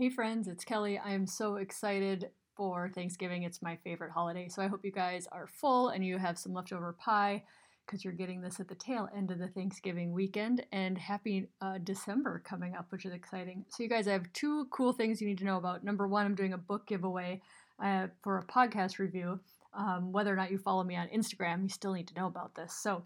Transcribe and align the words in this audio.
Hey 0.00 0.10
friends, 0.10 0.46
it's 0.46 0.64
Kelly. 0.64 0.96
I 0.96 1.10
am 1.10 1.26
so 1.26 1.56
excited 1.56 2.30
for 2.56 2.88
Thanksgiving. 2.94 3.42
It's 3.42 3.60
my 3.60 3.74
favorite 3.82 4.12
holiday. 4.12 4.48
So 4.48 4.62
I 4.62 4.68
hope 4.68 4.84
you 4.84 4.92
guys 4.92 5.26
are 5.32 5.48
full 5.48 5.88
and 5.88 6.06
you 6.06 6.18
have 6.18 6.38
some 6.38 6.54
leftover 6.54 6.92
pie 6.92 7.42
because 7.84 8.04
you're 8.04 8.12
getting 8.12 8.40
this 8.40 8.60
at 8.60 8.68
the 8.68 8.76
tail 8.76 9.08
end 9.12 9.32
of 9.32 9.40
the 9.40 9.48
Thanksgiving 9.48 10.12
weekend. 10.12 10.64
And 10.70 10.96
happy 10.96 11.48
uh, 11.60 11.78
December 11.82 12.40
coming 12.44 12.76
up, 12.76 12.86
which 12.90 13.06
is 13.06 13.12
exciting. 13.12 13.64
So, 13.70 13.82
you 13.82 13.88
guys, 13.88 14.06
I 14.06 14.12
have 14.12 14.32
two 14.32 14.66
cool 14.70 14.92
things 14.92 15.20
you 15.20 15.26
need 15.26 15.38
to 15.38 15.44
know 15.44 15.56
about. 15.56 15.82
Number 15.82 16.06
one, 16.06 16.26
I'm 16.26 16.36
doing 16.36 16.52
a 16.52 16.58
book 16.58 16.86
giveaway 16.86 17.42
uh, 17.82 18.06
for 18.22 18.38
a 18.38 18.46
podcast 18.46 19.00
review. 19.00 19.40
Um, 19.74 20.12
whether 20.12 20.32
or 20.32 20.36
not 20.36 20.52
you 20.52 20.58
follow 20.58 20.84
me 20.84 20.94
on 20.94 21.08
Instagram, 21.08 21.64
you 21.64 21.70
still 21.70 21.92
need 21.92 22.06
to 22.06 22.14
know 22.14 22.28
about 22.28 22.54
this. 22.54 22.72
So, 22.72 23.02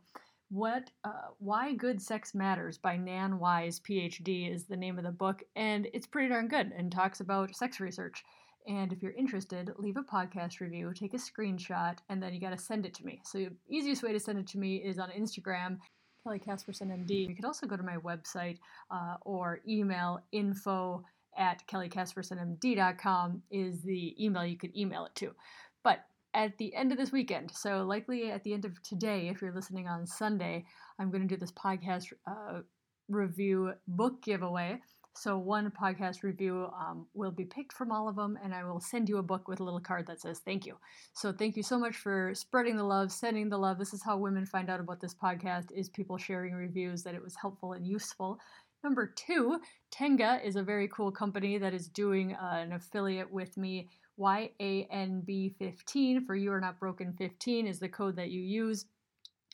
what 0.52 0.90
uh, 1.04 1.28
why 1.38 1.74
good 1.74 2.00
sex 2.00 2.34
matters 2.34 2.76
by 2.76 2.96
nan 2.96 3.38
wise 3.38 3.80
phd 3.80 4.54
is 4.54 4.64
the 4.64 4.76
name 4.76 4.98
of 4.98 5.04
the 5.04 5.10
book 5.10 5.42
and 5.56 5.88
it's 5.94 6.06
pretty 6.06 6.28
darn 6.28 6.46
good 6.46 6.70
and 6.76 6.92
talks 6.92 7.20
about 7.20 7.54
sex 7.56 7.80
research. 7.80 8.22
And 8.68 8.92
if 8.92 9.02
you're 9.02 9.12
interested 9.12 9.70
leave 9.78 9.96
a 9.96 10.02
podcast 10.02 10.60
review 10.60 10.92
take 10.94 11.14
a 11.14 11.16
screenshot 11.16 11.96
and 12.08 12.22
then 12.22 12.34
you 12.34 12.40
got 12.40 12.50
to 12.50 12.58
send 12.58 12.84
it 12.84 12.94
to 12.94 13.04
me. 13.04 13.20
So 13.24 13.38
the 13.38 13.50
easiest 13.68 14.02
way 14.02 14.12
to 14.12 14.20
send 14.20 14.38
it 14.38 14.46
to 14.48 14.58
me 14.58 14.76
is 14.76 14.98
on 14.98 15.08
instagram 15.10 15.78
kelly 16.22 16.38
casperson 16.38 16.88
md 16.88 17.28
you 17.28 17.34
could 17.34 17.44
also 17.44 17.66
go 17.66 17.76
to 17.76 17.82
my 17.82 17.96
website 17.96 18.58
uh, 18.90 19.16
or 19.22 19.60
email 19.66 20.20
info 20.30 21.02
at 21.36 21.66
kellycaspersonmd.com 21.66 23.42
is 23.50 23.82
the 23.82 24.24
email 24.24 24.44
you 24.44 24.56
could 24.56 24.76
email 24.76 25.04
it 25.06 25.14
to. 25.16 25.34
But 25.82 26.04
at 26.34 26.56
the 26.58 26.74
end 26.74 26.92
of 26.92 26.98
this 26.98 27.12
weekend. 27.12 27.50
So, 27.52 27.82
likely 27.84 28.30
at 28.30 28.42
the 28.44 28.52
end 28.52 28.64
of 28.64 28.82
today, 28.82 29.28
if 29.28 29.42
you're 29.42 29.54
listening 29.54 29.88
on 29.88 30.06
Sunday, 30.06 30.64
I'm 30.98 31.10
going 31.10 31.26
to 31.26 31.34
do 31.34 31.38
this 31.38 31.52
podcast 31.52 32.12
uh, 32.26 32.60
review 33.08 33.72
book 33.86 34.22
giveaway. 34.22 34.80
So, 35.14 35.36
one 35.36 35.70
podcast 35.70 36.22
review 36.22 36.68
um, 36.74 37.06
will 37.12 37.30
be 37.32 37.44
picked 37.44 37.74
from 37.74 37.92
all 37.92 38.08
of 38.08 38.16
them, 38.16 38.38
and 38.42 38.54
I 38.54 38.64
will 38.64 38.80
send 38.80 39.10
you 39.10 39.18
a 39.18 39.22
book 39.22 39.46
with 39.46 39.60
a 39.60 39.64
little 39.64 39.80
card 39.80 40.06
that 40.06 40.22
says 40.22 40.40
thank 40.40 40.64
you. 40.64 40.76
So, 41.12 41.32
thank 41.32 41.54
you 41.54 41.62
so 41.62 41.78
much 41.78 41.96
for 41.96 42.32
spreading 42.34 42.76
the 42.76 42.84
love, 42.84 43.12
sending 43.12 43.50
the 43.50 43.58
love. 43.58 43.78
This 43.78 43.92
is 43.92 44.02
how 44.02 44.16
women 44.16 44.46
find 44.46 44.70
out 44.70 44.80
about 44.80 45.00
this 45.00 45.14
podcast: 45.14 45.70
is 45.70 45.90
people 45.90 46.16
sharing 46.16 46.54
reviews 46.54 47.02
that 47.02 47.14
it 47.14 47.22
was 47.22 47.36
helpful 47.36 47.74
and 47.74 47.86
useful. 47.86 48.38
Number 48.84 49.06
two, 49.06 49.60
Tenga 49.90 50.40
is 50.44 50.56
a 50.56 50.62
very 50.62 50.88
cool 50.88 51.12
company 51.12 51.56
that 51.58 51.72
is 51.72 51.88
doing 51.88 52.34
uh, 52.34 52.58
an 52.62 52.72
affiliate 52.72 53.32
with 53.32 53.56
me 53.56 53.88
YANB15 54.18 56.26
for 56.26 56.34
You 56.34 56.52
Are 56.52 56.60
Not 56.60 56.80
Broken 56.80 57.12
15 57.12 57.66
is 57.66 57.78
the 57.78 57.88
code 57.88 58.16
that 58.16 58.30
you 58.30 58.40
use 58.40 58.86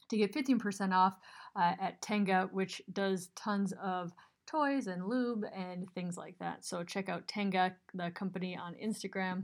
to 0.09 0.17
get 0.17 0.35
15% 0.35 0.95
off 0.95 1.19
uh, 1.55 1.75
at 1.81 2.01
Tenga, 2.01 2.49
which 2.53 2.81
does 2.93 3.29
tons 3.37 3.75
of 3.83 4.13
toys 4.47 4.87
and 4.87 5.07
lube 5.07 5.45
and 5.55 5.87
things 5.95 6.17
like 6.17 6.39
that. 6.39 6.65
So 6.65 6.83
check 6.83 7.11
out 7.11 7.29
Tenga, 7.29 7.77
the 7.93 8.11
company, 8.13 8.57
on 8.57 8.75
Instagram. 8.83 9.43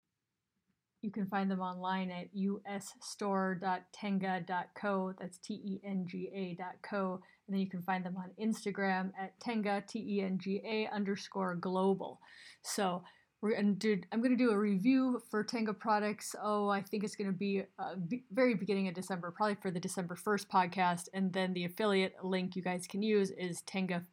You 1.03 1.11
can 1.11 1.27
find 1.27 1.51
them 1.51 1.61
online 1.61 2.11
at 2.11 2.35
usstore.tenga.co. 2.35 5.15
That's 5.19 5.39
T 5.39 5.55
E 5.55 5.81
N 5.85 6.07
G 6.07 6.31
A.co. 6.35 7.21
And 7.47 7.55
then 7.55 7.61
you 7.61 7.71
can 7.71 7.83
find 7.83 8.05
them 8.05 8.17
on 8.17 8.31
Instagram 8.41 9.13
at 9.19 9.39
Tenga, 9.41 9.83
T 9.87 9.99
E 9.99 10.23
N 10.23 10.39
G 10.39 10.63
A 10.65 10.89
underscore 10.95 11.55
global. 11.55 12.21
So 12.63 13.03
we're 13.41 13.57
gonna 13.57 13.73
do 13.73 13.99
i'm 14.13 14.21
going 14.21 14.37
to 14.37 14.39
do 14.45 14.51
a 14.51 14.59
review 14.59 15.21
for 15.31 15.43
tenga 15.43 15.73
products 15.73 16.35
oh 16.43 16.69
i 16.69 16.83
think 16.83 17.05
it's 17.05 17.17
going 17.17 17.31
to 17.31 17.37
be 17.37 17.63
uh, 17.79 17.95
be 18.09 18.25
very 18.33 18.55
beginning 18.55 18.89
of 18.89 18.95
december 18.95 19.31
probably 19.31 19.55
for 19.55 19.71
the 19.71 19.81
december 19.81 20.15
1st 20.15 20.47
podcast 20.49 21.09
and 21.15 21.33
then 21.33 21.53
the 21.55 21.65
affiliate 21.65 22.15
link 22.23 22.55
you 22.55 22.63
guys 22.63 22.87
can 22.87 23.03
use 23.03 23.31
is 23.33 23.63
tenga 23.63 24.05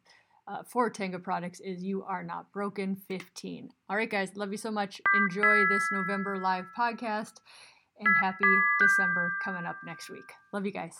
uh, 0.48 0.62
for 0.66 0.90
Tenga 0.90 1.18
products 1.18 1.60
is 1.60 1.82
you 1.82 2.02
are 2.04 2.22
not 2.22 2.50
broken 2.52 2.96
15 2.96 3.70
all 3.88 3.96
right 3.96 4.10
guys 4.10 4.30
love 4.34 4.50
you 4.50 4.58
so 4.58 4.70
much 4.70 5.00
enjoy 5.14 5.66
this 5.66 5.82
november 5.92 6.38
live 6.38 6.64
podcast 6.76 7.34
and 8.00 8.16
happy 8.20 8.44
december 8.80 9.32
coming 9.44 9.66
up 9.66 9.76
next 9.84 10.10
week 10.10 10.32
love 10.52 10.64
you 10.64 10.72
guys 10.72 10.94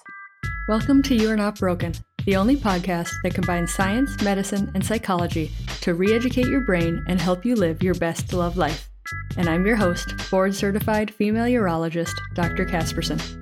welcome 0.69 1.03
to 1.03 1.15
you 1.15 1.31
are 1.31 1.37
not 1.37 1.59
broken 1.59 1.95
the 2.29 2.37
only 2.37 2.57
podcast 2.57 3.15
that 3.23 3.33
combines 3.33 3.73
science, 3.73 4.21
medicine, 4.23 4.71
and 4.75 4.85
psychology 4.85 5.51
to 5.81 5.95
re 5.95 6.13
educate 6.13 6.47
your 6.47 6.61
brain 6.61 7.03
and 7.09 7.19
help 7.19 7.43
you 7.43 7.55
live 7.55 7.83
your 7.83 7.95
best 7.95 8.35
love 8.35 8.59
life. 8.59 8.91
And 9.39 9.49
I'm 9.49 9.65
your 9.65 9.77
host, 9.77 10.13
board 10.31 10.55
certified 10.55 11.11
female 11.15 11.47
urologist, 11.47 12.13
Dr. 12.35 12.67
Casperson. 12.67 13.38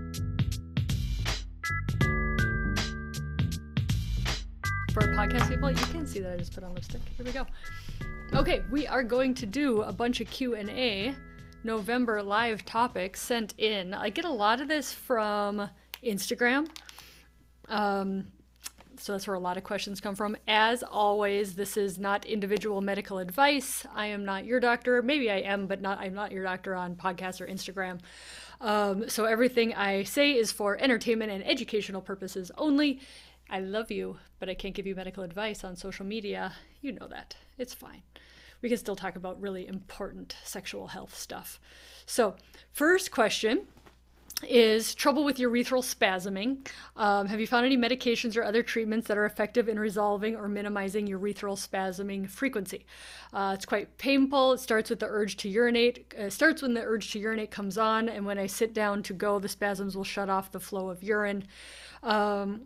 Podcast 5.26 5.48
people, 5.48 5.70
you 5.70 5.76
can 5.86 6.06
see 6.06 6.20
that 6.20 6.32
I 6.32 6.36
just 6.36 6.54
put 6.54 6.62
on 6.62 6.72
lipstick. 6.74 7.00
Here 7.16 7.26
we 7.26 7.32
go. 7.32 7.46
Okay, 8.34 8.62
we 8.70 8.86
are 8.86 9.02
going 9.02 9.34
to 9.34 9.46
do 9.46 9.82
a 9.82 9.92
bunch 9.92 10.20
of 10.20 10.30
Q&A 10.30 11.16
November 11.64 12.22
live 12.22 12.64
topics 12.64 13.22
sent 13.22 13.52
in. 13.58 13.92
I 13.92 14.10
get 14.10 14.24
a 14.24 14.30
lot 14.30 14.60
of 14.60 14.68
this 14.68 14.92
from 14.92 15.68
Instagram. 16.04 16.68
Um, 17.68 18.28
so 18.98 19.12
that's 19.12 19.26
where 19.26 19.34
a 19.34 19.40
lot 19.40 19.56
of 19.56 19.64
questions 19.64 20.00
come 20.00 20.14
from. 20.14 20.36
As 20.46 20.84
always, 20.84 21.56
this 21.56 21.76
is 21.76 21.98
not 21.98 22.24
individual 22.24 22.80
medical 22.80 23.18
advice. 23.18 23.84
I 23.94 24.06
am 24.06 24.24
not 24.24 24.44
your 24.44 24.60
doctor. 24.60 25.02
Maybe 25.02 25.28
I 25.28 25.38
am, 25.38 25.66
but 25.66 25.80
not 25.80 25.98
I'm 25.98 26.14
not 26.14 26.30
your 26.30 26.44
doctor 26.44 26.76
on 26.76 26.94
podcast 26.94 27.40
or 27.40 27.48
Instagram. 27.48 27.98
Um, 28.60 29.08
so 29.08 29.24
everything 29.24 29.74
I 29.74 30.04
say 30.04 30.32
is 30.32 30.52
for 30.52 30.80
entertainment 30.80 31.32
and 31.32 31.44
educational 31.44 32.00
purposes 32.00 32.52
only. 32.56 33.00
I 33.48 33.60
love 33.60 33.90
you, 33.90 34.18
but 34.38 34.48
I 34.48 34.54
can't 34.54 34.74
give 34.74 34.86
you 34.86 34.94
medical 34.94 35.22
advice 35.22 35.62
on 35.62 35.76
social 35.76 36.04
media. 36.04 36.52
You 36.80 36.92
know 36.92 37.06
that. 37.08 37.36
It's 37.58 37.74
fine. 37.74 38.02
We 38.60 38.68
can 38.68 38.78
still 38.78 38.96
talk 38.96 39.16
about 39.16 39.40
really 39.40 39.66
important 39.66 40.36
sexual 40.42 40.88
health 40.88 41.14
stuff. 41.14 41.60
So, 42.06 42.36
first 42.72 43.10
question 43.10 43.66
is 44.42 44.94
trouble 44.94 45.24
with 45.24 45.38
urethral 45.38 45.82
spasming. 45.82 46.66
Um, 46.96 47.26
have 47.26 47.40
you 47.40 47.46
found 47.46 47.64
any 47.64 47.76
medications 47.76 48.36
or 48.36 48.42
other 48.42 48.62
treatments 48.62 49.08
that 49.08 49.16
are 49.16 49.24
effective 49.24 49.68
in 49.68 49.78
resolving 49.78 50.36
or 50.36 50.46
minimizing 50.46 51.06
urethral 51.06 51.56
spasming 51.56 52.28
frequency? 52.28 52.84
Uh, 53.32 53.52
it's 53.54 53.64
quite 53.64 53.96
painful. 53.96 54.54
It 54.54 54.60
starts 54.60 54.90
with 54.90 55.00
the 55.00 55.06
urge 55.06 55.36
to 55.38 55.48
urinate. 55.48 56.12
It 56.14 56.18
uh, 56.18 56.30
starts 56.30 56.62
when 56.62 56.74
the 56.74 56.82
urge 56.82 57.12
to 57.12 57.18
urinate 57.18 57.50
comes 57.50 57.78
on, 57.78 58.08
and 58.08 58.26
when 58.26 58.38
I 58.38 58.46
sit 58.46 58.74
down 58.74 59.02
to 59.04 59.14
go, 59.14 59.38
the 59.38 59.48
spasms 59.48 59.96
will 59.96 60.04
shut 60.04 60.28
off 60.28 60.52
the 60.52 60.60
flow 60.60 60.90
of 60.90 61.02
urine. 61.02 61.44
Um, 62.02 62.62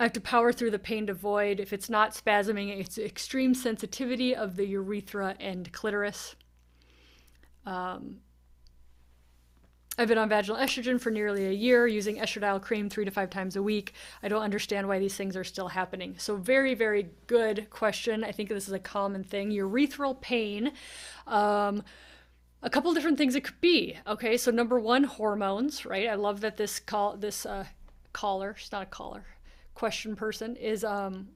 I 0.00 0.04
have 0.04 0.12
to 0.12 0.20
power 0.20 0.52
through 0.52 0.70
the 0.70 0.78
pain 0.78 1.06
to 1.08 1.14
void. 1.14 1.58
If 1.58 1.72
it's 1.72 1.90
not 1.90 2.12
spasming, 2.12 2.78
it's 2.78 2.98
extreme 2.98 3.54
sensitivity 3.54 4.34
of 4.34 4.56
the 4.56 4.66
urethra 4.66 5.34
and 5.40 5.72
clitoris. 5.72 6.36
Um, 7.66 8.20
I've 10.00 10.06
been 10.06 10.18
on 10.18 10.28
vaginal 10.28 10.56
estrogen 10.56 11.00
for 11.00 11.10
nearly 11.10 11.46
a 11.46 11.52
year, 11.52 11.88
using 11.88 12.18
estradiol 12.18 12.62
cream 12.62 12.88
three 12.88 13.04
to 13.04 13.10
five 13.10 13.30
times 13.30 13.56
a 13.56 13.62
week. 13.62 13.94
I 14.22 14.28
don't 14.28 14.42
understand 14.42 14.86
why 14.86 15.00
these 15.00 15.16
things 15.16 15.36
are 15.36 15.42
still 15.42 15.66
happening. 15.66 16.14
So, 16.18 16.36
very, 16.36 16.74
very 16.74 17.08
good 17.26 17.68
question. 17.70 18.22
I 18.22 18.30
think 18.30 18.48
this 18.48 18.68
is 18.68 18.72
a 18.72 18.78
common 18.78 19.24
thing. 19.24 19.50
Urethral 19.50 20.20
pain. 20.20 20.70
Um, 21.26 21.82
a 22.62 22.70
couple 22.70 22.94
different 22.94 23.18
things 23.18 23.34
it 23.34 23.42
could 23.42 23.60
be. 23.60 23.96
Okay, 24.06 24.36
so 24.36 24.52
number 24.52 24.78
one, 24.78 25.02
hormones, 25.02 25.84
right? 25.84 26.08
I 26.08 26.14
love 26.14 26.42
that 26.42 26.56
this 26.56 26.78
call 26.78 27.16
this 27.16 27.44
uh, 27.44 27.66
caller, 28.12 28.54
it's 28.56 28.70
not 28.70 28.82
a 28.82 28.86
caller, 28.86 29.24
question 29.78 30.16
person 30.16 30.56
is 30.56 30.82
um, 30.82 31.28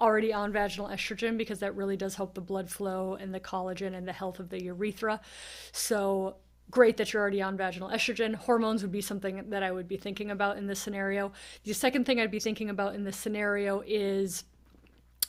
already 0.00 0.32
on 0.32 0.50
vaginal 0.50 0.88
estrogen 0.88 1.36
because 1.36 1.58
that 1.58 1.76
really 1.76 1.98
does 1.98 2.14
help 2.14 2.32
the 2.32 2.40
blood 2.40 2.70
flow 2.70 3.14
and 3.20 3.34
the 3.34 3.38
collagen 3.38 3.94
and 3.94 4.08
the 4.08 4.12
health 4.12 4.40
of 4.40 4.48
the 4.48 4.62
urethra. 4.64 5.20
So 5.72 6.36
great 6.70 6.96
that 6.96 7.12
you're 7.12 7.20
already 7.20 7.42
on 7.42 7.58
vaginal 7.58 7.90
estrogen. 7.90 8.34
Hormones 8.34 8.80
would 8.80 8.90
be 8.90 9.02
something 9.02 9.50
that 9.50 9.62
I 9.62 9.70
would 9.70 9.86
be 9.86 9.98
thinking 9.98 10.30
about 10.30 10.56
in 10.56 10.66
this 10.66 10.80
scenario. 10.80 11.32
The 11.64 11.74
second 11.74 12.06
thing 12.06 12.18
I'd 12.18 12.30
be 12.30 12.40
thinking 12.40 12.70
about 12.70 12.94
in 12.94 13.04
this 13.04 13.18
scenario 13.18 13.82
is 13.86 14.44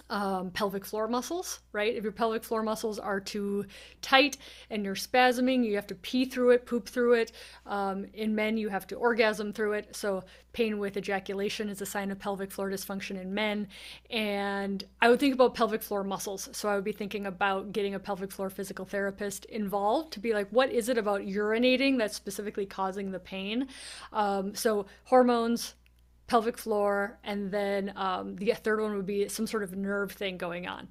um, 0.09 0.51
pelvic 0.51 0.85
floor 0.85 1.07
muscles, 1.07 1.59
right? 1.71 1.95
If 1.95 2.03
your 2.03 2.11
pelvic 2.11 2.43
floor 2.43 2.61
muscles 2.61 2.99
are 2.99 3.19
too 3.19 3.66
tight 4.02 4.37
and 4.69 4.85
you're 4.85 4.96
spasming, 4.96 5.66
you 5.66 5.75
have 5.75 5.87
to 5.87 5.96
pee 5.96 6.25
through 6.25 6.52
it, 6.52 6.66
poop 6.66 6.87
through 6.87 7.13
it. 7.13 7.31
Um, 7.66 8.05
in 8.13 8.35
men, 8.35 8.57
you 8.57 8.69
have 8.69 8.85
to 8.87 8.96
orgasm 8.96 9.52
through 9.52 9.73
it. 9.73 9.96
So, 9.96 10.23
pain 10.53 10.79
with 10.79 10.96
ejaculation 10.96 11.67
is 11.67 11.81
a 11.81 11.85
sign 11.85 12.11
of 12.11 12.19
pelvic 12.19 12.49
floor 12.49 12.69
dysfunction 12.69 13.19
in 13.19 13.34
men. 13.34 13.67
And 14.09 14.84
I 15.02 15.09
would 15.09 15.19
think 15.19 15.34
about 15.34 15.53
pelvic 15.55 15.81
floor 15.81 16.03
muscles. 16.03 16.49
So, 16.51 16.69
I 16.69 16.75
would 16.75 16.84
be 16.84 16.91
thinking 16.91 17.25
about 17.25 17.72
getting 17.72 17.96
a 17.96 17.99
pelvic 17.99 18.31
floor 18.31 18.49
physical 18.49 18.85
therapist 18.85 19.46
involved 19.46 20.13
to 20.13 20.19
be 20.19 20.34
like, 20.34 20.49
what 20.49 20.72
is 20.72 20.87
it 20.87 20.97
about 20.97 21.22
urinating 21.22 21.97
that's 21.97 22.16
specifically 22.16 22.66
causing 22.66 23.11
the 23.11 23.19
pain? 23.19 23.67
Um, 24.13 24.53
so, 24.53 24.85
hormones 25.05 25.73
pelvic 26.27 26.57
floor, 26.57 27.19
and 27.23 27.51
then 27.51 27.93
um, 27.95 28.35
the 28.37 28.53
third 28.53 28.81
one 28.81 28.95
would 28.95 29.05
be 29.05 29.27
some 29.29 29.45
sort 29.45 29.61
of 29.61 29.75
nerve 29.75 30.11
thing 30.11 30.37
going 30.37 30.67
on. 30.67 30.87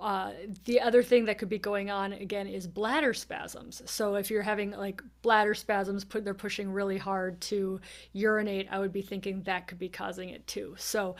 Uh, 0.00 0.30
the 0.64 0.80
other 0.80 1.02
thing 1.02 1.24
that 1.24 1.38
could 1.38 1.48
be 1.48 1.58
going 1.58 1.90
on 1.90 2.12
again 2.12 2.46
is 2.46 2.66
bladder 2.66 3.12
spasms. 3.12 3.82
So 3.86 4.14
if 4.14 4.30
you're 4.30 4.42
having 4.42 4.70
like 4.70 5.02
bladder 5.22 5.54
spasms, 5.54 6.04
put 6.04 6.24
they're 6.24 6.34
pushing 6.34 6.70
really 6.70 6.98
hard 6.98 7.40
to 7.42 7.80
urinate, 8.12 8.68
I 8.70 8.78
would 8.78 8.92
be 8.92 9.02
thinking 9.02 9.42
that 9.42 9.66
could 9.66 9.78
be 9.78 9.88
causing 9.88 10.28
it 10.28 10.46
too. 10.46 10.74
So 10.78 11.16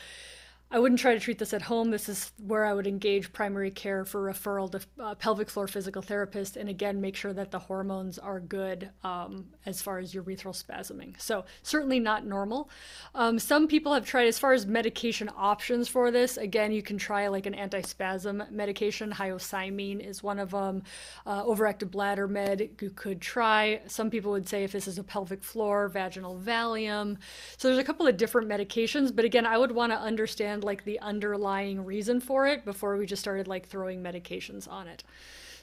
I 0.68 0.80
wouldn't 0.80 1.00
try 1.00 1.14
to 1.14 1.20
treat 1.20 1.38
this 1.38 1.54
at 1.54 1.62
home. 1.62 1.92
This 1.92 2.08
is 2.08 2.32
where 2.44 2.64
I 2.64 2.74
would 2.74 2.88
engage 2.88 3.32
primary 3.32 3.70
care 3.70 4.04
for 4.04 4.20
referral 4.20 4.68
to 4.72 4.80
uh, 5.00 5.14
pelvic 5.14 5.48
floor 5.48 5.68
physical 5.68 6.02
therapist, 6.02 6.56
and 6.56 6.68
again, 6.68 7.00
make 7.00 7.14
sure 7.14 7.32
that 7.32 7.52
the 7.52 7.58
hormones 7.60 8.18
are 8.18 8.40
good 8.40 8.90
um, 9.04 9.46
as 9.64 9.80
far 9.80 10.00
as 10.00 10.12
urethral 10.12 10.60
spasming. 10.60 11.20
So, 11.20 11.44
certainly 11.62 12.00
not 12.00 12.26
normal. 12.26 12.68
Um, 13.14 13.38
some 13.38 13.68
people 13.68 13.94
have 13.94 14.04
tried, 14.04 14.26
as 14.26 14.40
far 14.40 14.54
as 14.54 14.66
medication 14.66 15.30
options 15.36 15.86
for 15.86 16.10
this, 16.10 16.36
again, 16.36 16.72
you 16.72 16.82
can 16.82 16.98
try 16.98 17.28
like 17.28 17.46
an 17.46 17.54
antispasm 17.54 18.50
medication. 18.50 19.12
Hyoscyamine 19.12 20.00
is 20.00 20.24
one 20.24 20.40
of 20.40 20.50
them. 20.50 20.82
Uh, 21.24 21.44
overactive 21.44 21.92
bladder 21.92 22.26
med, 22.26 22.70
you 22.80 22.90
could 22.90 23.20
try. 23.20 23.82
Some 23.86 24.10
people 24.10 24.32
would 24.32 24.48
say 24.48 24.64
if 24.64 24.72
this 24.72 24.88
is 24.88 24.98
a 24.98 25.04
pelvic 25.04 25.44
floor, 25.44 25.88
vaginal 25.88 26.40
Valium. 26.40 27.18
So, 27.56 27.68
there's 27.68 27.78
a 27.78 27.84
couple 27.84 28.08
of 28.08 28.16
different 28.16 28.48
medications, 28.48 29.14
but 29.14 29.24
again, 29.24 29.46
I 29.46 29.58
would 29.58 29.70
want 29.70 29.92
to 29.92 29.98
understand 29.98 30.55
understand 30.56 30.64
like 30.64 30.84
the 30.84 31.00
underlying 31.00 31.84
reason 31.84 32.20
for 32.20 32.46
it 32.46 32.64
before 32.64 32.96
we 32.96 33.06
just 33.06 33.22
started 33.22 33.48
like 33.48 33.66
throwing 33.66 34.02
medications 34.02 34.68
on 34.68 34.88
it. 34.88 35.04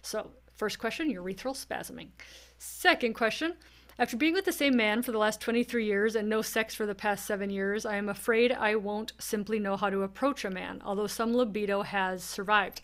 So, 0.01 0.31
first 0.55 0.79
question 0.79 1.11
urethral 1.11 1.55
spasming. 1.55 2.09
Second 2.57 3.15
question 3.15 3.55
after 3.99 4.17
being 4.17 4.33
with 4.33 4.45
the 4.45 4.51
same 4.51 4.75
man 4.75 5.03
for 5.03 5.11
the 5.11 5.19
last 5.19 5.39
23 5.41 5.85
years 5.85 6.15
and 6.15 6.27
no 6.27 6.41
sex 6.41 6.73
for 6.73 6.87
the 6.87 6.95
past 6.95 7.25
seven 7.25 7.49
years, 7.51 7.85
I 7.85 7.97
am 7.97 8.09
afraid 8.09 8.51
I 8.51 8.75
won't 8.75 9.13
simply 9.19 9.59
know 9.59 9.77
how 9.77 9.91
to 9.91 10.01
approach 10.01 10.45
a 10.45 10.49
man, 10.49 10.81
although 10.83 11.07
some 11.07 11.35
libido 11.35 11.83
has 11.83 12.23
survived. 12.23 12.81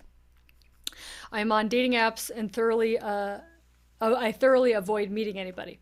I 1.31 1.41
am 1.41 1.51
on 1.51 1.67
dating 1.67 1.93
apps 1.93 2.29
and 2.29 2.53
thoroughly, 2.53 2.99
uh, 2.99 3.39
I 3.99 4.31
thoroughly 4.31 4.73
avoid 4.73 5.09
meeting 5.09 5.37
anybody 5.37 5.79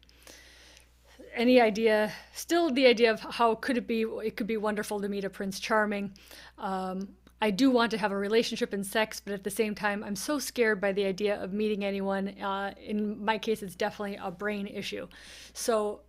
any 1.37 1.61
idea, 1.61 2.11
still 2.33 2.69
the 2.69 2.85
idea 2.85 3.11
of 3.11 3.19
how 3.21 3.55
could 3.55 3.77
it 3.77 3.87
be, 3.87 4.01
it 4.01 4.35
could 4.35 4.47
be 4.47 4.57
wonderful 4.57 4.99
to 4.99 5.07
meet 5.07 5.23
a 5.23 5.29
Prince 5.29 5.59
Charming. 5.59 6.11
Um, 6.57 7.09
I 7.41 7.51
do 7.51 7.69
want 7.69 7.91
to 7.91 7.97
have 7.99 8.11
a 8.11 8.17
relationship 8.17 8.73
and 8.73 8.85
sex, 8.85 9.19
but 9.19 9.33
at 9.33 9.43
the 9.43 9.51
same 9.51 9.75
time, 9.75 10.03
I'm 10.03 10.15
so 10.15 10.39
scared 10.39 10.81
by 10.81 10.91
the 10.91 11.05
idea 11.05 11.41
of 11.41 11.53
meeting 11.53 11.85
anyone. 11.85 12.29
Uh, 12.41 12.73
in 12.83 13.23
my 13.23 13.37
case, 13.37 13.61
it's 13.61 13.75
definitely 13.75 14.17
a 14.21 14.31
brain 14.31 14.65
issue. 14.65 15.07
So, 15.53 16.01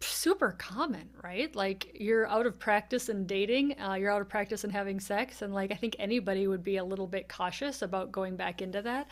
super 0.00 0.50
common, 0.58 1.08
right? 1.22 1.54
Like, 1.56 1.96
you're 1.98 2.26
out 2.28 2.44
of 2.44 2.58
practice 2.58 3.08
in 3.08 3.26
dating, 3.26 3.80
uh, 3.80 3.94
you're 3.94 4.10
out 4.10 4.20
of 4.20 4.28
practice 4.28 4.64
in 4.64 4.70
having 4.70 5.00
sex, 5.00 5.42
and 5.42 5.54
like, 5.54 5.70
I 5.72 5.76
think 5.76 5.96
anybody 5.98 6.46
would 6.46 6.62
be 6.62 6.76
a 6.76 6.84
little 6.84 7.06
bit 7.06 7.28
cautious 7.28 7.80
about 7.80 8.12
going 8.12 8.36
back 8.36 8.60
into 8.60 8.82
that. 8.82 9.08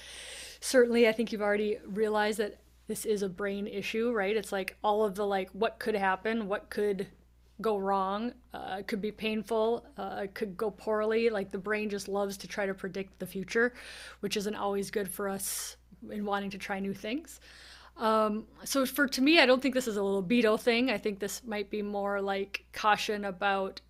Certainly, 0.60 1.08
I 1.08 1.12
think 1.12 1.32
you've 1.32 1.40
already 1.40 1.78
realized 1.86 2.38
that 2.38 2.58
this 2.88 3.04
is 3.04 3.22
a 3.22 3.28
brain 3.28 3.66
issue, 3.66 4.10
right? 4.10 4.36
It's 4.36 4.50
like 4.50 4.76
all 4.82 5.04
of 5.04 5.14
the 5.14 5.26
like 5.26 5.50
what 5.50 5.78
could 5.78 5.94
happen, 5.94 6.48
what 6.48 6.70
could 6.70 7.06
go 7.60 7.76
wrong, 7.76 8.32
uh, 8.54 8.82
could 8.86 9.00
be 9.00 9.12
painful, 9.12 9.84
uh, 9.96 10.26
could 10.32 10.56
go 10.56 10.70
poorly. 10.70 11.28
Like 11.28 11.50
the 11.50 11.58
brain 11.58 11.90
just 11.90 12.08
loves 12.08 12.36
to 12.38 12.48
try 12.48 12.66
to 12.66 12.74
predict 12.74 13.18
the 13.18 13.26
future, 13.26 13.74
which 14.20 14.36
isn't 14.36 14.54
always 14.54 14.90
good 14.90 15.08
for 15.08 15.28
us 15.28 15.76
in 16.10 16.24
wanting 16.24 16.50
to 16.50 16.58
try 16.58 16.80
new 16.80 16.94
things. 16.94 17.40
Um, 17.98 18.46
so 18.64 18.86
for 18.86 19.06
to 19.08 19.20
me, 19.20 19.40
I 19.40 19.46
don't 19.46 19.60
think 19.60 19.74
this 19.74 19.88
is 19.88 19.96
a 19.96 20.02
libido 20.02 20.56
thing. 20.56 20.90
I 20.90 20.98
think 20.98 21.18
this 21.18 21.42
might 21.44 21.68
be 21.68 21.82
more 21.82 22.20
like 22.20 22.64
caution 22.72 23.24
about 23.24 23.80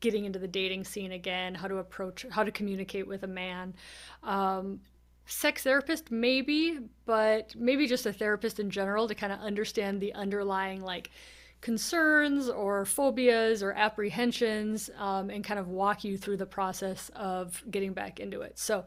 getting 0.00 0.24
into 0.24 0.38
the 0.38 0.48
dating 0.48 0.84
scene 0.84 1.12
again, 1.12 1.54
how 1.54 1.68
to 1.68 1.78
approach, 1.78 2.24
how 2.30 2.44
to 2.44 2.52
communicate 2.52 3.08
with 3.08 3.24
a 3.24 3.26
man. 3.28 3.74
Um, 4.22 4.80
sex 5.26 5.64
therapist 5.64 6.10
maybe 6.10 6.78
but 7.04 7.54
maybe 7.56 7.86
just 7.86 8.06
a 8.06 8.12
therapist 8.12 8.60
in 8.60 8.70
general 8.70 9.08
to 9.08 9.14
kind 9.14 9.32
of 9.32 9.40
understand 9.40 10.00
the 10.00 10.14
underlying 10.14 10.80
like 10.80 11.10
concerns 11.60 12.48
or 12.48 12.84
phobias 12.84 13.62
or 13.62 13.72
apprehensions 13.72 14.88
um, 14.98 15.30
and 15.30 15.42
kind 15.42 15.58
of 15.58 15.68
walk 15.68 16.04
you 16.04 16.16
through 16.16 16.36
the 16.36 16.46
process 16.46 17.10
of 17.16 17.62
getting 17.70 17.92
back 17.92 18.20
into 18.20 18.42
it. 18.42 18.58
So 18.58 18.84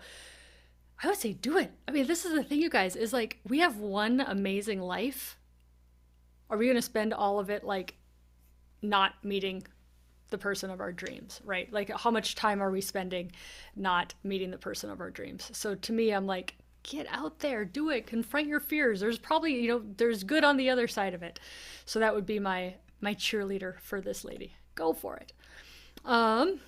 i 1.01 1.07
would 1.07 1.17
say 1.17 1.33
do 1.33 1.57
it. 1.57 1.71
I 1.87 1.91
mean 1.91 2.07
this 2.07 2.25
is 2.25 2.33
the 2.33 2.43
thing 2.43 2.61
you 2.61 2.69
guys 2.69 2.95
is 2.95 3.13
like 3.13 3.39
we 3.47 3.59
have 3.59 3.77
one 3.77 4.21
amazing 4.21 4.81
life. 4.81 5.37
Are 6.49 6.57
we 6.57 6.65
going 6.65 6.75
to 6.75 6.81
spend 6.81 7.13
all 7.13 7.39
of 7.39 7.49
it 7.49 7.63
like 7.63 7.95
not 8.81 9.13
meeting 9.23 9.63
the 10.29 10.37
person 10.37 10.69
of 10.69 10.79
our 10.79 10.91
dreams, 10.91 11.41
right? 11.43 11.71
Like, 11.71 11.89
how 11.89 12.11
much 12.11 12.35
time 12.35 12.61
are 12.61 12.71
we 12.71 12.81
spending 12.81 13.31
not 13.75 14.13
meeting 14.23 14.51
the 14.51 14.57
person 14.57 14.89
of 14.89 14.99
our 14.99 15.09
dreams? 15.09 15.49
So 15.53 15.75
to 15.75 15.93
me, 15.93 16.11
I'm 16.11 16.25
like, 16.25 16.55
get 16.83 17.07
out 17.09 17.39
there, 17.39 17.65
do 17.65 17.89
it, 17.89 18.07
confront 18.07 18.47
your 18.47 18.59
fears. 18.59 18.99
There's 18.99 19.19
probably, 19.19 19.53
you 19.53 19.67
know, 19.67 19.81
there's 19.97 20.23
good 20.23 20.43
on 20.43 20.57
the 20.57 20.69
other 20.69 20.87
side 20.87 21.13
of 21.13 21.23
it. 21.23 21.39
So 21.85 21.99
that 21.99 22.13
would 22.15 22.25
be 22.25 22.39
my 22.39 22.75
my 23.01 23.15
cheerleader 23.15 23.79
for 23.79 24.01
this 24.01 24.25
lady. 24.25 24.53
Go 24.75 24.93
for 24.93 25.15
it. 25.17 25.31
Um, 26.05 26.59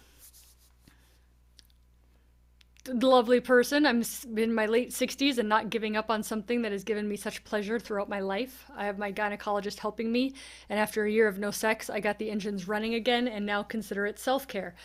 lovely 2.88 3.40
person. 3.40 3.86
I'm 3.86 4.04
in 4.36 4.54
my 4.54 4.66
late 4.66 4.90
60s 4.90 5.38
and 5.38 5.48
not 5.48 5.70
giving 5.70 5.96
up 5.96 6.10
on 6.10 6.24
something 6.24 6.62
that 6.64 6.72
has 6.72 6.84
given 6.84 7.08
me 7.08 7.16
such 7.16 7.44
pleasure 7.44 7.80
throughout 7.80 8.10
my 8.10 8.20
life. 8.20 8.66
I 8.76 8.86
have 8.86 8.98
my 8.98 9.12
gynecologist 9.12 9.80
helping 9.80 10.12
me, 10.12 10.34
and 10.70 10.80
after 10.80 11.06
a 11.06 11.12
year 11.12 11.28
of 11.28 11.40
no 11.40 11.52
sex, 11.52 11.90
I 11.90 12.00
got 12.00 12.18
the 12.18 12.32
engines 12.32 12.68
running 12.68 12.96
again 12.96 13.28
and 13.28 13.46
now 13.46 13.64
consider 13.64 14.06
it 14.06 14.20
self 14.20 14.48
care. 14.48 14.76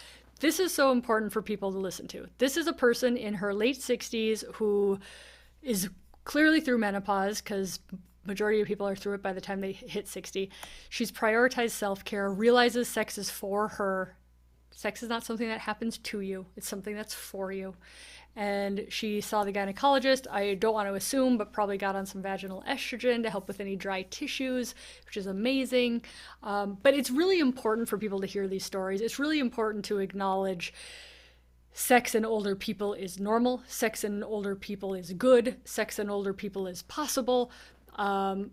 This 0.41 0.61
is 0.61 0.73
so 0.73 0.93
important 0.93 1.33
for 1.33 1.41
people 1.41 1.73
to 1.73 1.79
listen 1.79 2.07
to. 2.09 2.27
This 2.39 2.59
is 2.59 2.67
a 2.67 2.73
person 2.73 3.17
in 3.17 3.35
her 3.35 3.55
late 3.55 3.79
60s 3.79 4.45
who 4.55 4.99
is 5.63 5.89
clearly 6.25 6.61
through 6.61 6.79
menopause 6.79 7.41
because 7.41 7.81
majority 8.27 8.61
of 8.61 8.67
people 8.67 8.87
are 8.87 8.97
through 8.97 9.15
it 9.15 9.23
by 9.23 9.33
the 9.33 9.41
time 9.41 9.61
they 9.61 9.73
hit 9.73 10.07
60. 10.09 10.51
She's 10.91 11.11
prioritized 11.11 11.71
self-care, 11.71 12.31
realizes 12.31 12.89
sex 12.89 13.17
is 13.17 13.31
for 13.31 13.69
her 13.69 14.17
Sex 14.77 15.03
is 15.03 15.09
not 15.09 15.25
something 15.25 15.49
that 15.49 15.61
happens 15.61 15.97
to 15.97 16.21
you, 16.21 16.45
it's 16.55 16.69
something 16.69 16.95
that's 16.95 17.15
for 17.15 17.51
you. 17.51 17.75
And 18.37 18.85
she 18.91 19.23
saw 19.23 19.43
the 19.43 19.53
gynecologist. 19.53 20.27
I 20.31 20.53
don't 20.53 20.75
want 20.75 20.87
to 20.87 20.95
assume, 20.95 21.39
but 21.39 21.55
probably 21.55 21.79
got 21.79 21.97
on 21.97 22.05
some 22.05 22.21
vaginal 22.21 22.63
estrogen 22.69 23.23
to 23.23 23.31
help 23.31 23.49
with 23.49 23.59
any 23.59 23.75
dry 23.75 24.03
tissues, 24.03 24.75
which 25.07 25.17
is 25.17 25.27
amazing. 25.27 26.03
Um, 26.43 26.77
but 26.83 26.93
it's 26.93 27.11
really 27.11 27.41
important 27.41 27.89
for 27.89 27.97
people 27.97 28.21
to 28.21 28.27
hear 28.27 28.47
these 28.47 28.67
stories. 28.67 29.01
It's 29.01 29.19
really 29.19 29.39
important 29.39 29.87
to 29.87 29.99
acknowledge 30.01 30.75
sex 31.73 32.15
in 32.15 32.27
older 32.27 32.55
people 32.55 32.93
is 32.93 33.19
normal, 33.19 33.63
sex 33.67 34.05
in 34.05 34.23
older 34.23 34.55
people 34.55 34.93
is 34.93 35.15
good, 35.15 35.57
sex 35.65 35.99
in 35.99 36.11
older 36.11 36.35
people 36.35 36.67
is 36.67 36.83
possible. 36.83 37.51
Um, 37.95 38.51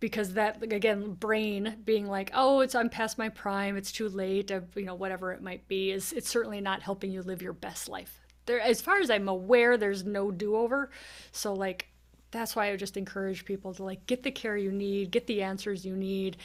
because 0.00 0.32
that 0.32 0.62
again 0.62 1.12
brain 1.12 1.76
being 1.84 2.06
like 2.06 2.30
oh 2.34 2.60
it's 2.60 2.74
i'm 2.74 2.88
past 2.88 3.18
my 3.18 3.28
prime 3.28 3.76
it's 3.76 3.92
too 3.92 4.08
late 4.08 4.50
you 4.50 4.84
know 4.84 4.94
whatever 4.94 5.32
it 5.32 5.42
might 5.42 5.66
be 5.68 5.90
is 5.90 6.12
it's 6.12 6.28
certainly 6.28 6.60
not 6.60 6.82
helping 6.82 7.12
you 7.12 7.22
live 7.22 7.42
your 7.42 7.52
best 7.52 7.88
life. 7.88 8.20
There 8.46 8.60
as 8.60 8.80
far 8.80 8.98
as 8.98 9.10
i'm 9.10 9.28
aware 9.28 9.76
there's 9.76 10.04
no 10.04 10.30
do-over. 10.30 10.90
So 11.32 11.52
like 11.52 11.86
that's 12.30 12.56
why 12.56 12.72
i 12.72 12.76
just 12.76 12.96
encourage 12.96 13.44
people 13.44 13.74
to 13.74 13.84
like 13.84 14.06
get 14.06 14.22
the 14.22 14.30
care 14.30 14.56
you 14.56 14.72
need 14.72 15.10
get 15.10 15.26
the 15.26 15.42
answers 15.42 15.84
you 15.84 15.94
need 15.94 16.36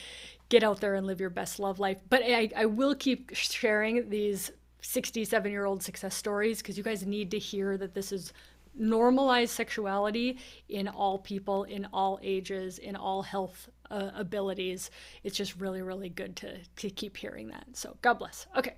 get 0.49 0.63
out 0.63 0.79
there 0.79 0.95
and 0.95 1.07
live 1.07 1.19
your 1.19 1.29
best 1.29 1.57
love 1.59 1.79
life. 1.79 1.97
But 2.09 2.23
i, 2.23 2.49
I 2.55 2.65
will 2.65 2.93
keep 2.93 3.31
sharing 3.33 4.09
these 4.09 4.51
67 4.81 5.51
year 5.51 5.65
old 5.65 5.81
success 5.81 6.13
stories 6.13 6.59
because 6.59 6.77
you 6.77 6.83
guys 6.83 7.05
need 7.05 7.31
to 7.31 7.39
hear 7.39 7.77
that 7.77 7.95
this 7.95 8.11
is 8.11 8.33
normalize 8.79 9.49
sexuality 9.49 10.37
in 10.69 10.87
all 10.87 11.19
people, 11.19 11.63
in 11.63 11.87
all 11.93 12.19
ages, 12.21 12.77
in 12.77 12.95
all 12.95 13.21
health 13.21 13.69
uh, 13.91 14.11
abilities. 14.15 14.91
It's 15.23 15.37
just 15.37 15.59
really, 15.59 15.81
really 15.81 16.09
good 16.09 16.35
to, 16.37 16.57
to 16.77 16.89
keep 16.89 17.17
hearing 17.17 17.47
that. 17.49 17.65
So, 17.73 17.97
God 18.01 18.15
bless. 18.15 18.47
Okay. 18.57 18.73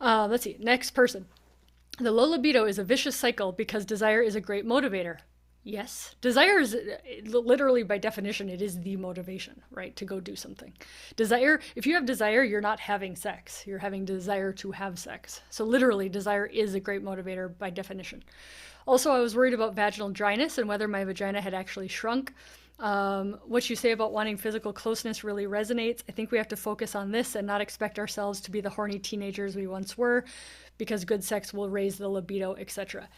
Uh, 0.00 0.26
let's 0.30 0.44
see. 0.44 0.56
Next 0.58 0.90
person. 0.90 1.26
The 1.98 2.12
low 2.12 2.28
libido 2.28 2.64
is 2.66 2.78
a 2.78 2.84
vicious 2.84 3.16
cycle 3.16 3.52
because 3.52 3.84
desire 3.84 4.20
is 4.20 4.34
a 4.34 4.40
great 4.40 4.66
motivator. 4.66 5.18
Yes. 5.64 6.14
Desire 6.20 6.60
is 6.60 6.76
literally, 7.24 7.82
by 7.82 7.98
definition, 7.98 8.48
it 8.48 8.62
is 8.62 8.80
the 8.82 8.94
motivation, 8.96 9.62
right? 9.72 9.96
To 9.96 10.04
go 10.04 10.20
do 10.20 10.36
something. 10.36 10.72
Desire, 11.16 11.58
if 11.74 11.86
you 11.86 11.94
have 11.94 12.06
desire, 12.06 12.44
you're 12.44 12.60
not 12.60 12.78
having 12.78 13.16
sex. 13.16 13.64
You're 13.66 13.80
having 13.80 14.04
desire 14.04 14.52
to 14.52 14.70
have 14.70 14.96
sex. 14.96 15.40
So, 15.50 15.64
literally, 15.64 16.08
desire 16.08 16.46
is 16.46 16.74
a 16.74 16.80
great 16.80 17.02
motivator 17.04 17.58
by 17.58 17.70
definition. 17.70 18.22
Also, 18.86 19.10
I 19.12 19.18
was 19.18 19.34
worried 19.34 19.54
about 19.54 19.74
vaginal 19.74 20.10
dryness 20.10 20.58
and 20.58 20.68
whether 20.68 20.86
my 20.86 21.04
vagina 21.04 21.40
had 21.40 21.54
actually 21.54 21.88
shrunk. 21.88 22.32
Um, 22.78 23.38
what 23.46 23.68
you 23.70 23.74
say 23.74 23.92
about 23.92 24.12
wanting 24.12 24.36
physical 24.36 24.72
closeness 24.72 25.24
really 25.24 25.46
resonates. 25.46 26.02
I 26.08 26.12
think 26.12 26.30
we 26.30 26.38
have 26.38 26.48
to 26.48 26.56
focus 26.56 26.94
on 26.94 27.10
this 27.10 27.34
and 27.34 27.46
not 27.46 27.60
expect 27.60 27.98
ourselves 27.98 28.40
to 28.42 28.50
be 28.50 28.60
the 28.60 28.70
horny 28.70 28.98
teenagers 28.98 29.56
we 29.56 29.66
once 29.66 29.96
were 29.96 30.24
because 30.78 31.04
good 31.04 31.24
sex 31.24 31.54
will 31.54 31.70
raise 31.70 31.96
the 31.96 32.08
libido, 32.08 32.54
etc. 32.56 33.08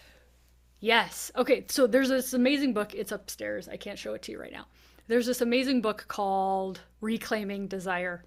Yes. 0.80 1.32
Okay, 1.36 1.66
so 1.68 1.86
there's 1.86 2.08
this 2.08 2.34
amazing 2.34 2.72
book. 2.72 2.94
It's 2.94 3.12
upstairs. 3.12 3.68
I 3.68 3.76
can't 3.76 3.98
show 3.98 4.14
it 4.14 4.22
to 4.22 4.32
you 4.32 4.40
right 4.40 4.52
now. 4.52 4.66
There's 5.08 5.26
this 5.26 5.40
amazing 5.40 5.80
book 5.80 6.04
called 6.06 6.80
Reclaiming 7.00 7.66
Desire 7.66 8.24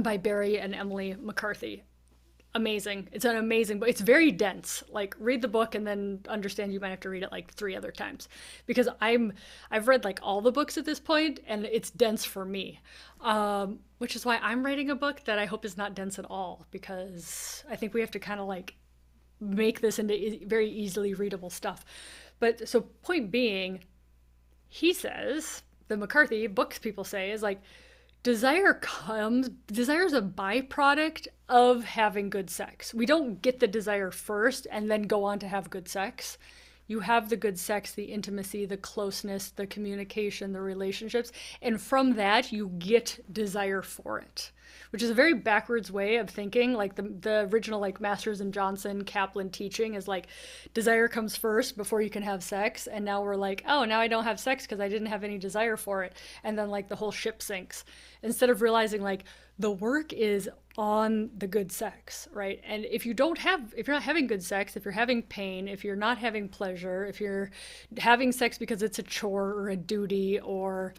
by 0.00 0.16
Barry 0.16 0.58
and 0.58 0.74
Emily 0.74 1.16
McCarthy 1.18 1.82
amazing. 2.56 3.08
It's 3.12 3.24
an 3.24 3.36
amazing 3.36 3.78
book. 3.78 3.88
It's 3.88 4.00
very 4.00 4.32
dense. 4.32 4.82
Like 4.90 5.14
read 5.18 5.42
the 5.42 5.48
book 5.48 5.74
and 5.74 5.86
then 5.86 6.20
understand 6.28 6.72
you 6.72 6.80
might 6.80 6.90
have 6.90 7.00
to 7.00 7.10
read 7.10 7.22
it 7.22 7.30
like 7.30 7.52
three 7.52 7.76
other 7.76 7.92
times 7.92 8.28
because 8.64 8.88
I'm 9.00 9.34
I've 9.70 9.88
read 9.88 10.04
like 10.04 10.18
all 10.22 10.40
the 10.40 10.50
books 10.50 10.76
at 10.78 10.84
this 10.84 10.98
point 10.98 11.40
and 11.46 11.66
it's 11.66 11.90
dense 11.90 12.24
for 12.24 12.44
me. 12.44 12.80
Um, 13.20 13.80
which 13.98 14.16
is 14.16 14.24
why 14.24 14.38
I'm 14.38 14.64
writing 14.64 14.90
a 14.90 14.94
book 14.94 15.24
that 15.24 15.38
I 15.38 15.46
hope 15.46 15.64
is 15.64 15.76
not 15.76 15.94
dense 15.94 16.18
at 16.18 16.24
all 16.28 16.66
because 16.70 17.64
I 17.70 17.76
think 17.76 17.94
we 17.94 18.00
have 18.00 18.10
to 18.12 18.18
kind 18.18 18.40
of 18.40 18.46
like 18.46 18.74
make 19.40 19.80
this 19.80 19.98
into 19.98 20.40
very 20.46 20.70
easily 20.70 21.14
readable 21.14 21.50
stuff. 21.50 21.84
But 22.38 22.68
so 22.68 22.80
point 22.80 23.30
being, 23.30 23.84
he 24.68 24.92
says 24.92 25.62
the 25.88 25.96
McCarthy 25.96 26.46
books 26.46 26.78
people 26.78 27.04
say 27.04 27.30
is 27.30 27.42
like 27.42 27.60
desire 28.26 28.74
comes 28.74 29.48
desire 29.68 30.02
is 30.02 30.12
a 30.12 30.20
byproduct 30.20 31.28
of 31.48 31.84
having 31.84 32.28
good 32.28 32.50
sex. 32.50 32.92
We 32.92 33.06
don't 33.06 33.40
get 33.40 33.60
the 33.60 33.68
desire 33.68 34.10
first 34.10 34.66
and 34.68 34.90
then 34.90 35.02
go 35.02 35.22
on 35.22 35.38
to 35.38 35.46
have 35.46 35.70
good 35.70 35.88
sex. 35.88 36.36
You 36.88 36.98
have 36.98 37.28
the 37.28 37.36
good 37.36 37.56
sex 37.56 37.92
the 37.92 38.06
intimacy 38.06 38.66
the 38.66 38.78
closeness 38.78 39.50
the 39.50 39.68
communication 39.68 40.52
the 40.52 40.60
relationships 40.60 41.30
and 41.62 41.80
from 41.80 42.14
that 42.14 42.50
you 42.50 42.72
get 42.80 43.20
desire 43.32 43.82
for 43.82 44.18
it 44.18 44.50
which 44.90 45.02
is 45.02 45.10
a 45.10 45.14
very 45.14 45.34
backwards 45.34 45.90
way 45.90 46.16
of 46.16 46.30
thinking. 46.30 46.72
Like 46.72 46.94
the 46.94 47.02
the 47.02 47.48
original 47.52 47.80
like 47.80 48.00
Masters 48.00 48.40
and 48.40 48.52
Johnson 48.52 49.04
Kaplan 49.04 49.50
teaching 49.50 49.94
is 49.94 50.08
like 50.08 50.28
desire 50.74 51.08
comes 51.08 51.36
first 51.36 51.76
before 51.76 52.00
you 52.00 52.10
can 52.10 52.22
have 52.22 52.42
sex, 52.42 52.86
and 52.86 53.04
now 53.04 53.22
we're 53.22 53.36
like, 53.36 53.62
oh, 53.68 53.84
now 53.84 54.00
I 54.00 54.08
don't 54.08 54.24
have 54.24 54.40
sex 54.40 54.64
because 54.64 54.80
I 54.80 54.88
didn't 54.88 55.08
have 55.08 55.24
any 55.24 55.38
desire 55.38 55.76
for 55.76 56.04
it, 56.04 56.14
and 56.44 56.58
then 56.58 56.70
like 56.70 56.88
the 56.88 56.96
whole 56.96 57.12
ship 57.12 57.42
sinks 57.42 57.84
instead 58.26 58.50
of 58.50 58.60
realizing 58.60 59.02
like 59.02 59.24
the 59.58 59.70
work 59.70 60.12
is 60.12 60.50
on 60.76 61.30
the 61.38 61.46
good 61.46 61.72
sex, 61.72 62.28
right? 62.32 62.60
And 62.66 62.84
if 62.84 63.06
you 63.06 63.14
don't 63.14 63.38
have, 63.38 63.72
if 63.76 63.86
you're 63.86 63.96
not 63.96 64.02
having 64.02 64.26
good 64.26 64.42
sex, 64.42 64.76
if 64.76 64.84
you're 64.84 64.92
having 64.92 65.22
pain, 65.22 65.68
if 65.68 65.84
you're 65.84 65.96
not 65.96 66.18
having 66.18 66.48
pleasure, 66.48 67.06
if 67.06 67.20
you're 67.20 67.50
having 67.96 68.32
sex 68.32 68.58
because 68.58 68.82
it's 68.82 68.98
a 68.98 69.02
chore 69.02 69.52
or 69.52 69.70
a 69.70 69.76
duty 69.76 70.38
or 70.40 70.92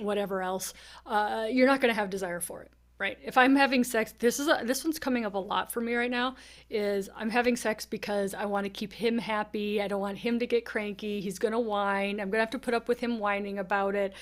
whatever 0.00 0.42
else, 0.42 0.74
uh, 1.06 1.46
you're 1.50 1.66
not 1.66 1.80
going 1.80 1.92
to 1.92 1.98
have 1.98 2.10
desire 2.10 2.40
for 2.40 2.62
it 2.62 2.70
right? 2.98 3.18
If 3.24 3.36
i'm 3.36 3.56
having 3.56 3.84
sex 3.84 4.14
this 4.18 4.38
is 4.38 4.48
a, 4.48 4.62
this 4.64 4.84
one's 4.84 4.98
coming 4.98 5.24
up 5.24 5.34
a 5.34 5.38
lot 5.38 5.72
for 5.72 5.80
me 5.80 5.94
right 5.94 6.10
now 6.10 6.36
is 6.70 7.10
i'm 7.16 7.30
having 7.30 7.56
sex 7.56 7.84
because 7.84 8.34
i 8.34 8.44
want 8.44 8.64
to 8.64 8.70
keep 8.70 8.92
him 8.92 9.18
happy. 9.18 9.80
I 9.80 9.88
don't 9.88 10.00
want 10.00 10.18
him 10.18 10.38
to 10.38 10.46
get 10.46 10.64
cranky. 10.64 11.20
He's 11.20 11.38
to 11.38 11.58
whine. 11.58 12.20
I'm 12.20 12.30
to 12.30 12.38
have 12.38 12.50
to 12.50 12.58
put 12.58 12.74
up 12.74 12.88
with 12.88 13.00
him 13.00 13.18
whining 13.18 13.58
about 13.58 13.94
it. 13.94 14.12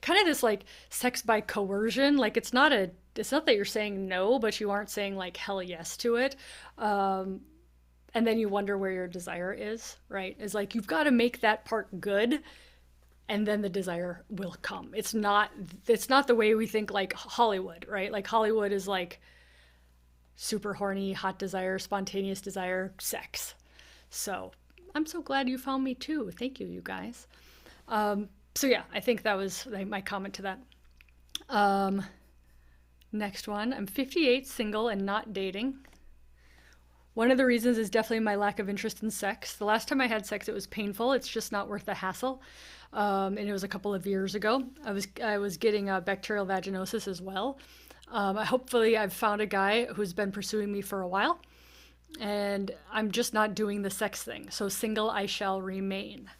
Kind 0.00 0.20
of 0.20 0.26
this 0.26 0.42
like 0.42 0.64
sex 0.90 1.22
by 1.22 1.40
coercion. 1.40 2.16
Like 2.16 2.36
it's 2.36 2.52
not 2.52 2.72
a 2.72 2.90
it's 3.16 3.32
not 3.32 3.46
that 3.46 3.56
you're 3.56 3.64
saying 3.64 4.06
no 4.06 4.38
but 4.38 4.60
you 4.60 4.70
aren't 4.70 4.90
saying 4.90 5.16
like 5.16 5.36
hell 5.36 5.62
yes 5.62 5.96
to 5.98 6.16
it. 6.16 6.36
Um, 6.76 7.40
and 8.14 8.26
then 8.26 8.38
you 8.38 8.48
wonder 8.48 8.78
where 8.78 8.92
your 8.92 9.08
desire 9.08 9.52
is 9.52 9.96
right? 10.08 10.36
Is 10.38 10.54
like 10.54 10.74
you've 10.74 10.86
got 10.86 11.04
to 11.04 11.10
make 11.10 11.40
that 11.40 11.64
part 11.64 12.00
good 12.00 12.40
and 13.28 13.46
then 13.46 13.60
the 13.60 13.68
desire 13.68 14.24
will 14.30 14.56
come. 14.62 14.92
It's 14.94 15.14
not 15.14 15.50
it's 15.86 16.08
not 16.08 16.26
the 16.26 16.34
way 16.34 16.54
we 16.54 16.66
think 16.66 16.90
like 16.90 17.12
Hollywood, 17.12 17.86
right? 17.88 18.10
Like 18.10 18.26
Hollywood 18.26 18.72
is 18.72 18.88
like 18.88 19.20
super 20.36 20.72
horny, 20.74 21.12
hot 21.12 21.38
desire, 21.38 21.78
spontaneous 21.78 22.40
desire, 22.40 22.94
sex. 22.98 23.54
So, 24.10 24.52
I'm 24.94 25.04
so 25.04 25.20
glad 25.20 25.48
you 25.48 25.58
found 25.58 25.84
me 25.84 25.94
too. 25.94 26.30
Thank 26.30 26.60
you, 26.60 26.66
you 26.66 26.80
guys. 26.82 27.26
Um, 27.88 28.28
so 28.54 28.66
yeah, 28.66 28.82
I 28.94 29.00
think 29.00 29.22
that 29.22 29.36
was 29.36 29.66
my 29.86 30.00
comment 30.00 30.34
to 30.34 30.42
that. 30.42 30.60
Um, 31.48 32.04
next 33.12 33.48
one. 33.48 33.72
I'm 33.72 33.86
58, 33.86 34.46
single, 34.46 34.88
and 34.88 35.04
not 35.04 35.32
dating. 35.32 35.78
One 37.14 37.30
of 37.30 37.38
the 37.38 37.46
reasons 37.46 37.78
is 37.78 37.90
definitely 37.90 38.20
my 38.20 38.36
lack 38.36 38.58
of 38.58 38.68
interest 38.68 39.02
in 39.02 39.10
sex. 39.10 39.54
The 39.56 39.64
last 39.64 39.88
time 39.88 40.00
I 40.00 40.06
had 40.06 40.24
sex, 40.24 40.48
it 40.48 40.54
was 40.54 40.66
painful. 40.66 41.12
It's 41.12 41.28
just 41.28 41.50
not 41.50 41.68
worth 41.68 41.86
the 41.86 41.94
hassle 41.94 42.40
um, 42.92 43.36
and 43.36 43.48
it 43.48 43.52
was 43.52 43.64
a 43.64 43.68
couple 43.68 43.94
of 43.94 44.06
years 44.06 44.34
ago. 44.34 44.64
I 44.84 44.92
was 44.92 45.06
I 45.22 45.38
was 45.38 45.56
getting 45.56 45.88
a 45.88 46.00
bacterial 46.00 46.46
vaginosis 46.46 47.08
as 47.08 47.20
well. 47.20 47.58
Um, 48.10 48.36
hopefully, 48.36 48.96
I've 48.96 49.12
found 49.12 49.40
a 49.40 49.46
guy 49.46 49.84
who's 49.86 50.12
been 50.12 50.32
pursuing 50.32 50.72
me 50.72 50.80
for 50.80 51.02
a 51.02 51.08
while, 51.08 51.40
and 52.20 52.70
I'm 52.90 53.10
just 53.10 53.34
not 53.34 53.54
doing 53.54 53.82
the 53.82 53.90
sex 53.90 54.22
thing. 54.22 54.48
So 54.50 54.68
single, 54.68 55.10
I 55.10 55.26
shall 55.26 55.60
remain. 55.60 56.30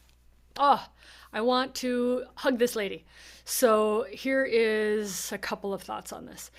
Oh, 0.56 0.84
I 1.32 1.42
want 1.42 1.75
to 1.76 2.25
hug 2.37 2.58
this 2.58 2.75
lady. 2.75 3.04
So 3.44 4.06
here 4.10 4.44
is 4.44 5.30
a 5.30 5.38
couple 5.38 5.75
of 5.75 5.82
thoughts 5.82 6.12
on 6.12 6.25
this. 6.26 6.50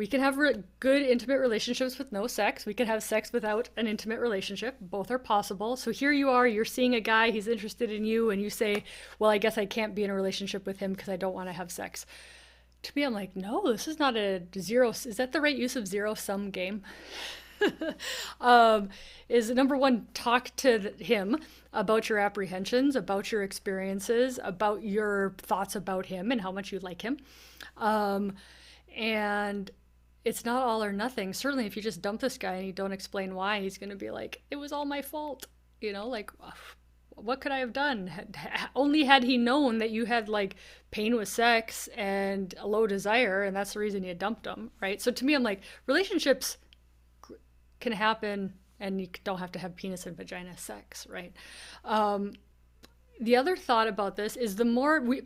We 0.00 0.06
can 0.06 0.22
have 0.22 0.38
re- 0.38 0.62
good 0.78 1.02
intimate 1.02 1.40
relationships 1.40 1.98
with 1.98 2.10
no 2.10 2.26
sex. 2.26 2.64
We 2.64 2.72
can 2.72 2.86
have 2.86 3.02
sex 3.02 3.34
without 3.34 3.68
an 3.76 3.86
intimate 3.86 4.18
relationship. 4.18 4.78
Both 4.80 5.10
are 5.10 5.18
possible. 5.18 5.76
So 5.76 5.90
here 5.90 6.10
you 6.10 6.30
are, 6.30 6.46
you're 6.46 6.64
seeing 6.64 6.94
a 6.94 7.02
guy, 7.02 7.30
he's 7.30 7.46
interested 7.46 7.90
in 7.92 8.06
you, 8.06 8.30
and 8.30 8.40
you 8.40 8.48
say, 8.48 8.84
Well, 9.18 9.28
I 9.28 9.36
guess 9.36 9.58
I 9.58 9.66
can't 9.66 9.94
be 9.94 10.02
in 10.02 10.08
a 10.08 10.14
relationship 10.14 10.64
with 10.64 10.78
him 10.78 10.94
because 10.94 11.10
I 11.10 11.16
don't 11.16 11.34
want 11.34 11.50
to 11.50 11.52
have 11.52 11.70
sex. 11.70 12.06
To 12.84 12.92
me, 12.96 13.02
I'm 13.02 13.12
like, 13.12 13.36
No, 13.36 13.70
this 13.70 13.86
is 13.86 13.98
not 13.98 14.16
a 14.16 14.40
zero. 14.58 14.88
Is 14.88 15.18
that 15.18 15.32
the 15.32 15.40
right 15.42 15.54
use 15.54 15.76
of 15.76 15.86
zero 15.86 16.14
sum 16.14 16.50
game? 16.50 16.82
um, 18.40 18.88
is 19.28 19.50
number 19.50 19.76
one, 19.76 20.08
talk 20.14 20.48
to 20.56 20.94
him 20.98 21.36
about 21.74 22.08
your 22.08 22.16
apprehensions, 22.16 22.96
about 22.96 23.30
your 23.30 23.42
experiences, 23.42 24.40
about 24.42 24.82
your 24.82 25.34
thoughts 25.36 25.76
about 25.76 26.06
him 26.06 26.32
and 26.32 26.40
how 26.40 26.50
much 26.50 26.72
you 26.72 26.78
like 26.78 27.02
him. 27.02 27.18
Um, 27.76 28.32
and 28.96 29.70
it's 30.24 30.44
not 30.44 30.62
all 30.62 30.82
or 30.84 30.92
nothing. 30.92 31.32
Certainly, 31.32 31.66
if 31.66 31.76
you 31.76 31.82
just 31.82 32.02
dump 32.02 32.20
this 32.20 32.38
guy 32.38 32.54
and 32.54 32.66
you 32.66 32.72
don't 32.72 32.92
explain 32.92 33.34
why, 33.34 33.60
he's 33.60 33.78
going 33.78 33.90
to 33.90 33.96
be 33.96 34.10
like, 34.10 34.42
it 34.50 34.56
was 34.56 34.72
all 34.72 34.84
my 34.84 35.02
fault. 35.02 35.46
You 35.80 35.92
know, 35.92 36.08
like, 36.08 36.30
what 37.14 37.40
could 37.40 37.52
I 37.52 37.58
have 37.58 37.72
done? 37.72 38.06
Had, 38.06 38.36
only 38.74 39.04
had 39.04 39.22
he 39.22 39.38
known 39.38 39.78
that 39.78 39.90
you 39.90 40.04
had 40.04 40.28
like 40.28 40.56
pain 40.90 41.16
with 41.16 41.28
sex 41.28 41.88
and 41.96 42.54
a 42.58 42.66
low 42.66 42.86
desire, 42.86 43.44
and 43.44 43.56
that's 43.56 43.72
the 43.74 43.80
reason 43.80 44.04
you 44.04 44.14
dumped 44.14 44.46
him, 44.46 44.70
right? 44.80 45.00
So 45.00 45.10
to 45.10 45.24
me, 45.24 45.34
I'm 45.34 45.42
like, 45.42 45.60
relationships 45.86 46.58
can 47.80 47.92
happen 47.92 48.54
and 48.78 49.00
you 49.00 49.08
don't 49.24 49.38
have 49.38 49.52
to 49.52 49.58
have 49.58 49.76
penis 49.76 50.06
and 50.06 50.16
vagina 50.16 50.56
sex, 50.56 51.06
right? 51.08 51.32
Um, 51.84 52.32
the 53.20 53.36
other 53.36 53.56
thought 53.56 53.88
about 53.88 54.16
this 54.16 54.36
is 54.36 54.56
the 54.56 54.64
more 54.64 55.00
we 55.00 55.22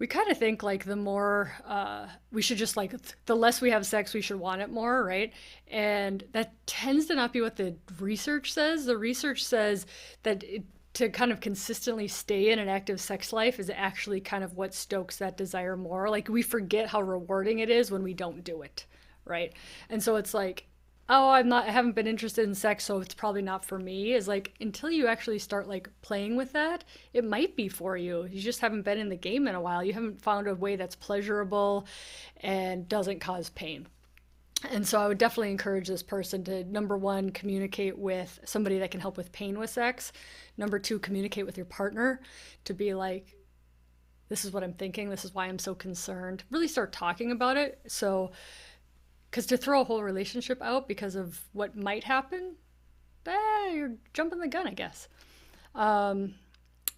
we 0.00 0.06
kind 0.06 0.30
of 0.30 0.38
think 0.38 0.62
like 0.64 0.84
the 0.84 0.96
more 0.96 1.52
uh, 1.64 2.06
we 2.32 2.42
should 2.42 2.56
just 2.56 2.76
like 2.76 2.94
the 3.26 3.36
less 3.36 3.60
we 3.60 3.70
have 3.70 3.86
sex 3.86 4.14
we 4.14 4.22
should 4.22 4.40
want 4.40 4.62
it 4.62 4.70
more 4.70 5.04
right? 5.04 5.32
And 5.68 6.24
that 6.32 6.54
tends 6.66 7.06
to 7.06 7.14
not 7.14 7.32
be 7.32 7.42
what 7.42 7.54
the 7.54 7.76
research 8.00 8.52
says. 8.52 8.86
The 8.86 8.96
research 8.96 9.44
says 9.44 9.86
that 10.24 10.42
it, 10.42 10.64
to 10.94 11.08
kind 11.10 11.30
of 11.30 11.38
consistently 11.38 12.08
stay 12.08 12.50
in 12.50 12.58
an 12.58 12.68
active 12.68 13.00
sex 13.00 13.32
life 13.32 13.60
is 13.60 13.70
actually 13.70 14.20
kind 14.20 14.42
of 14.42 14.56
what 14.56 14.74
stokes 14.74 15.18
that 15.18 15.36
desire 15.36 15.76
more. 15.76 16.08
Like 16.08 16.28
we 16.28 16.42
forget 16.42 16.88
how 16.88 17.02
rewarding 17.02 17.60
it 17.60 17.70
is 17.70 17.92
when 17.92 18.02
we 18.02 18.14
don't 18.14 18.42
do 18.42 18.62
it 18.62 18.86
right? 19.26 19.52
And 19.88 20.02
so 20.02 20.16
it's 20.16 20.34
like 20.34 20.66
oh 21.10 21.28
i'm 21.28 21.48
not 21.48 21.66
i 21.66 21.70
haven't 21.70 21.94
been 21.94 22.06
interested 22.06 22.48
in 22.48 22.54
sex 22.54 22.84
so 22.84 23.00
it's 23.00 23.14
probably 23.14 23.42
not 23.42 23.64
for 23.64 23.78
me 23.78 24.14
is 24.14 24.26
like 24.26 24.54
until 24.60 24.90
you 24.90 25.06
actually 25.06 25.38
start 25.38 25.68
like 25.68 25.90
playing 26.00 26.36
with 26.36 26.52
that 26.52 26.84
it 27.12 27.24
might 27.24 27.56
be 27.56 27.68
for 27.68 27.96
you. 27.96 28.26
You 28.30 28.40
just 28.40 28.60
haven't 28.60 28.82
been 28.82 28.98
in 28.98 29.08
the 29.08 29.16
game 29.16 29.48
in 29.48 29.54
a 29.54 29.60
while. 29.60 29.82
You 29.82 29.92
haven't 29.92 30.22
found 30.22 30.46
a 30.46 30.54
way 30.54 30.76
that's 30.76 30.96
pleasurable 30.96 31.86
and 32.42 32.88
doesn't 32.88 33.20
cause 33.20 33.50
pain. 33.50 33.86
And 34.70 34.86
so 34.86 35.00
i 35.00 35.08
would 35.08 35.18
definitely 35.18 35.50
encourage 35.50 35.88
this 35.88 36.02
person 36.02 36.44
to 36.44 36.64
number 36.64 36.96
one 36.96 37.30
communicate 37.30 37.98
with 37.98 38.38
somebody 38.44 38.78
that 38.78 38.90
can 38.90 39.00
help 39.00 39.16
with 39.16 39.32
pain 39.32 39.58
with 39.58 39.70
sex. 39.70 40.12
Number 40.56 40.78
two 40.78 40.98
communicate 40.98 41.46
with 41.46 41.56
your 41.56 41.66
partner 41.66 42.20
to 42.64 42.74
be 42.74 42.94
like 42.94 43.36
this 44.28 44.44
is 44.44 44.52
what 44.52 44.62
i'm 44.62 44.74
thinking. 44.74 45.08
This 45.08 45.24
is 45.24 45.34
why 45.34 45.46
i'm 45.46 45.58
so 45.58 45.74
concerned. 45.74 46.44
Really 46.50 46.68
start 46.68 46.92
talking 46.92 47.32
about 47.32 47.56
it. 47.56 47.80
So 47.88 48.32
because 49.30 49.46
to 49.46 49.56
throw 49.56 49.80
a 49.80 49.84
whole 49.84 50.02
relationship 50.02 50.60
out 50.60 50.88
because 50.88 51.14
of 51.14 51.40
what 51.52 51.76
might 51.76 52.04
happen, 52.04 52.56
eh, 53.26 53.70
you're 53.72 53.94
jumping 54.12 54.40
the 54.40 54.48
gun, 54.48 54.66
I 54.66 54.72
guess. 54.72 55.08
Um, 55.74 56.34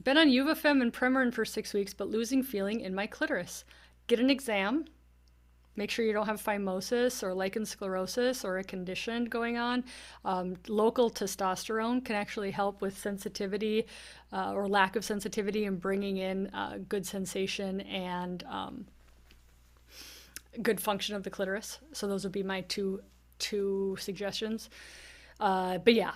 been 0.03 0.17
on 0.17 0.29
Yuvafem 0.29 0.81
and 0.81 0.93
Premarin 0.93 1.33
for 1.33 1.45
six 1.45 1.75
weeks, 1.75 1.93
but 1.93 2.09
losing 2.09 2.43
feeling 2.43 2.81
in 2.81 2.95
my 2.95 3.07
clitoris. 3.07 3.65
Get 4.07 4.19
an 4.19 4.31
exam. 4.31 4.87
Make 5.75 5.91
sure 5.91 6.05
you 6.05 6.13
don't 6.13 6.27
have 6.27 6.43
phimosis 6.43 7.23
or 7.23 7.33
lichen 7.33 7.63
sclerosus 7.63 8.45
or 8.45 8.59
a 8.59 8.65
condition 8.65 9.25
going 9.25 9.57
on. 9.57 9.85
Um, 10.25 10.57
local 10.69 11.11
testosterone 11.11 12.05
can 12.05 12.15
actually 12.15 12.51
help 12.51 12.83
with 12.83 12.99
sensitivity 12.99 13.87
uh, 14.33 14.53
or 14.53 14.69
lack 14.69 14.97
of 14.97 15.05
sensitivity 15.05 15.65
and 15.65 15.81
bringing 15.81 16.19
in 16.19 16.49
uh, 16.49 16.79
good 16.89 17.07
sensation 17.07 17.81
and 17.83 18.45
um, 18.51 18.87
good 20.61 20.81
function 20.81 21.15
of 21.17 21.23
the 21.23 21.31
clitoris. 21.31 21.79
So 21.93 22.07
those 22.07 22.25
would 22.25 22.33
be 22.33 22.43
my 22.43 22.63
two 22.63 23.01
two 23.39 23.97
suggestions. 23.99 24.71
Uh, 25.41 25.79
but 25.79 25.95
yeah, 25.95 26.13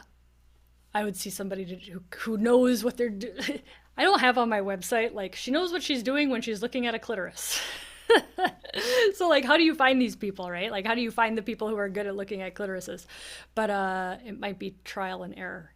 I 0.95 1.05
would 1.05 1.17
see 1.17 1.31
somebody 1.31 1.65
to, 1.65 1.77
who 1.91 2.03
who 2.17 2.37
knows 2.37 2.85
what 2.85 2.97
they're. 2.97 3.13
I 3.99 4.03
don't 4.03 4.21
have 4.21 4.37
on 4.37 4.51
my 4.51 4.61
website 4.61 5.15
like 5.15 5.35
she 5.35 5.51
knows 5.51 5.73
what 5.73 5.83
she's 5.83 6.03
doing 6.03 6.29
when 6.29 6.43
she's 6.43 6.61
looking 6.61 6.87
at 6.87 6.95
a 6.95 6.99
clitoris. 6.99 7.61
so 9.15 9.29
like 9.29 9.45
how 9.45 9.57
do 9.57 9.63
you 9.63 9.75
find 9.75 10.01
these 10.01 10.15
people 10.17 10.51
right 10.51 10.71
like 10.71 10.87
how 10.87 10.95
do 10.95 11.01
you 11.01 11.11
find 11.11 11.37
the 11.37 11.43
people 11.43 11.69
who 11.69 11.77
are 11.77 11.89
good 11.89 12.07
at 12.07 12.15
looking 12.15 12.43
at 12.43 12.55
clitorises 12.55 13.07
but 13.55 13.71
uh 13.71 14.17
it 14.25 14.39
might 14.39 14.59
be 14.59 14.77
trial 14.85 15.23
and 15.23 15.37
error 15.37 15.73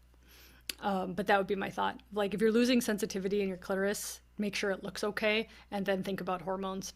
um, 0.83 1.13
but 1.13 1.27
that 1.27 1.37
would 1.39 1.47
be 1.47 1.57
my 1.57 1.71
thought 1.71 1.99
like 2.13 2.33
if 2.35 2.41
you're 2.41 2.53
losing 2.53 2.81
sensitivity 2.81 3.43
in 3.43 3.49
your 3.49 3.57
clitoris 3.57 4.21
make 4.39 4.55
sure 4.55 4.71
it 4.71 4.85
looks 4.85 5.03
okay 5.03 5.49
and 5.71 5.85
then 5.85 6.03
think 6.03 6.21
about 6.21 6.43
hormones 6.43 6.93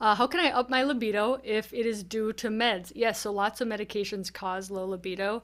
uh, 0.00 0.14
how 0.14 0.26
can 0.26 0.40
I 0.40 0.50
up 0.50 0.70
my 0.70 0.82
libido 0.82 1.40
if 1.44 1.72
it 1.72 1.86
is 1.86 2.02
due 2.02 2.32
to 2.34 2.48
meds? 2.48 2.92
Yes, 2.94 3.20
so 3.20 3.32
lots 3.32 3.60
of 3.60 3.68
medications 3.68 4.32
cause 4.32 4.70
low 4.70 4.86
libido. 4.86 5.42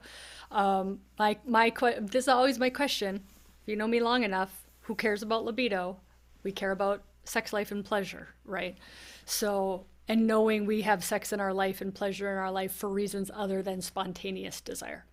Um, 0.51 0.99
my 1.19 1.37
my 1.45 1.73
this 1.99 2.25
is 2.25 2.27
always 2.27 2.59
my 2.59 2.69
question. 2.69 3.23
If 3.61 3.67
you 3.67 3.75
know 3.75 3.87
me 3.87 3.99
long 3.99 4.23
enough, 4.23 4.65
who 4.81 4.95
cares 4.95 5.21
about 5.21 5.45
libido? 5.45 5.97
We 6.43 6.51
care 6.51 6.71
about 6.71 7.03
sex 7.25 7.51
life 7.51 7.71
and 7.71 7.83
pleasure, 7.83 8.29
right? 8.45 8.77
So, 9.25 9.85
and 10.07 10.25
knowing 10.25 10.65
we 10.65 10.83
have 10.83 11.03
sex 11.03 11.33
in 11.33 11.39
our 11.39 11.53
life 11.53 11.81
and 11.81 11.93
pleasure 11.93 12.31
in 12.31 12.37
our 12.37 12.51
life 12.51 12.71
for 12.71 12.89
reasons 12.89 13.29
other 13.33 13.61
than 13.61 13.81
spontaneous 13.81 14.61
desire. 14.61 15.05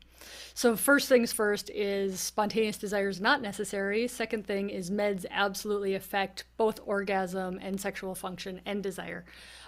So, 0.55 0.77
first 0.77 1.09
things 1.09 1.33
first 1.33 1.71
is 1.71 2.21
spontaneous 2.21 2.79
desire 2.79 3.09
is 3.09 3.21
not 3.21 3.43
necessary. 3.43 4.09
Second 4.09 4.47
thing 4.47 4.71
is 4.71 4.91
meds 4.91 5.25
absolutely 5.31 5.95
affect 5.95 6.45
both 6.57 6.81
orgasm 6.87 7.59
and 7.63 7.81
sexual 7.81 8.15
function 8.15 8.61
and 8.67 8.83
desire. 8.83 9.25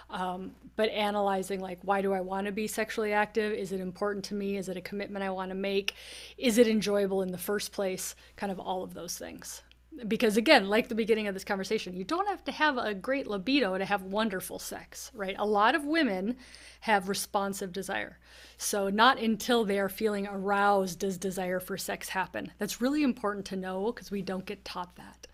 Um, 0.09 0.51
but 0.75 0.89
analyzing, 0.89 1.59
like, 1.59 1.79
why 1.81 2.01
do 2.01 2.13
I 2.13 2.21
want 2.21 2.45
to 2.45 2.53
be 2.53 2.67
sexually 2.67 3.11
active? 3.11 3.51
Is 3.51 3.71
it 3.71 3.81
important 3.81 4.23
to 4.25 4.35
me? 4.35 4.55
Is 4.55 4.69
it 4.69 4.77
a 4.77 4.81
commitment 4.81 5.23
I 5.23 5.31
want 5.31 5.49
to 5.49 5.55
make? 5.55 5.95
Is 6.37 6.57
it 6.57 6.67
enjoyable 6.67 7.21
in 7.21 7.31
the 7.31 7.37
first 7.37 7.73
place? 7.73 8.15
Kind 8.37 8.51
of 8.51 8.59
all 8.59 8.83
of 8.83 8.93
those 8.93 9.17
things 9.17 9.63
because 10.07 10.37
again 10.37 10.67
like 10.69 10.89
the 10.89 10.95
beginning 10.95 11.27
of 11.27 11.33
this 11.33 11.43
conversation 11.43 11.95
you 11.95 12.03
don't 12.03 12.27
have 12.27 12.43
to 12.43 12.51
have 12.51 12.77
a 12.77 12.93
great 12.93 13.25
libido 13.25 13.77
to 13.77 13.85
have 13.85 14.03
wonderful 14.03 14.59
sex 14.59 15.11
right? 15.13 15.35
A 15.39 15.45
lot 15.45 15.75
of 15.75 15.85
women 15.85 16.37
have 16.81 17.09
responsive 17.09 17.73
desire. 17.73 18.19
So 18.57 18.89
not 18.89 19.19
until 19.19 19.65
they 19.65 19.79
are 19.79 19.89
feeling 19.89 20.27
aroused 20.27 20.99
does 20.99 21.17
desire 21.17 21.59
for 21.59 21.77
sex 21.77 22.09
happen. 22.09 22.51
That's 22.59 22.81
really 22.81 23.03
important 23.03 23.45
to 23.47 23.55
know 23.55 23.91
because 23.91 24.11
we 24.11 24.21
don't 24.21 24.45
get 24.45 24.65
taught 24.65 24.95
that. 24.97 25.27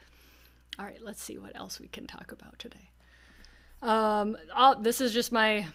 All 0.79 0.85
right 0.85 1.03
let's 1.03 1.21
see 1.21 1.37
what 1.37 1.55
else 1.55 1.79
we 1.79 1.87
can 1.87 2.07
talk 2.07 2.31
about 2.31 2.57
today. 2.59 2.89
Um, 3.81 4.37
this 4.79 5.01
is 5.01 5.13
just 5.13 5.31
my 5.31 5.67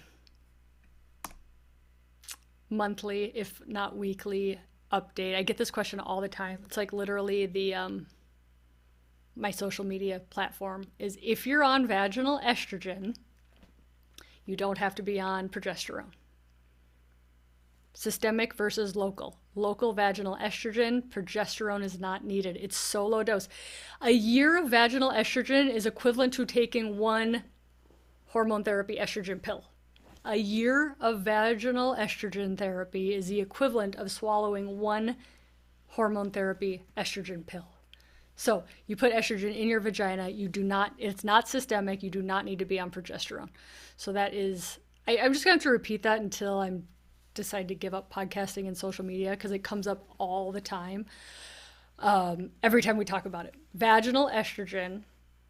monthly 2.70 3.32
if 3.34 3.60
not 3.66 3.96
weekly 3.96 4.58
update. 4.92 5.36
I 5.36 5.42
get 5.42 5.58
this 5.58 5.70
question 5.70 6.00
all 6.00 6.20
the 6.20 6.28
time. 6.28 6.60
It's 6.64 6.76
like 6.76 6.92
literally 6.92 7.46
the 7.46 7.74
um, 7.74 8.06
my 9.38 9.50
social 9.50 9.84
media 9.84 10.20
platform 10.30 10.84
is 10.98 11.18
if 11.22 11.46
you're 11.46 11.62
on 11.62 11.86
vaginal 11.86 12.40
estrogen, 12.40 13.16
you 14.44 14.56
don't 14.56 14.78
have 14.78 14.94
to 14.96 15.02
be 15.02 15.20
on 15.20 15.48
progesterone. 15.48 16.12
Systemic 17.94 18.54
versus 18.54 18.94
local. 18.96 19.38
Local 19.54 19.92
vaginal 19.92 20.36
estrogen, 20.36 21.02
progesterone 21.08 21.82
is 21.82 21.98
not 21.98 22.24
needed. 22.24 22.56
It's 22.60 22.76
so 22.76 23.06
low 23.06 23.22
dose. 23.22 23.48
A 24.00 24.10
year 24.10 24.62
of 24.62 24.70
vaginal 24.70 25.10
estrogen 25.10 25.68
is 25.68 25.86
equivalent 25.86 26.32
to 26.34 26.44
taking 26.44 26.98
one 26.98 27.42
hormone 28.28 28.62
therapy 28.62 28.96
estrogen 29.00 29.42
pill. 29.42 29.64
A 30.24 30.36
year 30.36 30.96
of 31.00 31.20
vaginal 31.22 31.96
estrogen 31.96 32.56
therapy 32.56 33.14
is 33.14 33.28
the 33.28 33.40
equivalent 33.40 33.96
of 33.96 34.10
swallowing 34.10 34.78
one 34.78 35.16
hormone 35.88 36.30
therapy 36.30 36.82
estrogen 36.96 37.46
pill. 37.46 37.66
So 38.38 38.62
you 38.86 38.94
put 38.94 39.12
estrogen 39.12 39.54
in 39.54 39.66
your 39.66 39.80
vagina. 39.80 40.28
You 40.28 40.48
do 40.48 40.62
not, 40.62 40.92
it's 40.96 41.24
not 41.24 41.48
systemic. 41.48 42.04
You 42.04 42.10
do 42.10 42.22
not 42.22 42.44
need 42.44 42.60
to 42.60 42.64
be 42.64 42.78
on 42.78 42.88
progesterone. 42.88 43.48
So 43.96 44.12
that 44.12 44.32
is, 44.32 44.78
I, 45.08 45.16
am 45.16 45.32
just 45.32 45.44
going 45.44 45.58
to 45.58 45.58
have 45.58 45.64
to 45.64 45.70
repeat 45.70 46.04
that 46.04 46.20
until 46.20 46.60
I'm 46.60 46.86
decide 47.34 47.68
to 47.68 47.74
give 47.74 47.94
up 47.94 48.12
podcasting 48.12 48.68
and 48.68 48.76
social 48.76 49.04
media 49.04 49.30
because 49.30 49.50
it 49.50 49.64
comes 49.64 49.88
up 49.88 50.04
all 50.18 50.52
the 50.52 50.60
time. 50.60 51.06
Um, 51.98 52.50
every 52.62 52.80
time 52.80 52.96
we 52.96 53.04
talk 53.04 53.26
about 53.26 53.46
it, 53.46 53.54
vaginal 53.74 54.30
estrogen, 54.30 55.02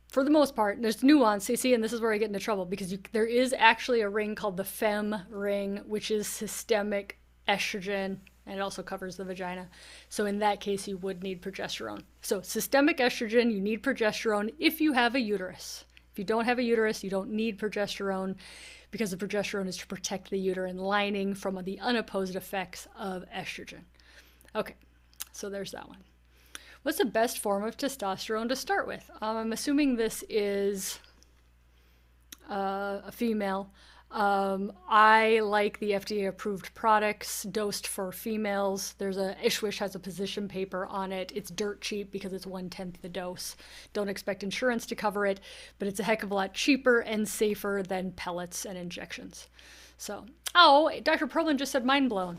for 0.09 0.25
the 0.25 0.31
most 0.31 0.57
part, 0.57 0.81
there's 0.81 1.03
nuance. 1.03 1.51
You 1.51 1.57
see, 1.57 1.75
and 1.75 1.85
this 1.85 1.93
is 1.93 2.01
where 2.01 2.13
I 2.13 2.17
get 2.17 2.29
into 2.29 2.39
trouble 2.39 2.65
because 2.65 2.91
you, 2.91 2.99
there 3.13 3.27
is 3.27 3.55
actually 3.59 4.01
a 4.01 4.09
ring 4.09 4.35
called 4.35 4.57
the 4.57 4.65
FEM 4.65 5.15
ring, 5.29 5.83
which 5.87 6.11
is 6.11 6.27
systemic 6.27 7.19
estrogen 7.47 8.19
and 8.49 8.59
it 8.59 8.63
also 8.63 8.83
covers 8.83 9.17
the 9.17 9.25
vagina. 9.25 9.69
So 10.09 10.27
in 10.27 10.39
that 10.39 10.61
case, 10.61 10.89
you 10.89 10.97
would 10.99 11.23
need 11.23 11.43
progesterone. 11.43 12.03
So 12.23 12.41
systemic 12.41 12.99
estrogen, 12.99 13.53
you 13.53 13.61
need 13.61 13.83
progesterone 13.83 14.53
if 14.59 14.81
you 14.81 14.95
have 14.95 15.15
a 15.15 15.21
uterus. 15.21 15.85
If 16.13 16.19
you 16.19 16.25
don't 16.25 16.47
have 16.47 16.59
a 16.59 16.63
uterus, 16.63 17.05
you 17.05 17.11
don't 17.11 17.31
need 17.31 17.59
progesterone 17.59 18.37
because 18.91 19.11
the 19.11 19.17
progesterone 19.17 19.69
is 19.69 19.77
to 19.77 19.87
protect 19.87 20.31
the 20.31 20.39
uterine 20.39 20.79
lining 20.79 21.35
from 21.35 21.63
the 21.63 21.79
unopposed 21.81 22.35
effects 22.35 22.89
of 22.99 23.25
estrogen. 23.35 23.83
Okay, 24.57 24.75
so 25.33 25.51
there's 25.51 25.73
that 25.73 25.87
one. 25.87 25.99
What's 26.83 26.99
the 26.99 27.05
best 27.05 27.39
form 27.41 27.65
of 27.65 27.77
testosterone 27.77 28.49
to 28.49 28.57
start 28.57 28.87
with? 28.87 29.11
Um, 29.21 29.37
I'm 29.37 29.53
assuming 29.53 29.97
this 29.97 30.25
is 30.31 31.01
uh, 32.51 33.01
a 33.05 33.13
female. 33.13 33.71
Um, 34.11 34.73
I 34.89 35.41
like 35.41 35.79
the 35.79 35.91
FDA 35.91 36.29
approved 36.29 36.75
products 36.75 37.43
dosed 37.43 37.87
for 37.87 38.11
females. 38.11 38.95
There's 38.97 39.19
a 39.19 39.37
ISSWSH 39.45 39.79
has 39.79 39.95
a 39.95 39.99
position 39.99 40.49
paper 40.49 40.87
on 40.87 41.13
it. 41.13 41.31
It's 41.35 41.51
dirt 41.51 41.83
cheap 41.83 42.11
because 42.11 42.33
it's 42.33 42.47
one 42.47 42.71
tenth 42.71 43.03
the 43.03 43.09
dose. 43.11 43.57
Don't 43.93 44.09
expect 44.09 44.43
insurance 44.43 44.87
to 44.87 44.95
cover 44.95 45.27
it, 45.27 45.41
but 45.79 45.89
it's 45.89 46.01
a 46.01 46.05
heck 46.05 46.23
of 46.23 46.31
a 46.31 46.35
lot 46.35 46.55
cheaper 46.55 47.01
and 47.01 47.29
safer 47.29 47.83
than 47.87 48.13
pellets 48.13 48.65
and 48.65 48.79
injections. 48.79 49.49
So, 49.99 50.25
oh, 50.55 50.91
Dr. 51.03 51.27
Perlin 51.27 51.59
just 51.59 51.73
said 51.73 51.85
mind 51.85 52.09
blown. 52.09 52.39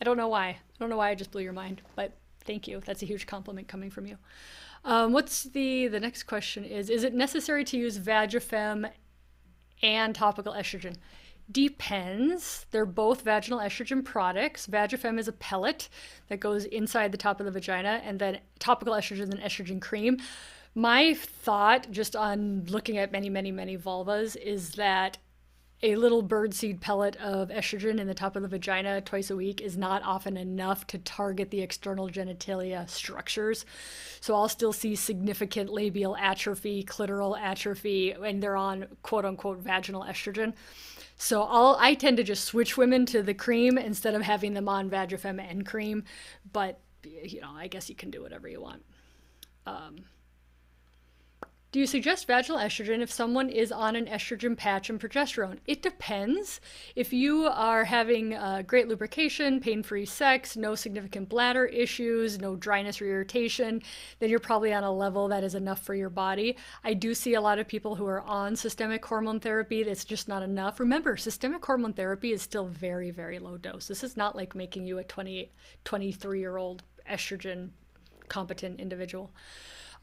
I 0.00 0.04
don't 0.04 0.18
know 0.18 0.28
why. 0.28 0.48
I 0.48 0.58
don't 0.78 0.90
know 0.90 0.98
why 0.98 1.10
I 1.10 1.14
just 1.14 1.30
blew 1.30 1.42
your 1.42 1.52
mind, 1.54 1.80
but 1.94 2.12
thank 2.44 2.68
you. 2.68 2.82
That's 2.84 3.02
a 3.02 3.06
huge 3.06 3.26
compliment 3.26 3.68
coming 3.68 3.90
from 3.90 4.06
you. 4.06 4.18
Um, 4.84 5.14
what's 5.14 5.44
the 5.44 5.88
the 5.88 6.00
next 6.00 6.24
question 6.24 6.62
is 6.62 6.90
is 6.90 7.04
it 7.04 7.14
necessary 7.14 7.64
to 7.64 7.78
use 7.78 7.98
Vagifem 7.98 8.90
and 9.84 10.14
topical 10.14 10.54
estrogen? 10.54 10.96
Depends. 11.50 12.64
They're 12.70 12.86
both 12.86 13.20
vaginal 13.20 13.58
estrogen 13.60 14.02
products. 14.02 14.66
Vagifem 14.66 15.18
is 15.18 15.28
a 15.28 15.32
pellet 15.32 15.90
that 16.28 16.40
goes 16.40 16.64
inside 16.64 17.12
the 17.12 17.18
top 17.18 17.38
of 17.38 17.46
the 17.46 17.52
vagina, 17.52 18.00
and 18.02 18.18
then 18.18 18.40
topical 18.58 18.94
estrogen 18.94 19.30
and 19.30 19.40
estrogen 19.40 19.80
cream. 19.80 20.18
My 20.74 21.14
thought, 21.14 21.90
just 21.90 22.16
on 22.16 22.64
looking 22.68 22.96
at 22.96 23.12
many, 23.12 23.28
many, 23.28 23.52
many 23.52 23.76
vulvas, 23.76 24.36
is 24.36 24.72
that 24.72 25.18
a 25.84 25.96
little 25.96 26.22
birdseed 26.22 26.80
pellet 26.80 27.14
of 27.16 27.50
estrogen 27.50 28.00
in 28.00 28.06
the 28.06 28.14
top 28.14 28.36
of 28.36 28.42
the 28.42 28.48
vagina 28.48 29.02
twice 29.02 29.28
a 29.28 29.36
week 29.36 29.60
is 29.60 29.76
not 29.76 30.02
often 30.02 30.38
enough 30.38 30.86
to 30.86 30.98
target 30.98 31.50
the 31.50 31.60
external 31.60 32.08
genitalia 32.08 32.88
structures. 32.88 33.66
So 34.20 34.34
I'll 34.34 34.48
still 34.48 34.72
see 34.72 34.96
significant 34.96 35.70
labial 35.70 36.16
atrophy, 36.16 36.84
clitoral 36.84 37.38
atrophy, 37.38 38.12
and 38.12 38.42
they're 38.42 38.56
on 38.56 38.86
quote 39.02 39.26
unquote 39.26 39.58
vaginal 39.58 40.04
estrogen. 40.04 40.54
So 41.16 41.42
I'll, 41.42 41.76
I 41.78 41.94
tend 41.94 42.16
to 42.16 42.24
just 42.24 42.44
switch 42.44 42.78
women 42.78 43.04
to 43.06 43.22
the 43.22 43.34
cream 43.34 43.76
instead 43.76 44.14
of 44.14 44.22
having 44.22 44.54
them 44.54 44.68
on 44.68 44.88
Vagifem 44.88 45.38
and 45.38 45.66
cream. 45.66 46.04
But, 46.50 46.80
you 47.04 47.42
know, 47.42 47.52
I 47.54 47.68
guess 47.68 47.90
you 47.90 47.94
can 47.94 48.10
do 48.10 48.22
whatever 48.22 48.48
you 48.48 48.60
want. 48.60 48.82
Um, 49.66 49.96
do 51.74 51.80
you 51.80 51.86
suggest 51.88 52.28
vaginal 52.28 52.60
estrogen 52.60 53.00
if 53.00 53.10
someone 53.10 53.48
is 53.48 53.72
on 53.72 53.96
an 53.96 54.06
estrogen 54.06 54.56
patch 54.56 54.90
and 54.90 55.00
progesterone? 55.00 55.58
It 55.66 55.82
depends. 55.82 56.60
If 56.94 57.12
you 57.12 57.46
are 57.46 57.82
having 57.82 58.32
uh, 58.32 58.62
great 58.64 58.86
lubrication, 58.86 59.58
pain 59.58 59.82
free 59.82 60.06
sex, 60.06 60.56
no 60.56 60.76
significant 60.76 61.28
bladder 61.28 61.66
issues, 61.66 62.38
no 62.38 62.54
dryness 62.54 63.02
or 63.02 63.06
irritation, 63.06 63.82
then 64.20 64.30
you're 64.30 64.38
probably 64.38 64.72
on 64.72 64.84
a 64.84 64.92
level 64.92 65.26
that 65.26 65.42
is 65.42 65.56
enough 65.56 65.82
for 65.82 65.96
your 65.96 66.10
body. 66.10 66.56
I 66.84 66.94
do 66.94 67.12
see 67.12 67.34
a 67.34 67.40
lot 67.40 67.58
of 67.58 67.66
people 67.66 67.96
who 67.96 68.06
are 68.06 68.22
on 68.22 68.54
systemic 68.54 69.04
hormone 69.04 69.40
therapy 69.40 69.82
that's 69.82 70.04
just 70.04 70.28
not 70.28 70.44
enough. 70.44 70.78
Remember, 70.78 71.16
systemic 71.16 71.66
hormone 71.66 71.94
therapy 71.94 72.32
is 72.32 72.40
still 72.40 72.66
very, 72.66 73.10
very 73.10 73.40
low 73.40 73.56
dose. 73.56 73.88
This 73.88 74.04
is 74.04 74.16
not 74.16 74.36
like 74.36 74.54
making 74.54 74.86
you 74.86 74.98
a 74.98 75.02
20, 75.02 75.50
23 75.82 76.38
year 76.38 76.56
old 76.56 76.84
estrogen 77.10 77.70
competent 78.28 78.78
individual. 78.78 79.32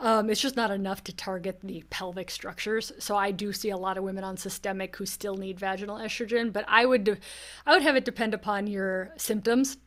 Um, 0.01 0.31
it's 0.31 0.41
just 0.41 0.55
not 0.55 0.71
enough 0.71 1.03
to 1.05 1.15
target 1.15 1.59
the 1.61 1.83
pelvic 1.91 2.31
structures. 2.31 2.91
So 2.97 3.15
I 3.15 3.29
do 3.29 3.53
see 3.53 3.69
a 3.69 3.77
lot 3.77 3.99
of 3.99 4.03
women 4.03 4.23
on 4.23 4.35
systemic 4.35 4.95
who 4.95 5.05
still 5.05 5.35
need 5.37 5.59
vaginal 5.59 5.97
estrogen, 5.97 6.51
but 6.51 6.65
I 6.67 6.87
would 6.87 7.19
I 7.67 7.73
would 7.73 7.83
have 7.83 7.95
it 7.95 8.03
depend 8.03 8.33
upon 8.33 8.65
your 8.65 9.13
symptoms. 9.17 9.77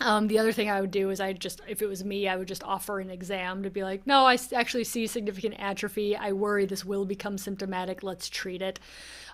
Um, 0.00 0.28
the 0.28 0.38
other 0.38 0.52
thing 0.52 0.70
I 0.70 0.80
would 0.80 0.90
do 0.90 1.10
is 1.10 1.20
I 1.20 1.32
just, 1.32 1.60
if 1.68 1.82
it 1.82 1.86
was 1.86 2.02
me, 2.04 2.26
I 2.26 2.36
would 2.36 2.48
just 2.48 2.64
offer 2.64 2.98
an 2.98 3.10
exam 3.10 3.62
to 3.62 3.70
be 3.70 3.82
like, 3.84 4.06
no, 4.06 4.24
I 4.24 4.38
actually 4.54 4.84
see 4.84 5.06
significant 5.06 5.56
atrophy. 5.58 6.16
I 6.16 6.32
worry 6.32 6.64
this 6.64 6.84
will 6.84 7.04
become 7.04 7.36
symptomatic. 7.36 8.02
Let's 8.02 8.28
treat 8.28 8.62
it. 8.62 8.80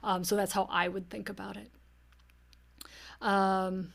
Um, 0.03 0.25
so 0.25 0.37
that's 0.37 0.53
how 0.53 0.69
I 0.71 0.89
would 0.89 1.09
think 1.11 1.29
about 1.29 1.57
it. 1.57 1.71
Um, 3.21 3.93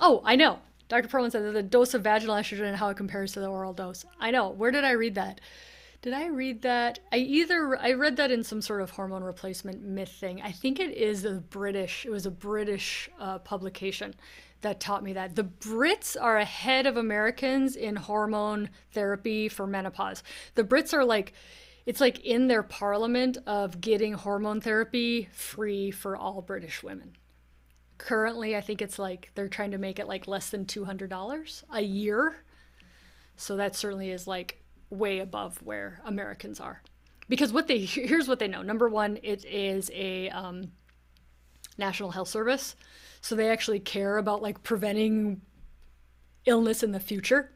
oh, 0.00 0.22
I 0.24 0.36
know. 0.36 0.60
Dr. 0.88 1.08
Perlman 1.08 1.30
said 1.30 1.44
that 1.44 1.52
the 1.52 1.62
dose 1.62 1.94
of 1.94 2.02
vaginal 2.02 2.36
estrogen 2.36 2.68
and 2.68 2.76
how 2.76 2.88
it 2.88 2.96
compares 2.96 3.32
to 3.32 3.40
the 3.40 3.46
oral 3.46 3.74
dose. 3.74 4.04
I 4.18 4.30
know. 4.30 4.48
Where 4.48 4.70
did 4.70 4.84
I 4.84 4.92
read 4.92 5.14
that? 5.16 5.40
Did 6.00 6.14
I 6.14 6.28
read 6.28 6.62
that? 6.62 7.00
I 7.12 7.16
either 7.16 7.76
I 7.76 7.92
read 7.92 8.16
that 8.16 8.30
in 8.30 8.44
some 8.44 8.62
sort 8.62 8.82
of 8.82 8.90
hormone 8.90 9.24
replacement 9.24 9.82
myth 9.82 10.12
thing. 10.12 10.40
I 10.40 10.52
think 10.52 10.78
it 10.78 10.96
is 10.96 11.24
a 11.24 11.34
British. 11.34 12.06
It 12.06 12.10
was 12.10 12.24
a 12.24 12.30
British 12.30 13.10
uh, 13.18 13.40
publication 13.40 14.14
that 14.60 14.80
taught 14.80 15.02
me 15.02 15.12
that 15.14 15.34
the 15.34 15.44
Brits 15.44 16.16
are 16.20 16.38
ahead 16.38 16.86
of 16.86 16.96
Americans 16.96 17.76
in 17.76 17.96
hormone 17.96 18.70
therapy 18.92 19.48
for 19.48 19.66
menopause. 19.66 20.22
The 20.54 20.64
Brits 20.64 20.92
are 20.92 21.04
like 21.04 21.32
it's 21.84 22.00
like 22.00 22.20
in 22.20 22.48
their 22.48 22.62
parliament 22.62 23.38
of 23.46 23.80
getting 23.80 24.12
hormone 24.12 24.60
therapy 24.60 25.28
free 25.32 25.90
for 25.90 26.16
all 26.16 26.42
British 26.42 26.82
women. 26.82 27.16
Currently, 27.98 28.56
I 28.56 28.60
think 28.60 28.80
it's 28.80 28.98
like 28.98 29.30
they're 29.34 29.48
trying 29.48 29.72
to 29.72 29.78
make 29.78 29.98
it 29.98 30.08
like 30.08 30.28
less 30.28 30.50
than 30.50 30.64
$200 30.64 31.64
a 31.72 31.80
year. 31.80 32.36
So 33.36 33.56
that 33.56 33.76
certainly 33.76 34.10
is 34.10 34.26
like 34.26 34.62
way 34.90 35.18
above 35.18 35.60
where 35.62 36.00
Americans 36.04 36.60
are. 36.60 36.82
Because 37.28 37.52
what 37.52 37.66
they 37.66 37.78
here's 37.84 38.28
what 38.28 38.38
they 38.38 38.48
know. 38.48 38.62
Number 38.62 38.88
one, 38.88 39.18
it 39.22 39.44
is 39.44 39.90
a 39.94 40.30
um, 40.30 40.72
National 41.76 42.10
Health 42.10 42.28
Service, 42.28 42.74
so 43.20 43.34
they 43.34 43.50
actually 43.50 43.80
care 43.80 44.18
about 44.18 44.42
like 44.42 44.62
preventing 44.62 45.42
illness 46.46 46.82
in 46.82 46.92
the 46.92 47.00
future. 47.00 47.52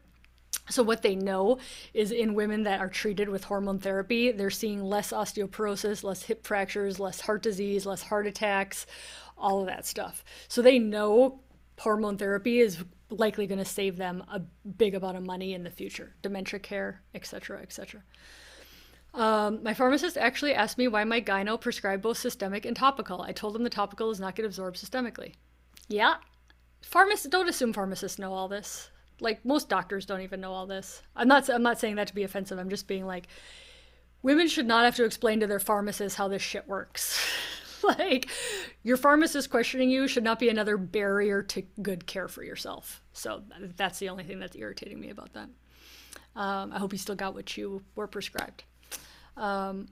So 0.69 0.81
what 0.81 1.01
they 1.01 1.15
know 1.15 1.57
is 1.93 2.11
in 2.11 2.35
women 2.35 2.63
that 2.63 2.79
are 2.79 2.87
treated 2.87 3.27
with 3.27 3.43
hormone 3.43 3.79
therapy, 3.79 4.31
they're 4.31 4.49
seeing 4.49 4.81
less 4.81 5.11
osteoporosis, 5.11 6.03
less 6.03 6.23
hip 6.23 6.47
fractures, 6.47 6.99
less 6.99 7.19
heart 7.21 7.41
disease, 7.41 7.85
less 7.85 8.03
heart 8.03 8.27
attacks, 8.27 8.85
all 9.37 9.61
of 9.61 9.67
that 9.67 9.85
stuff. 9.85 10.23
So 10.47 10.61
they 10.61 10.79
know 10.79 11.41
hormone 11.79 12.17
therapy 12.17 12.59
is 12.59 12.83
likely 13.09 13.47
going 13.47 13.59
to 13.59 13.65
save 13.65 13.97
them 13.97 14.23
a 14.31 14.39
big 14.39 14.95
amount 14.95 15.17
of 15.17 15.23
money 15.23 15.53
in 15.53 15.63
the 15.63 15.69
future, 15.69 16.13
dementia 16.21 16.59
care, 16.59 17.01
etc., 17.13 17.61
etc. 17.61 18.03
Um, 19.13 19.61
my 19.61 19.73
pharmacist 19.73 20.17
actually 20.17 20.55
asked 20.55 20.77
me 20.77 20.87
why 20.87 21.03
my 21.03 21.21
gyno 21.21 21.59
prescribed 21.59 22.01
both 22.01 22.17
systemic 22.17 22.65
and 22.65 22.75
topical. 22.75 23.21
I 23.21 23.31
told 23.31 23.55
him 23.55 23.63
the 23.63 23.69
topical 23.69 24.09
does 24.09 24.19
not 24.19 24.35
get 24.35 24.45
absorbed 24.45 24.77
systemically. 24.77 25.33
Yeah, 25.87 26.15
pharmacists 26.81 27.27
don't 27.27 27.49
assume 27.49 27.73
pharmacists 27.73 28.17
know 28.17 28.33
all 28.33 28.47
this. 28.47 28.89
Like 29.19 29.45
most 29.45 29.69
doctors 29.69 30.05
don't 30.05 30.21
even 30.21 30.41
know 30.41 30.51
all 30.51 30.65
this. 30.65 31.03
I'm 31.15 31.27
not. 31.27 31.47
I'm 31.49 31.61
not 31.61 31.79
saying 31.79 31.95
that 31.95 32.07
to 32.07 32.15
be 32.15 32.23
offensive. 32.23 32.57
I'm 32.57 32.69
just 32.69 32.87
being 32.87 33.05
like, 33.05 33.27
women 34.23 34.47
should 34.47 34.65
not 34.65 34.85
have 34.85 34.95
to 34.95 35.05
explain 35.05 35.39
to 35.41 35.47
their 35.47 35.59
pharmacists 35.59 36.17
how 36.17 36.27
this 36.27 36.41
shit 36.41 36.67
works. 36.67 37.19
like 37.99 38.29
your 38.83 38.97
pharmacist 38.97 39.49
questioning 39.49 39.89
you 39.89 40.07
should 40.07 40.23
not 40.23 40.39
be 40.39 40.49
another 40.49 40.77
barrier 40.77 41.41
to 41.43 41.61
good 41.81 42.05
care 42.05 42.27
for 42.27 42.43
yourself. 42.43 43.01
So 43.13 43.43
that's 43.75 43.99
the 43.99 44.09
only 44.09 44.23
thing 44.23 44.39
that's 44.39 44.55
irritating 44.55 44.99
me 44.99 45.09
about 45.09 45.33
that. 45.33 45.49
Um, 46.35 46.71
I 46.73 46.79
hope 46.79 46.91
you 46.91 46.97
still 46.97 47.15
got 47.15 47.35
what 47.35 47.57
you 47.57 47.83
were 47.95 48.07
prescribed. 48.07 48.63
Um, 49.37 49.87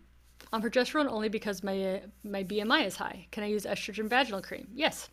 on 0.53 0.61
progesterone 0.61 1.07
only 1.07 1.29
because 1.29 1.63
my 1.63 2.01
my 2.23 2.43
BMI 2.43 2.85
is 2.85 2.95
high. 2.95 3.27
Can 3.31 3.43
I 3.43 3.47
use 3.47 3.65
estrogen 3.65 4.07
vaginal 4.07 4.41
cream? 4.41 4.67
Yes. 4.73 5.09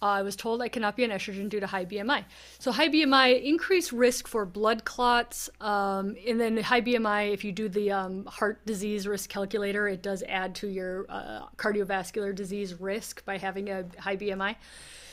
Uh, 0.00 0.06
I 0.06 0.22
was 0.22 0.36
told 0.36 0.62
I 0.62 0.68
cannot 0.68 0.96
be 0.96 1.04
on 1.04 1.10
estrogen 1.10 1.48
due 1.48 1.60
to 1.60 1.66
high 1.66 1.84
BMI. 1.84 2.24
So 2.58 2.70
high 2.70 2.88
BMI 2.88 3.42
increased 3.42 3.90
risk 3.90 4.28
for 4.28 4.44
blood 4.44 4.84
clots, 4.84 5.50
um, 5.60 6.14
and 6.26 6.40
then 6.40 6.56
high 6.58 6.80
BMI. 6.80 7.32
If 7.32 7.44
you 7.44 7.52
do 7.52 7.68
the 7.68 7.90
um, 7.90 8.24
heart 8.26 8.64
disease 8.64 9.08
risk 9.08 9.28
calculator, 9.28 9.88
it 9.88 10.02
does 10.02 10.22
add 10.28 10.54
to 10.56 10.68
your 10.68 11.06
uh, 11.08 11.46
cardiovascular 11.56 12.34
disease 12.34 12.74
risk 12.80 13.24
by 13.24 13.38
having 13.38 13.70
a 13.70 13.86
high 13.98 14.16
BMI. 14.16 14.54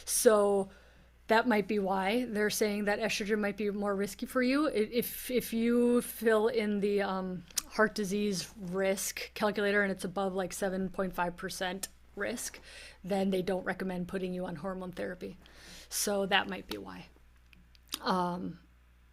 So 0.05 0.69
that 1.27 1.47
might 1.47 1.67
be 1.67 1.79
why 1.79 2.27
they're 2.29 2.51
saying 2.51 2.85
that 2.85 2.99
estrogen 2.99 3.39
might 3.39 3.57
be 3.57 3.71
more 3.71 3.95
risky 3.95 4.27
for 4.27 4.43
you. 4.43 4.67
If 4.67 5.31
if 5.31 5.51
you 5.53 6.01
fill 6.01 6.47
in 6.49 6.79
the 6.79 7.01
um, 7.01 7.43
heart 7.69 7.95
disease 7.95 8.47
risk 8.71 9.33
calculator 9.33 9.81
and 9.81 9.91
it's 9.91 10.05
above 10.05 10.35
like 10.35 10.53
seven 10.53 10.89
point 10.89 11.13
five 11.13 11.35
percent 11.35 11.87
risk, 12.15 12.59
then 13.03 13.29
they 13.29 13.41
don't 13.41 13.65
recommend 13.65 14.07
putting 14.07 14.33
you 14.33 14.45
on 14.45 14.55
hormone 14.55 14.91
therapy. 14.91 15.37
So 15.89 16.25
that 16.27 16.49
might 16.49 16.67
be 16.67 16.77
why. 16.77 17.05
Um, 18.01 18.59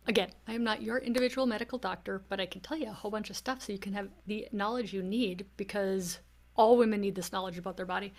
again, 0.07 0.31
I 0.49 0.55
am 0.55 0.65
not 0.65 0.83
your 0.83 0.99
individual 0.99 1.47
medical 1.47 1.79
doctor, 1.79 2.23
but 2.29 2.41
I 2.41 2.47
can 2.47 2.61
tell 2.61 2.77
you 2.77 2.89
a 2.89 2.93
whole 2.93 3.11
bunch 3.11 3.31
of 3.31 3.37
stuff 3.37 3.63
so 3.63 3.73
you 3.73 3.79
can 3.79 3.93
have 3.93 4.09
the 4.27 4.49
knowledge 4.53 4.93
you 4.93 5.03
need 5.03 5.47
because 5.57 6.19
all 6.57 6.77
women 6.77 7.01
need 7.01 7.15
this 7.15 7.33
knowledge 7.33 7.59
about 7.59 7.77
their 7.77 7.87
body. 7.87 8.13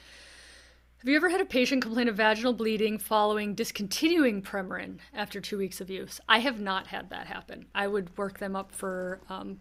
Have 1.04 1.10
you 1.10 1.18
ever 1.18 1.30
had 1.30 1.42
a 1.42 1.46
patient 1.46 1.82
complain 1.82 2.08
of 2.08 2.16
vaginal 2.16 2.54
bleeding 2.54 2.98
following 2.98 3.56
discontinuing 3.56 4.42
Premarin 4.42 5.00
after 5.14 5.42
two 5.42 5.58
weeks 5.58 5.82
of 5.82 5.90
use? 5.90 6.22
I 6.30 6.40
have 6.40 6.62
not 6.62 6.88
had 6.88 7.10
that 7.10 7.28
happen. 7.28 7.66
I 7.76 7.88
would 7.88 8.18
work 8.18 8.40
them 8.40 8.56
up 8.56 8.72
for 8.72 9.20
um, 9.30 9.60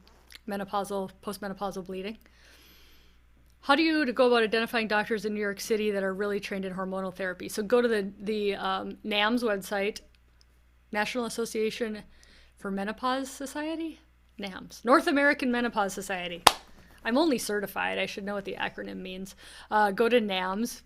menopausal, 0.48 1.10
postmenopausal 1.20 1.84
bleeding. 1.84 2.18
How 3.62 3.76
do 3.76 3.82
you 3.82 4.12
go 4.12 4.26
about 4.26 4.42
identifying 4.42 4.88
doctors 4.88 5.24
in 5.24 5.34
New 5.34 5.40
York 5.40 5.60
City 5.60 5.92
that 5.92 6.02
are 6.02 6.12
really 6.12 6.40
trained 6.40 6.64
in 6.64 6.74
hormonal 6.74 7.14
therapy? 7.14 7.48
So 7.48 7.62
go 7.62 7.80
to 7.80 7.86
the 7.86 8.12
the 8.18 8.56
um, 8.56 8.98
NAMS 9.04 9.44
website, 9.44 10.00
National 10.90 11.26
Association 11.26 12.02
for 12.56 12.72
Menopause 12.72 13.30
Society, 13.30 14.00
NAMS, 14.36 14.84
North 14.84 15.06
American 15.06 15.52
Menopause 15.52 15.94
Society. 15.94 16.42
I'm 17.04 17.16
only 17.16 17.38
certified. 17.38 18.00
I 18.00 18.06
should 18.06 18.24
know 18.24 18.34
what 18.34 18.44
the 18.44 18.56
acronym 18.56 18.96
means. 18.96 19.36
Uh, 19.70 19.92
go 19.92 20.08
to 20.08 20.20
NAMS. 20.20 20.82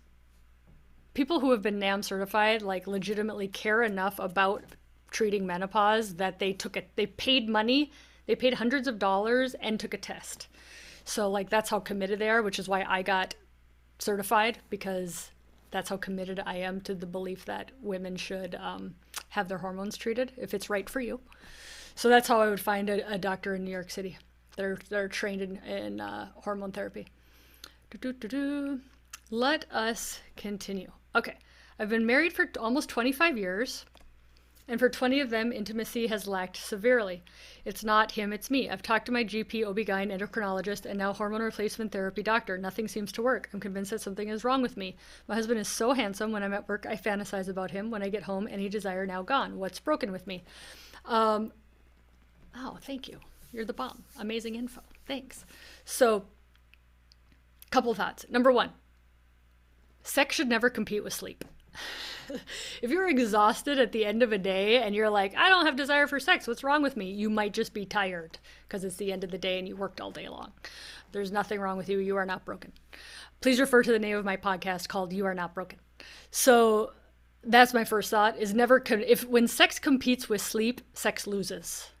People 1.15 1.39
who 1.39 1.49
have 1.49 1.63
been 1.63 1.79
NAM 1.79 2.03
certified 2.03 2.61
like 2.61 2.85
legitimately 2.85 3.47
care 3.47 3.81
enough 3.81 4.19
about 4.19 4.63
treating 5.09 5.47
menopause 5.47 6.15
that 6.17 6.37
they 6.37 6.53
took 6.53 6.77
it. 6.77 6.91
They 6.95 7.07
paid 7.07 7.49
money. 7.49 7.91
They 8.27 8.35
paid 8.35 8.55
hundreds 8.55 8.87
of 8.87 8.99
dollars 8.99 9.55
and 9.55 9.79
took 9.79 9.95
a 9.95 9.97
test. 9.97 10.47
So 11.07 11.29
like 11.29 11.49
that's 11.49 11.69
how 11.69 11.79
committed 11.79 12.19
they 12.19 12.29
are, 12.29 12.41
which 12.41 12.59
is 12.59 12.67
why 12.67 12.83
I 12.83 13.01
got 13.01 13.33
certified 13.97 14.59
because 14.69 15.31
that's 15.71 15.89
how 15.89 15.95
committed 15.95 16.43
I 16.45 16.57
am 16.57 16.81
to 16.81 16.93
the 16.93 17.05
belief 17.05 17.45
that 17.45 17.71
women 17.81 18.17
should 18.17 18.55
um, 18.55 18.93
have 19.29 19.47
their 19.47 19.57
hormones 19.57 19.95
treated 19.95 20.33
if 20.35 20.53
it's 20.53 20.69
right 20.69 20.89
for 20.89 20.99
you. 20.99 21.21
So 21.95 22.09
that's 22.09 22.27
how 22.27 22.41
I 22.41 22.49
would 22.49 22.59
find 22.59 22.89
a, 22.89 23.13
a 23.13 23.17
doctor 23.17 23.55
in 23.55 23.63
New 23.63 23.71
York 23.71 23.89
City. 23.89 24.17
They're 24.57 24.77
they're 24.89 25.07
trained 25.07 25.41
in, 25.41 25.55
in 25.63 26.01
uh, 26.01 26.27
hormone 26.35 26.73
therapy. 26.73 27.07
Let 29.31 29.65
us 29.71 30.19
continue. 30.35 30.91
Okay, 31.15 31.35
I've 31.79 31.89
been 31.89 32.05
married 32.05 32.33
for 32.33 32.49
almost 32.59 32.89
25 32.89 33.37
years 33.37 33.85
and 34.67 34.79
for 34.79 34.89
20 34.89 35.21
of 35.21 35.29
them, 35.29 35.53
intimacy 35.53 36.07
has 36.07 36.27
lacked 36.27 36.57
severely. 36.57 37.23
It's 37.63 37.85
not 37.85 38.11
him, 38.11 38.33
it's 38.33 38.51
me. 38.51 38.69
I've 38.69 38.81
talked 38.81 39.05
to 39.05 39.13
my 39.13 39.23
GP, 39.23 39.65
OB-GYN, 39.65 40.11
endocrinologist, 40.11 40.85
and 40.85 40.99
now 40.99 41.13
hormone 41.13 41.41
replacement 41.41 41.93
therapy 41.93 42.21
doctor. 42.21 42.57
Nothing 42.57 42.89
seems 42.89 43.13
to 43.13 43.21
work. 43.21 43.49
I'm 43.53 43.61
convinced 43.61 43.91
that 43.91 44.01
something 44.01 44.27
is 44.27 44.43
wrong 44.43 44.61
with 44.61 44.75
me. 44.75 44.97
My 45.27 45.35
husband 45.35 45.59
is 45.59 45.69
so 45.69 45.93
handsome. 45.93 46.33
When 46.33 46.43
I'm 46.43 46.53
at 46.53 46.67
work, 46.67 46.85
I 46.85 46.95
fantasize 46.95 47.47
about 47.47 47.71
him. 47.71 47.91
When 47.91 48.03
I 48.03 48.09
get 48.09 48.23
home, 48.23 48.47
any 48.51 48.67
desire 48.67 49.05
now 49.05 49.21
gone. 49.21 49.57
What's 49.57 49.79
broken 49.79 50.11
with 50.11 50.27
me? 50.27 50.43
Um, 51.05 51.53
oh, 52.55 52.77
thank 52.81 53.07
you. 53.07 53.19
You're 53.53 53.65
the 53.65 53.73
bomb. 53.73 54.03
Amazing 54.19 54.55
info. 54.55 54.81
Thanks. 55.05 55.45
So, 55.85 56.25
couple 57.71 57.93
thoughts. 57.93 58.25
Number 58.29 58.51
one, 58.51 58.71
sex 60.03 60.35
should 60.35 60.49
never 60.49 60.69
compete 60.69 61.05
with 61.05 61.13
sleep. 61.13 61.45
if 62.81 62.91
you're 62.91 63.09
exhausted 63.09 63.79
at 63.79 63.91
the 63.91 64.05
end 64.05 64.23
of 64.23 64.31
a 64.31 64.37
day 64.37 64.81
and 64.81 64.95
you're 64.95 65.09
like, 65.09 65.35
I 65.35 65.49
don't 65.49 65.65
have 65.65 65.75
desire 65.75 66.07
for 66.07 66.19
sex, 66.19 66.47
what's 66.47 66.63
wrong 66.63 66.81
with 66.81 66.97
me? 66.97 67.11
You 67.11 67.29
might 67.29 67.53
just 67.53 67.73
be 67.73 67.85
tired 67.85 68.39
because 68.67 68.83
it's 68.83 68.97
the 68.97 69.11
end 69.11 69.23
of 69.23 69.31
the 69.31 69.37
day 69.37 69.59
and 69.59 69.67
you 69.67 69.75
worked 69.75 70.01
all 70.01 70.11
day 70.11 70.27
long. 70.27 70.51
There's 71.11 71.31
nothing 71.31 71.59
wrong 71.59 71.77
with 71.77 71.89
you. 71.89 71.99
You 71.99 72.17
are 72.17 72.25
not 72.25 72.45
broken. 72.45 72.73
Please 73.41 73.59
refer 73.59 73.83
to 73.83 73.91
the 73.91 73.99
name 73.99 74.17
of 74.17 74.25
my 74.25 74.37
podcast 74.37 74.87
called 74.87 75.13
You 75.13 75.25
Are 75.25 75.35
Not 75.35 75.53
Broken. 75.53 75.79
So 76.31 76.91
that's 77.43 77.73
my 77.73 77.85
first 77.85 78.09
thought 78.09 78.37
is 78.37 78.53
never 78.53 78.79
con- 78.79 79.03
if 79.05 79.25
when 79.25 79.47
sex 79.47 79.79
competes 79.79 80.27
with 80.27 80.41
sleep, 80.41 80.81
sex 80.93 81.27
loses. 81.27 81.91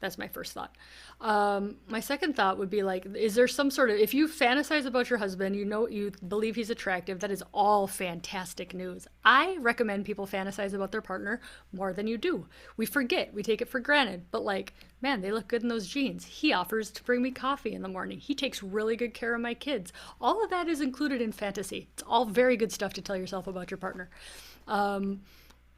That's 0.00 0.18
my 0.18 0.28
first 0.28 0.52
thought. 0.52 0.76
Um, 1.22 1.76
my 1.88 2.00
second 2.00 2.36
thought 2.36 2.58
would 2.58 2.68
be 2.68 2.82
like, 2.82 3.06
is 3.14 3.34
there 3.34 3.48
some 3.48 3.70
sort 3.70 3.88
of, 3.88 3.96
if 3.96 4.12
you 4.12 4.28
fantasize 4.28 4.84
about 4.84 5.08
your 5.08 5.18
husband, 5.18 5.56
you 5.56 5.64
know, 5.64 5.88
you 5.88 6.12
believe 6.28 6.54
he's 6.54 6.68
attractive, 6.68 7.20
that 7.20 7.30
is 7.30 7.42
all 7.54 7.86
fantastic 7.86 8.74
news. 8.74 9.08
I 9.24 9.56
recommend 9.58 10.04
people 10.04 10.26
fantasize 10.26 10.74
about 10.74 10.92
their 10.92 11.00
partner 11.00 11.40
more 11.72 11.94
than 11.94 12.06
you 12.06 12.18
do. 12.18 12.46
We 12.76 12.84
forget, 12.84 13.32
we 13.32 13.42
take 13.42 13.62
it 13.62 13.70
for 13.70 13.80
granted, 13.80 14.26
but 14.30 14.44
like, 14.44 14.74
man, 15.00 15.22
they 15.22 15.32
look 15.32 15.48
good 15.48 15.62
in 15.62 15.68
those 15.68 15.88
jeans. 15.88 16.26
He 16.26 16.52
offers 16.52 16.90
to 16.90 17.02
bring 17.02 17.22
me 17.22 17.30
coffee 17.30 17.72
in 17.72 17.80
the 17.80 17.88
morning. 17.88 18.18
He 18.18 18.34
takes 18.34 18.62
really 18.62 18.96
good 18.96 19.14
care 19.14 19.34
of 19.34 19.40
my 19.40 19.54
kids. 19.54 19.94
All 20.20 20.44
of 20.44 20.50
that 20.50 20.68
is 20.68 20.82
included 20.82 21.22
in 21.22 21.32
fantasy. 21.32 21.88
It's 21.94 22.02
all 22.06 22.26
very 22.26 22.58
good 22.58 22.70
stuff 22.72 22.92
to 22.94 23.00
tell 23.00 23.16
yourself 23.16 23.46
about 23.46 23.70
your 23.70 23.78
partner. 23.78 24.10
Um, 24.68 25.22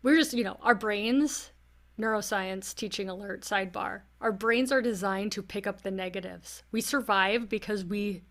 we're 0.02 0.16
just, 0.16 0.34
you 0.34 0.42
know, 0.42 0.56
our 0.62 0.74
brains 0.74 1.50
neuroscience 1.98 2.74
teaching 2.74 3.08
alert 3.08 3.42
sidebar. 3.42 4.02
Our 4.20 4.32
brains 4.32 4.70
are 4.72 4.82
designed 4.82 5.32
to 5.32 5.42
pick 5.42 5.66
up 5.66 5.82
the 5.82 5.90
negatives. 5.90 6.62
We 6.70 6.80
survive 6.80 7.48
because 7.48 7.84
we 7.84 8.22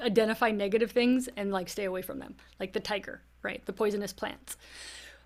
identify 0.00 0.50
negative 0.50 0.92
things 0.92 1.28
and 1.36 1.52
like 1.52 1.68
stay 1.68 1.84
away 1.84 2.02
from 2.02 2.18
them, 2.18 2.36
like 2.58 2.72
the 2.72 2.80
tiger, 2.80 3.22
right? 3.42 3.64
The 3.66 3.72
poisonous 3.72 4.12
plants. 4.12 4.56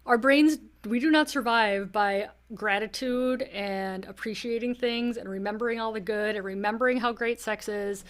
our 0.05 0.19
brains 0.19 0.59
we 0.87 0.99
do 0.99 1.11
not 1.11 1.31
survive 1.31 1.93
by 1.93 2.29
gratitude 2.55 3.43
and 3.43 4.05
appreciating 4.07 4.75
things 4.75 5.17
and 5.17 5.29
remembering 5.29 5.79
all 5.79 5.93
the 5.93 6.01
good 6.01 6.35
and 6.35 6.45
remembering 6.45 6.99
how 6.99 7.13
great 7.13 7.41
sex 7.41 7.69
is 7.69 8.05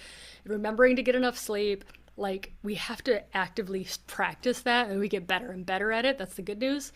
remembering 0.45 0.97
to 0.97 1.03
get 1.03 1.15
enough 1.15 1.37
sleep 1.39 1.85
like 2.17 2.53
we 2.63 2.75
have 2.75 3.03
to 3.05 3.23
actively 3.37 3.87
practice 4.07 4.61
that 4.63 4.89
and 4.89 5.01
we 5.01 5.09
get 5.09 5.27
better 5.27 5.51
and 5.51 5.65
better 5.65 5.91
at 5.91 6.05
it. 6.05 6.19
That's 6.19 6.35
the 6.35 6.43
good 6.43 6.61
news. 6.61 6.93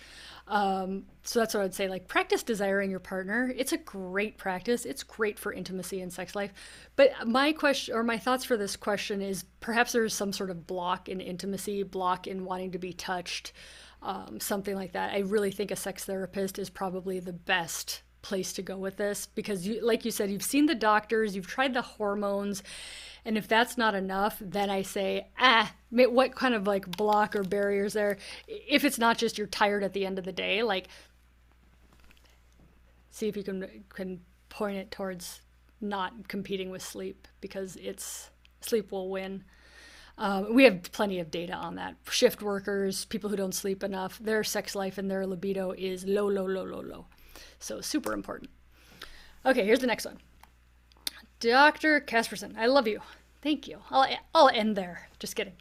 Um, 0.49 1.07
so 1.25 1.41
that's 1.41 1.55
what 1.55 1.65
i'd 1.65 1.75
say 1.75 1.89
like 1.89 2.07
practice 2.07 2.43
desiring 2.43 2.91
your 2.91 3.01
partner. 3.01 3.53
It's 3.57 3.73
a 3.73 3.79
great 3.79 4.39
practice. 4.39 4.85
It's 4.85 5.03
great 5.03 5.39
for 5.39 5.53
intimacy 5.53 6.01
and 6.01 6.13
sex 6.13 6.37
life. 6.37 6.53
But 6.95 7.27
my 7.27 7.53
question 7.53 7.95
or 7.95 8.05
my 8.05 8.19
thoughts 8.19 8.45
for 8.45 8.57
this 8.57 8.77
question 8.77 9.23
is 9.23 9.45
perhaps 9.61 9.93
there's 9.93 10.15
some 10.15 10.33
sort 10.33 10.51
of 10.51 10.67
block 10.67 11.09
in 11.09 11.21
intimacy 11.21 11.83
block 11.83 12.27
in 12.27 12.45
wanting 12.45 12.73
to 12.73 12.79
be 12.79 12.93
touched 12.93 13.53
um, 14.03 14.39
something 14.39 14.77
like 14.77 14.93
that. 14.93 15.13
I 15.13 15.21
really 15.21 15.51
think 15.51 15.71
a 15.71 15.77
sex 15.77 16.05
therapist 16.05 16.59
is 16.59 16.71
probably 16.71 17.19
the 17.19 17.33
best 17.33 18.03
place 18.29 18.53
to 18.53 18.63
go 18.63 18.77
with 18.77 18.97
this 18.97 19.27
because 19.35 19.67
you 19.67 19.85
like 19.85 20.05
you 20.05 20.11
said 20.11 20.31
you've 20.31 20.43
seen 20.43 20.67
the 20.67 20.75
doctors 20.75 21.37
you've 21.37 21.47
tried 21.47 21.75
the 21.75 21.83
hormones 21.83 22.63
and 23.27 23.37
if 23.37 23.49
that's 23.49 23.77
not 23.77 23.97
enough, 23.97 24.37
then 24.41 24.71
I 24.71 24.83
say, 24.83 25.27
ah, 25.37 25.75
what 25.91 26.37
kind 26.37 26.55
of 26.55 26.69
like 26.69 26.97
block 26.97 27.35
or 27.35 27.43
barriers 27.43 27.93
there? 27.93 28.19
If 28.47 28.85
it's 28.85 28.99
not 28.99 29.19
just 29.19 29.37
you're 29.37 29.49
tired 29.49 29.83
at 29.83 29.93
the 29.93 30.07
end 30.07 30.21
of 30.21 30.25
the 30.25 30.33
day, 30.33 30.63
like 30.63 30.87
see 33.11 33.27
if 33.27 33.37
you 33.37 33.43
can 33.43 33.85
can 33.89 34.21
point 34.49 34.77
it 34.77 34.93
towards 34.93 35.41
not 35.81 36.29
competing 36.29 36.71
with 36.71 36.83
sleep 36.83 37.27
because 37.41 37.75
it's 37.75 38.31
sleep 38.61 38.93
will 38.93 39.11
win. 39.11 39.43
Um, 40.19 40.55
we 40.55 40.63
have 40.63 40.93
plenty 40.93 41.19
of 41.19 41.33
data 41.33 41.53
on 41.53 41.75
that. 41.75 41.97
Shift 42.09 42.43
workers, 42.43 43.07
people 43.07 43.29
who 43.29 43.37
don't 43.37 43.55
sleep 43.55 43.83
enough, 43.83 44.21
their 44.21 44.45
sex 44.45 44.77
life 44.77 44.99
and 44.99 45.11
their 45.11 45.27
libido 45.27 45.73
is 45.73 46.05
low, 46.05 46.29
low, 46.29 46.47
low, 46.47 46.63
low, 46.63 46.81
low. 46.81 47.07
So 47.59 47.81
super 47.81 48.13
important. 48.13 48.51
Okay, 49.45 49.65
here's 49.65 49.81
the 49.81 49.87
next 49.87 50.05
one. 50.05 50.19
Dr. 51.41 52.01
Casperson, 52.01 52.57
I 52.57 52.67
love 52.67 52.89
you. 52.89 53.01
Thank 53.43 53.69
you. 53.69 53.79
I'll, 53.91 54.07
I'll 54.35 54.49
end 54.49 54.77
there. 54.77 55.09
Just 55.19 55.37
kidding. 55.37 55.53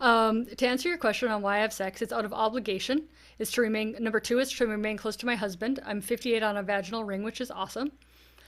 Um, 0.00 0.44
to 0.44 0.66
answer 0.66 0.88
your 0.88 0.98
question 0.98 1.30
on 1.30 1.40
why 1.40 1.56
I 1.56 1.60
have 1.60 1.72
sex, 1.72 2.02
it's 2.02 2.12
out 2.12 2.24
of 2.24 2.32
obligation. 2.32 3.08
It's 3.38 3.52
to 3.52 3.62
remain, 3.62 3.96
number 4.00 4.20
two 4.20 4.40
is 4.40 4.52
to 4.52 4.66
remain 4.66 4.96
close 4.96 5.16
to 5.16 5.26
my 5.26 5.36
husband. 5.36 5.80
I'm 5.86 6.00
58 6.00 6.42
on 6.42 6.56
a 6.56 6.62
vaginal 6.62 7.04
ring, 7.04 7.22
which 7.22 7.40
is 7.40 7.50
awesome. 7.50 7.92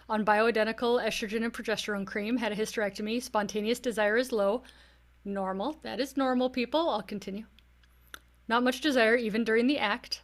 On 0.09 0.25
bioidentical 0.25 1.03
estrogen 1.03 1.45
and 1.45 1.55
progesterone 1.55 2.07
cream, 2.07 2.37
had 2.37 2.53
a 2.53 2.57
hysterectomy. 2.57 3.23
Spontaneous 3.23 3.79
desire 3.79 4.17
is 4.17 4.33
low. 4.33 4.63
Normal. 5.25 5.79
That 5.83 6.01
is 6.01 6.17
normal, 6.17 6.51
people. 6.51 6.91
I'll 6.91 7.03
continue. 7.03 7.47
Not 8.49 8.65
much 8.65 8.81
desire, 8.81 9.15
even 9.15 9.45
during 9.45 9.69
the 9.69 9.79
act. 9.79 10.22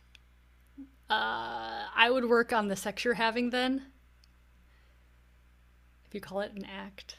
Uh, 1.11 1.87
I 1.94 2.11
would 2.11 2.29
work 2.29 2.53
on 2.53 2.68
the 2.68 2.77
sex 2.77 3.05
you're 3.05 3.14
having 3.14 3.51
then 3.51 3.87
if 6.09 6.14
you 6.14 6.21
call 6.21 6.40
it 6.40 6.53
an 6.53 6.64
act. 6.64 7.16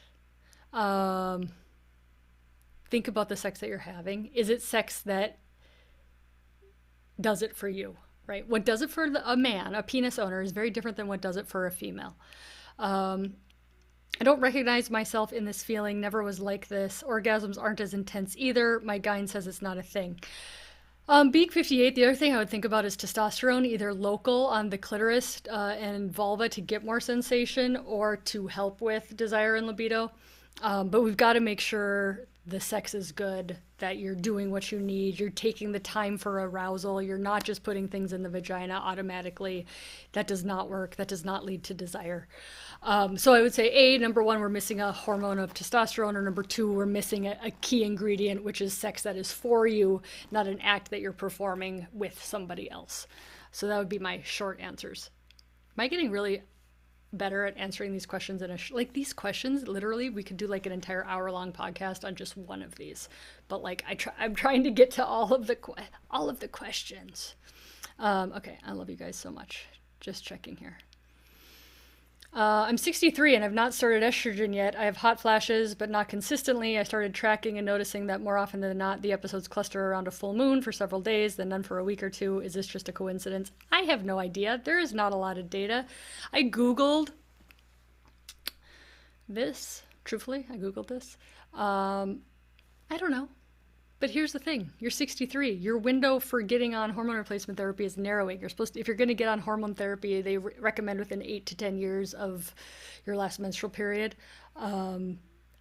Um, 0.72 1.50
think 2.90 3.08
about 3.08 3.28
the 3.28 3.36
sex 3.36 3.60
that 3.60 3.68
you're 3.68 3.78
having. 3.78 4.30
Is 4.34 4.50
it 4.50 4.62
sex 4.62 5.00
that 5.02 5.38
does 7.20 7.42
it 7.42 7.54
for 7.54 7.68
you, 7.68 7.96
right? 8.26 8.48
What 8.48 8.64
does 8.64 8.82
it 8.82 8.90
for 8.90 9.04
a 9.24 9.36
man, 9.36 9.74
a 9.74 9.82
penis 9.82 10.18
owner, 10.18 10.42
is 10.42 10.52
very 10.52 10.70
different 10.70 10.96
than 10.96 11.06
what 11.06 11.20
does 11.20 11.36
it 11.36 11.46
for 11.46 11.66
a 11.66 11.70
female. 11.70 12.16
Um, 12.78 13.34
I 14.20 14.24
don't 14.24 14.40
recognize 14.40 14.90
myself 14.90 15.32
in 15.32 15.44
this 15.44 15.62
feeling, 15.62 16.00
never 16.00 16.22
was 16.22 16.40
like 16.40 16.66
this. 16.66 17.04
Orgasms 17.06 17.60
aren't 17.60 17.80
as 17.80 17.94
intense 17.94 18.34
either. 18.36 18.80
My 18.80 18.98
guy 18.98 19.24
says 19.26 19.46
it's 19.46 19.62
not 19.62 19.78
a 19.78 19.82
thing. 19.82 20.18
Um, 21.10 21.32
Beak 21.32 21.50
58, 21.50 21.96
the 21.96 22.04
other 22.04 22.14
thing 22.14 22.32
I 22.32 22.38
would 22.38 22.48
think 22.48 22.64
about 22.64 22.84
is 22.84 22.96
testosterone, 22.96 23.66
either 23.66 23.92
local 23.92 24.46
on 24.46 24.70
the 24.70 24.78
clitoris 24.78 25.42
uh, 25.50 25.74
and 25.76 26.08
vulva 26.08 26.48
to 26.50 26.60
get 26.60 26.84
more 26.84 27.00
sensation 27.00 27.76
or 27.78 28.16
to 28.16 28.46
help 28.46 28.80
with 28.80 29.16
desire 29.16 29.56
and 29.56 29.66
libido. 29.66 30.12
Um, 30.62 30.88
but 30.88 31.02
we've 31.02 31.16
got 31.16 31.34
to 31.34 31.40
make 31.40 31.60
sure 31.60 32.26
the 32.46 32.60
sex 32.60 32.94
is 32.94 33.12
good, 33.12 33.56
that 33.78 33.98
you're 33.98 34.14
doing 34.14 34.50
what 34.50 34.72
you 34.72 34.78
need, 34.78 35.18
you're 35.18 35.30
taking 35.30 35.72
the 35.72 35.80
time 35.80 36.18
for 36.18 36.40
arousal, 36.40 37.00
you're 37.00 37.18
not 37.18 37.44
just 37.44 37.62
putting 37.62 37.86
things 37.86 38.12
in 38.12 38.22
the 38.22 38.28
vagina 38.28 38.74
automatically. 38.74 39.66
That 40.12 40.26
does 40.26 40.44
not 40.44 40.68
work, 40.68 40.96
that 40.96 41.08
does 41.08 41.24
not 41.24 41.44
lead 41.44 41.64
to 41.64 41.74
desire. 41.74 42.28
Um, 42.82 43.16
so 43.16 43.34
I 43.34 43.42
would 43.42 43.54
say, 43.54 43.70
A, 43.70 43.98
number 43.98 44.22
one, 44.22 44.40
we're 44.40 44.48
missing 44.48 44.80
a 44.80 44.90
hormone 44.90 45.38
of 45.38 45.54
testosterone, 45.54 46.14
or 46.14 46.22
number 46.22 46.42
two, 46.42 46.72
we're 46.72 46.86
missing 46.86 47.26
a, 47.26 47.38
a 47.44 47.50
key 47.50 47.84
ingredient, 47.84 48.42
which 48.42 48.60
is 48.60 48.72
sex 48.72 49.02
that 49.02 49.16
is 49.16 49.30
for 49.32 49.66
you, 49.66 50.02
not 50.30 50.46
an 50.46 50.60
act 50.60 50.90
that 50.90 51.00
you're 51.00 51.12
performing 51.12 51.86
with 51.92 52.22
somebody 52.22 52.70
else. 52.70 53.06
So 53.52 53.66
that 53.66 53.78
would 53.78 53.88
be 53.88 53.98
my 53.98 54.22
short 54.22 54.60
answers. 54.60 55.10
Am 55.76 55.84
I 55.84 55.88
getting 55.88 56.10
really 56.10 56.42
better 57.12 57.44
at 57.44 57.56
answering 57.56 57.92
these 57.92 58.06
questions 58.06 58.42
in 58.42 58.50
a 58.50 58.56
sh- 58.56 58.70
like 58.70 58.92
these 58.92 59.12
questions 59.12 59.66
literally 59.66 60.10
we 60.10 60.22
could 60.22 60.36
do 60.36 60.46
like 60.46 60.66
an 60.66 60.72
entire 60.72 61.04
hour 61.06 61.30
long 61.30 61.52
podcast 61.52 62.04
on 62.04 62.14
just 62.14 62.36
one 62.36 62.62
of 62.62 62.76
these. 62.76 63.08
But 63.48 63.62
like 63.62 63.84
i 63.88 63.94
try 63.94 64.12
i'm 64.18 64.34
trying 64.34 64.64
to 64.64 64.70
get 64.70 64.90
to 64.92 65.04
all 65.04 65.34
of 65.34 65.46
the 65.46 65.56
que- 65.56 65.74
all 66.10 66.28
of 66.28 66.40
the 66.40 66.48
questions. 66.48 67.34
Um, 67.98 68.32
okay 68.36 68.58
i 68.64 68.72
love 68.72 68.90
you 68.90 68.96
guys 68.96 69.16
so 69.16 69.30
much. 69.30 69.66
Just 70.00 70.24
checking 70.24 70.56
here 70.56 70.78
uh, 72.32 72.64
I'm 72.68 72.76
63 72.76 73.34
and 73.34 73.44
I've 73.44 73.52
not 73.52 73.74
started 73.74 74.04
estrogen 74.04 74.54
yet. 74.54 74.76
I 74.76 74.84
have 74.84 74.98
hot 74.98 75.20
flashes, 75.20 75.74
but 75.74 75.90
not 75.90 76.08
consistently. 76.08 76.78
I 76.78 76.84
started 76.84 77.12
tracking 77.12 77.58
and 77.58 77.66
noticing 77.66 78.06
that 78.06 78.20
more 78.20 78.38
often 78.38 78.60
than 78.60 78.78
not, 78.78 79.02
the 79.02 79.12
episodes 79.12 79.48
cluster 79.48 79.90
around 79.90 80.06
a 80.06 80.12
full 80.12 80.32
moon 80.32 80.62
for 80.62 80.70
several 80.70 81.00
days, 81.00 81.34
then 81.34 81.48
none 81.48 81.64
for 81.64 81.78
a 81.78 81.84
week 81.84 82.04
or 82.04 82.10
two. 82.10 82.38
Is 82.38 82.54
this 82.54 82.68
just 82.68 82.88
a 82.88 82.92
coincidence? 82.92 83.50
I 83.72 83.80
have 83.80 84.04
no 84.04 84.20
idea. 84.20 84.60
There 84.62 84.78
is 84.78 84.94
not 84.94 85.12
a 85.12 85.16
lot 85.16 85.38
of 85.38 85.50
data. 85.50 85.86
I 86.32 86.44
Googled 86.44 87.10
this, 89.28 89.82
truthfully, 90.04 90.46
I 90.50 90.56
Googled 90.56 90.86
this. 90.86 91.16
Um, 91.52 92.20
I 92.90 92.96
don't 92.96 93.10
know. 93.10 93.28
But 94.00 94.10
here's 94.10 94.32
the 94.32 94.38
thing 94.38 94.72
you're 94.78 94.90
63. 94.90 95.52
Your 95.52 95.78
window 95.78 96.18
for 96.18 96.40
getting 96.40 96.74
on 96.74 96.90
hormone 96.90 97.16
replacement 97.16 97.58
therapy 97.58 97.84
is 97.84 97.96
narrowing. 97.96 98.40
You're 98.40 98.48
supposed 98.48 98.74
to, 98.74 98.80
if 98.80 98.88
you're 98.88 98.96
going 98.96 99.08
to 99.08 99.14
get 99.14 99.28
on 99.28 99.38
hormone 99.38 99.74
therapy, 99.74 100.22
they 100.22 100.38
re- 100.38 100.54
recommend 100.58 100.98
within 100.98 101.22
eight 101.22 101.46
to 101.46 101.56
10 101.56 101.76
years 101.76 102.14
of 102.14 102.54
your 103.04 103.14
last 103.16 103.38
menstrual 103.38 103.70
period. 103.70 104.16
Um, 104.56 105.18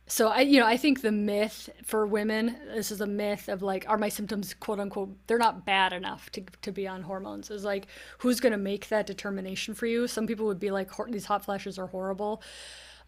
so 0.07 0.29
I, 0.29 0.41
you 0.41 0.59
know, 0.59 0.65
I 0.65 0.77
think 0.77 1.01
the 1.01 1.11
myth 1.11 1.69
for 1.85 2.07
women, 2.07 2.57
this 2.73 2.91
is 2.91 3.01
a 3.01 3.05
myth 3.05 3.47
of 3.47 3.61
like, 3.61 3.85
are 3.87 3.97
my 3.97 4.09
symptoms 4.09 4.53
quote 4.53 4.79
unquote, 4.79 5.15
they're 5.27 5.37
not 5.37 5.65
bad 5.65 5.93
enough 5.93 6.31
to, 6.31 6.43
to 6.61 6.71
be 6.71 6.87
on 6.87 7.03
hormones. 7.03 7.51
Is 7.51 7.63
like, 7.65 7.87
who's 8.19 8.39
going 8.39 8.53
to 8.53 8.57
make 8.57 8.87
that 8.87 9.05
determination 9.05 9.75
for 9.75 9.85
you? 9.85 10.07
Some 10.07 10.25
people 10.25 10.45
would 10.47 10.59
be 10.59 10.71
like, 10.71 10.89
these 11.09 11.25
hot 11.25 11.45
flashes 11.45 11.77
are 11.77 11.87
horrible. 11.87 12.41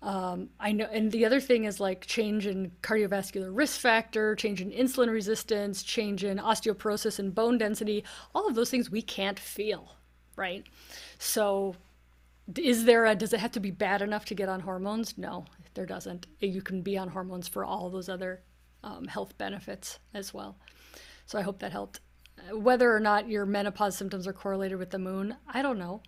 Um, 0.01 0.49
I 0.59 0.71
know, 0.71 0.87
and 0.91 1.11
the 1.11 1.25
other 1.25 1.39
thing 1.39 1.65
is 1.65 1.79
like 1.79 2.07
change 2.07 2.47
in 2.47 2.71
cardiovascular 2.81 3.49
risk 3.51 3.79
factor, 3.79 4.35
change 4.35 4.59
in 4.59 4.71
insulin 4.71 5.11
resistance, 5.11 5.83
change 5.83 6.23
in 6.23 6.39
osteoporosis 6.39 7.19
and 7.19 7.35
bone 7.35 7.59
density. 7.59 8.03
All 8.33 8.47
of 8.47 8.55
those 8.55 8.71
things 8.71 8.89
we 8.89 9.03
can't 9.03 9.37
feel, 9.37 9.95
right? 10.35 10.65
So, 11.19 11.75
is 12.57 12.85
there 12.85 13.05
a? 13.05 13.15
Does 13.15 13.33
it 13.33 13.39
have 13.39 13.51
to 13.51 13.59
be 13.59 13.69
bad 13.69 14.01
enough 14.01 14.25
to 14.25 14.35
get 14.35 14.49
on 14.49 14.61
hormones? 14.61 15.17
No, 15.19 15.45
there 15.75 15.85
doesn't. 15.85 16.25
You 16.39 16.63
can 16.63 16.81
be 16.81 16.97
on 16.97 17.09
hormones 17.09 17.47
for 17.47 17.63
all 17.63 17.91
those 17.91 18.09
other 18.09 18.41
um, 18.83 19.05
health 19.05 19.37
benefits 19.37 19.99
as 20.15 20.33
well. 20.33 20.57
So 21.27 21.37
I 21.37 21.43
hope 21.43 21.59
that 21.59 21.71
helped. 21.71 21.99
Whether 22.51 22.93
or 22.93 22.99
not 22.99 23.29
your 23.29 23.45
menopause 23.45 23.95
symptoms 23.95 24.25
are 24.25 24.33
correlated 24.33 24.79
with 24.79 24.89
the 24.89 24.97
moon, 24.97 25.35
I 25.47 25.61
don't 25.61 25.77
know 25.77 26.01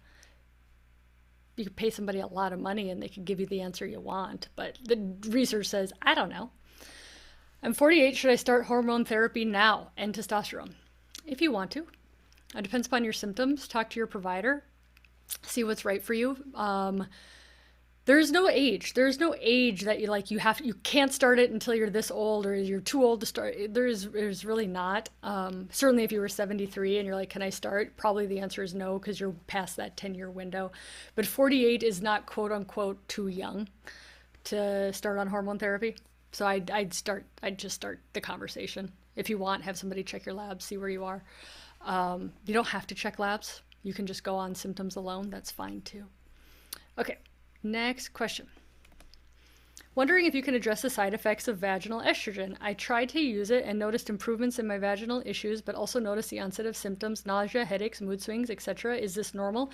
you 1.56 1.66
could 1.66 1.76
pay 1.76 1.90
somebody 1.90 2.20
a 2.20 2.28
lot 2.28 2.54
of 2.54 2.60
money 2.60 2.90
and 2.90 3.02
they 3.02 3.10
could 3.10 3.26
give 3.26 3.40
you 3.40 3.46
the 3.46 3.62
answer 3.62 3.86
you 3.86 4.00
want. 4.00 4.50
But 4.56 4.80
the 4.84 5.16
research 5.30 5.68
says, 5.68 5.94
I 6.02 6.16
don't 6.16 6.30
know. 6.30 6.52
I'm 7.62 7.74
48. 7.74 8.16
Should 8.16 8.32
I 8.32 8.36
start 8.36 8.66
hormone 8.66 9.06
therapy 9.06 9.46
now 9.46 9.92
and 9.96 10.14
testosterone? 10.14 10.74
If 11.26 11.42
you 11.42 11.52
want 11.52 11.72
to. 11.72 11.88
It 12.56 12.62
depends 12.62 12.88
upon 12.88 13.04
your 13.04 13.14
symptoms. 13.14 13.68
Talk 13.68 13.90
to 13.92 14.00
your 14.00 14.08
provider. 14.08 14.64
See 15.44 15.64
what's 15.64 15.86
right 15.86 16.04
for 16.04 16.14
you. 16.14 16.38
Um, 16.54 17.08
there's 18.06 18.32
no 18.32 18.50
age. 18.50 18.94
There's 18.94 19.20
no 19.20 19.34
age 19.40 19.84
that 19.84 20.02
you 20.02 20.08
like 20.08 20.30
you 20.30 20.40
have 20.40 20.60
you 20.60 20.74
can't 20.74 21.14
start 21.14 21.40
it 21.40 21.52
until 21.52 21.74
you're 21.74 21.90
this 21.90 22.12
old 22.12 22.46
or 22.46 22.54
you're 22.54 22.82
too 22.82 23.02
old 23.04 23.22
to 23.22 23.26
start. 23.26 23.56
There's 23.70 24.10
there's 24.10 24.44
really 24.44 24.68
not. 24.68 25.10
Um, 25.24 25.70
certainly 25.72 26.04
if 26.04 26.12
you 26.12 26.20
were 26.20 26.28
73 26.28 26.98
and 26.98 27.06
you're 27.06 27.16
like 27.16 27.30
can 27.30 27.42
i 27.42 27.50
start? 27.50 27.96
Probably 27.96 28.26
the 28.26 28.40
answer 28.40 28.62
is 28.62 28.74
no 28.74 29.00
because 29.00 29.20
you're 29.20 29.36
past 29.48 29.78
that 29.78 29.96
10 29.96 30.16
year 30.16 30.30
window. 30.30 30.72
But 31.16 31.26
48 31.26 31.82
is 31.82 32.02
not 32.02 32.26
quote 32.26 32.52
unquote 32.52 33.08
too 33.08 33.30
young 33.30 33.70
to 34.46 34.92
start 34.92 35.18
on 35.18 35.28
hormone 35.28 35.60
therapy. 35.60 35.96
So 36.34 36.46
i'd, 36.46 36.70
I'd 36.72 36.94
start 36.94 37.26
i'd 37.42 37.58
just 37.58 37.76
start 37.76 38.02
the 38.12 38.22
conversation. 38.22 38.92
If 39.16 39.30
you 39.30 39.38
want 39.38 39.64
have 39.64 39.78
somebody 39.78 40.04
check 40.04 40.26
your 40.26 40.36
labs 40.36 40.66
see 40.66 40.78
where 40.78 40.90
you 40.90 41.06
are. 41.06 41.24
Um, 41.86 42.34
you 42.46 42.54
don't 42.54 42.68
have 42.68 42.88
to 42.88 42.96
check 42.96 43.18
labs. 43.18 43.62
You 43.84 43.94
can 43.94 44.06
just 44.08 44.24
go 44.24 44.36
on 44.36 44.56
symptoms 44.56 44.98
alone. 44.98 45.30
That's 45.30 45.52
fine 45.52 45.82
too. 45.82 46.04
Okay 46.98 47.18
Next 47.64 48.10
question. 48.10 48.48
Wondering 49.96 50.26
if 50.26 50.34
you 50.34 50.42
can 50.42 50.56
address 50.56 50.82
the 50.82 50.90
side 50.90 51.14
effects 51.14 51.48
of 51.48 51.60
vaginal 51.60 52.02
estrogen. 52.02 52.58
I 52.60 52.74
tried 52.74 53.10
to 53.10 53.20
use 53.20 53.52
it 53.52 53.64
and 53.64 53.78
noticed 53.78 54.10
improvements 54.10 54.58
in 54.58 54.66
my 54.66 54.80
vaginal 54.80 55.22
issues, 55.24 55.62
but 55.62 55.76
also 55.76 56.00
noticed 56.00 56.32
the 56.32 56.40
onset 56.40 56.66
of 56.66 56.76
symptoms, 56.76 57.28
nausea, 57.28 57.64
headaches, 57.64 58.02
mood 58.02 58.20
swings, 58.20 58.50
etc. 58.50 58.98
Is 58.98 59.14
this 59.14 59.36
normal? 59.36 59.72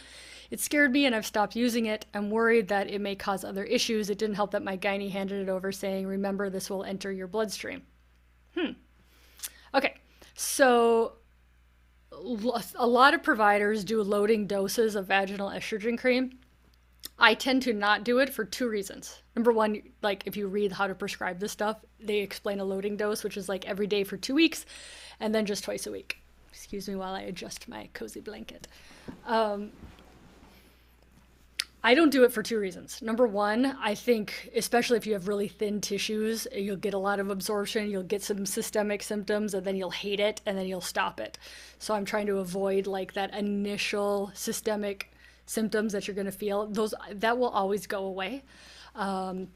It 0.52 0.60
scared 0.60 0.91
me 0.91 1.06
and 1.06 1.15
I've 1.15 1.25
stopped 1.25 1.56
using 1.56 1.86
it. 1.86 2.06
I'm 2.13 2.30
worried 2.30 2.67
that 2.67 2.89
it 2.89 2.99
may 2.99 3.15
cause 3.15 3.45
other 3.45 3.63
issues. 3.63 4.10
It 4.10 4.17
didn't 4.17 4.36
help 4.36 4.52
that 4.52 4.62
my 4.62 4.75
gynae 4.75 5.10
handed 5.10 5.41
it 5.41 5.49
over 5.49 5.71
saying, 5.71 6.06
remember, 6.06 6.49
this 6.49 6.69
will 6.69 6.84
enter 6.84 7.13
your 7.13 7.28
bloodstream. 7.28 7.84
Hmm. 8.58 8.71
Okay, 9.73 9.95
so 10.34 11.13
a 12.12 12.88
lot 12.88 13.13
of 13.13 13.23
providers 13.23 13.86
do 13.86 14.04
loading 14.04 14.47
doses 14.47 14.95
of 14.95 15.08
vaginal 15.08 15.49
estrogen 15.49 15.97
cream. 15.97 16.38
I 17.17 17.33
tend 17.33 17.63
to 17.63 17.73
not 17.73 18.03
do 18.03 18.19
it 18.19 18.29
for 18.29 18.45
two 18.45 18.69
reasons. 18.69 19.21
Number 19.35 19.51
one, 19.51 19.81
like 20.01 20.23
if 20.25 20.38
you 20.38 20.47
read 20.47 20.71
how 20.71 20.88
to 20.88 20.95
prescribe 20.95 21.39
this 21.39 21.51
stuff, 21.51 21.77
they 21.99 22.19
explain 22.19 22.59
a 22.59 22.63
loading 22.63 22.95
dose, 22.95 23.23
which 23.23 23.35
is 23.35 23.49
like 23.49 23.67
every 23.67 23.88
day 23.88 24.03
for 24.03 24.15
two 24.15 24.35
weeks 24.35 24.65
and 25.19 25.35
then 25.35 25.45
just 25.45 25.63
twice 25.65 25.85
a 25.85 25.91
week. 25.91 26.21
Excuse 26.51 26.88
me 26.88 26.95
while 26.95 27.13
I 27.13 27.21
adjust 27.21 27.67
my 27.67 27.89
cozy 27.93 28.21
blanket. 28.21 28.67
Um, 29.25 29.71
I 31.81 31.93
don't 31.95 32.09
do 32.09 32.25
it 32.25 32.33
for 32.33 32.43
two 32.43 32.59
reasons. 32.59 33.01
Number 33.01 33.25
one, 33.25 33.77
I 33.81 33.95
think, 33.95 34.49
especially 34.53 34.97
if 34.97 35.07
you 35.07 35.13
have 35.13 35.29
really 35.29 35.47
thin 35.47 35.79
tissues, 35.79 36.45
you'll 36.53 36.75
get 36.75 36.93
a 36.93 36.97
lot 36.97 37.21
of 37.21 37.29
absorption, 37.29 37.89
you'll 37.89 38.03
get 38.03 38.21
some 38.21 38.45
systemic 38.45 39.01
symptoms, 39.01 39.53
and 39.53 39.65
then 39.65 39.77
you'll 39.77 39.89
hate 39.89 40.19
it, 40.19 40.41
and 40.45 40.57
then 40.57 40.67
you'll 40.67 40.81
stop 40.81 41.21
it. 41.21 41.38
So 41.79 41.93
I'm 41.93 42.03
trying 42.03 42.27
to 42.27 42.39
avoid 42.39 42.85
like 42.85 43.13
that 43.13 43.33
initial 43.33 44.31
systemic 44.33 45.09
symptoms 45.49 45.93
that 45.93 46.07
you're 46.07 46.15
going 46.15 46.25
to 46.25 46.31
feel. 46.31 46.67
Those 46.67 46.93
that 47.12 47.38
will 47.38 47.49
always 47.49 47.88
go 47.88 48.05
away. 48.05 48.43
Um, 48.95 49.47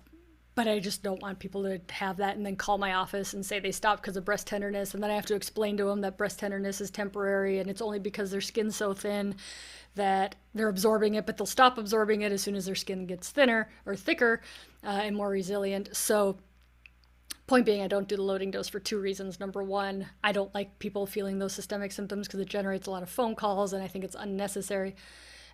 but 0.56 0.67
I 0.67 0.79
just 0.79 1.01
don't 1.01 1.21
want 1.21 1.39
people 1.39 1.63
to 1.63 1.79
have 1.93 2.17
that 2.17 2.36
and 2.36 2.45
then 2.45 2.56
call 2.56 2.77
my 2.77 2.93
office 2.93 3.34
and 3.34 3.45
say 3.45 3.60
they 3.60 3.71
stopped 3.71 4.01
because 4.01 4.17
of 4.17 4.25
breast 4.25 4.45
tenderness, 4.45 4.93
and 4.93 5.01
then 5.01 5.10
I 5.10 5.15
have 5.15 5.25
to 5.27 5.36
explain 5.36 5.77
to 5.77 5.86
them 5.86 6.01
that 6.01 6.17
breast 6.17 6.39
tenderness 6.39 6.79
is 6.79 6.91
temporary 6.91 7.60
and 7.60 7.69
it's 7.69 7.82
only 7.82 7.99
because 7.99 8.29
their 8.29 8.41
skin's 8.41 8.75
so 8.75 8.93
thin 8.93 9.36
that 9.95 10.36
they're 10.53 10.67
absorbing 10.67 11.15
it, 11.15 11.25
but 11.25 11.38
they'll 11.38 11.45
stop 11.45 11.77
absorbing 11.77 12.21
it 12.21 12.32
as 12.32 12.41
soon 12.41 12.56
as 12.56 12.65
their 12.65 12.75
skin 12.75 13.06
gets 13.06 13.29
thinner 13.29 13.69
or 13.86 13.95
thicker 13.95 14.41
uh, 14.84 15.01
and 15.03 15.15
more 15.15 15.29
resilient. 15.29 15.89
So, 15.95 16.38
point 17.47 17.65
being, 17.65 17.82
I 17.82 17.88
don't 17.88 18.08
do 18.08 18.15
the 18.15 18.23
loading 18.23 18.51
dose 18.51 18.69
for 18.69 18.79
two 18.79 18.99
reasons. 18.99 19.39
Number 19.39 19.63
one, 19.63 20.08
I 20.23 20.32
don't 20.32 20.53
like 20.53 20.79
people 20.79 21.06
feeling 21.06 21.39
those 21.39 21.53
systemic 21.53 21.91
symptoms 21.91 22.27
because 22.27 22.39
it 22.39 22.49
generates 22.49 22.88
a 22.88 22.91
lot 22.91 23.03
of 23.03 23.10
phone 23.10 23.36
calls 23.36 23.73
and 23.73 23.84
I 23.84 23.88
think 23.88 24.06
it's 24.06 24.15
unnecessary. 24.17 24.95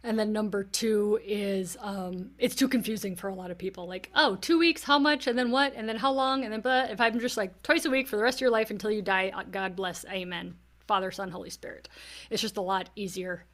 And 0.03 0.17
then 0.17 0.31
number 0.31 0.63
two 0.63 1.19
is 1.25 1.77
um, 1.81 2.31
it's 2.37 2.55
too 2.55 2.69
confusing 2.69 3.15
for 3.15 3.27
a 3.27 3.35
lot 3.35 3.51
of 3.51 3.57
people. 3.57 3.85
Like, 3.85 4.09
oh, 4.15 4.37
two 4.37 4.57
weeks, 4.57 4.83
how 4.83 4.97
much, 4.97 5.27
and 5.27 5.37
then 5.37 5.51
what, 5.51 5.73
and 5.75 5.89
then 5.89 5.97
how 5.97 6.11
long, 6.11 6.43
and 6.43 6.53
then 6.53 6.61
but 6.61 6.91
if 6.91 7.01
I'm 7.01 7.19
just 7.19 7.35
like 7.35 7.61
twice 7.63 7.85
a 7.85 7.89
week 7.89 8.07
for 8.07 8.15
the 8.15 8.23
rest 8.23 8.37
of 8.37 8.41
your 8.41 8.49
life 8.49 8.71
until 8.71 8.91
you 8.91 9.01
die, 9.01 9.31
uh, 9.35 9.43
God 9.43 9.75
bless, 9.75 10.05
Amen. 10.05 10.55
Father, 10.87 11.11
Son, 11.11 11.29
Holy 11.29 11.49
Spirit. 11.49 11.89
It's 12.29 12.41
just 12.41 12.57
a 12.57 12.61
lot 12.61 12.89
easier 12.95 13.45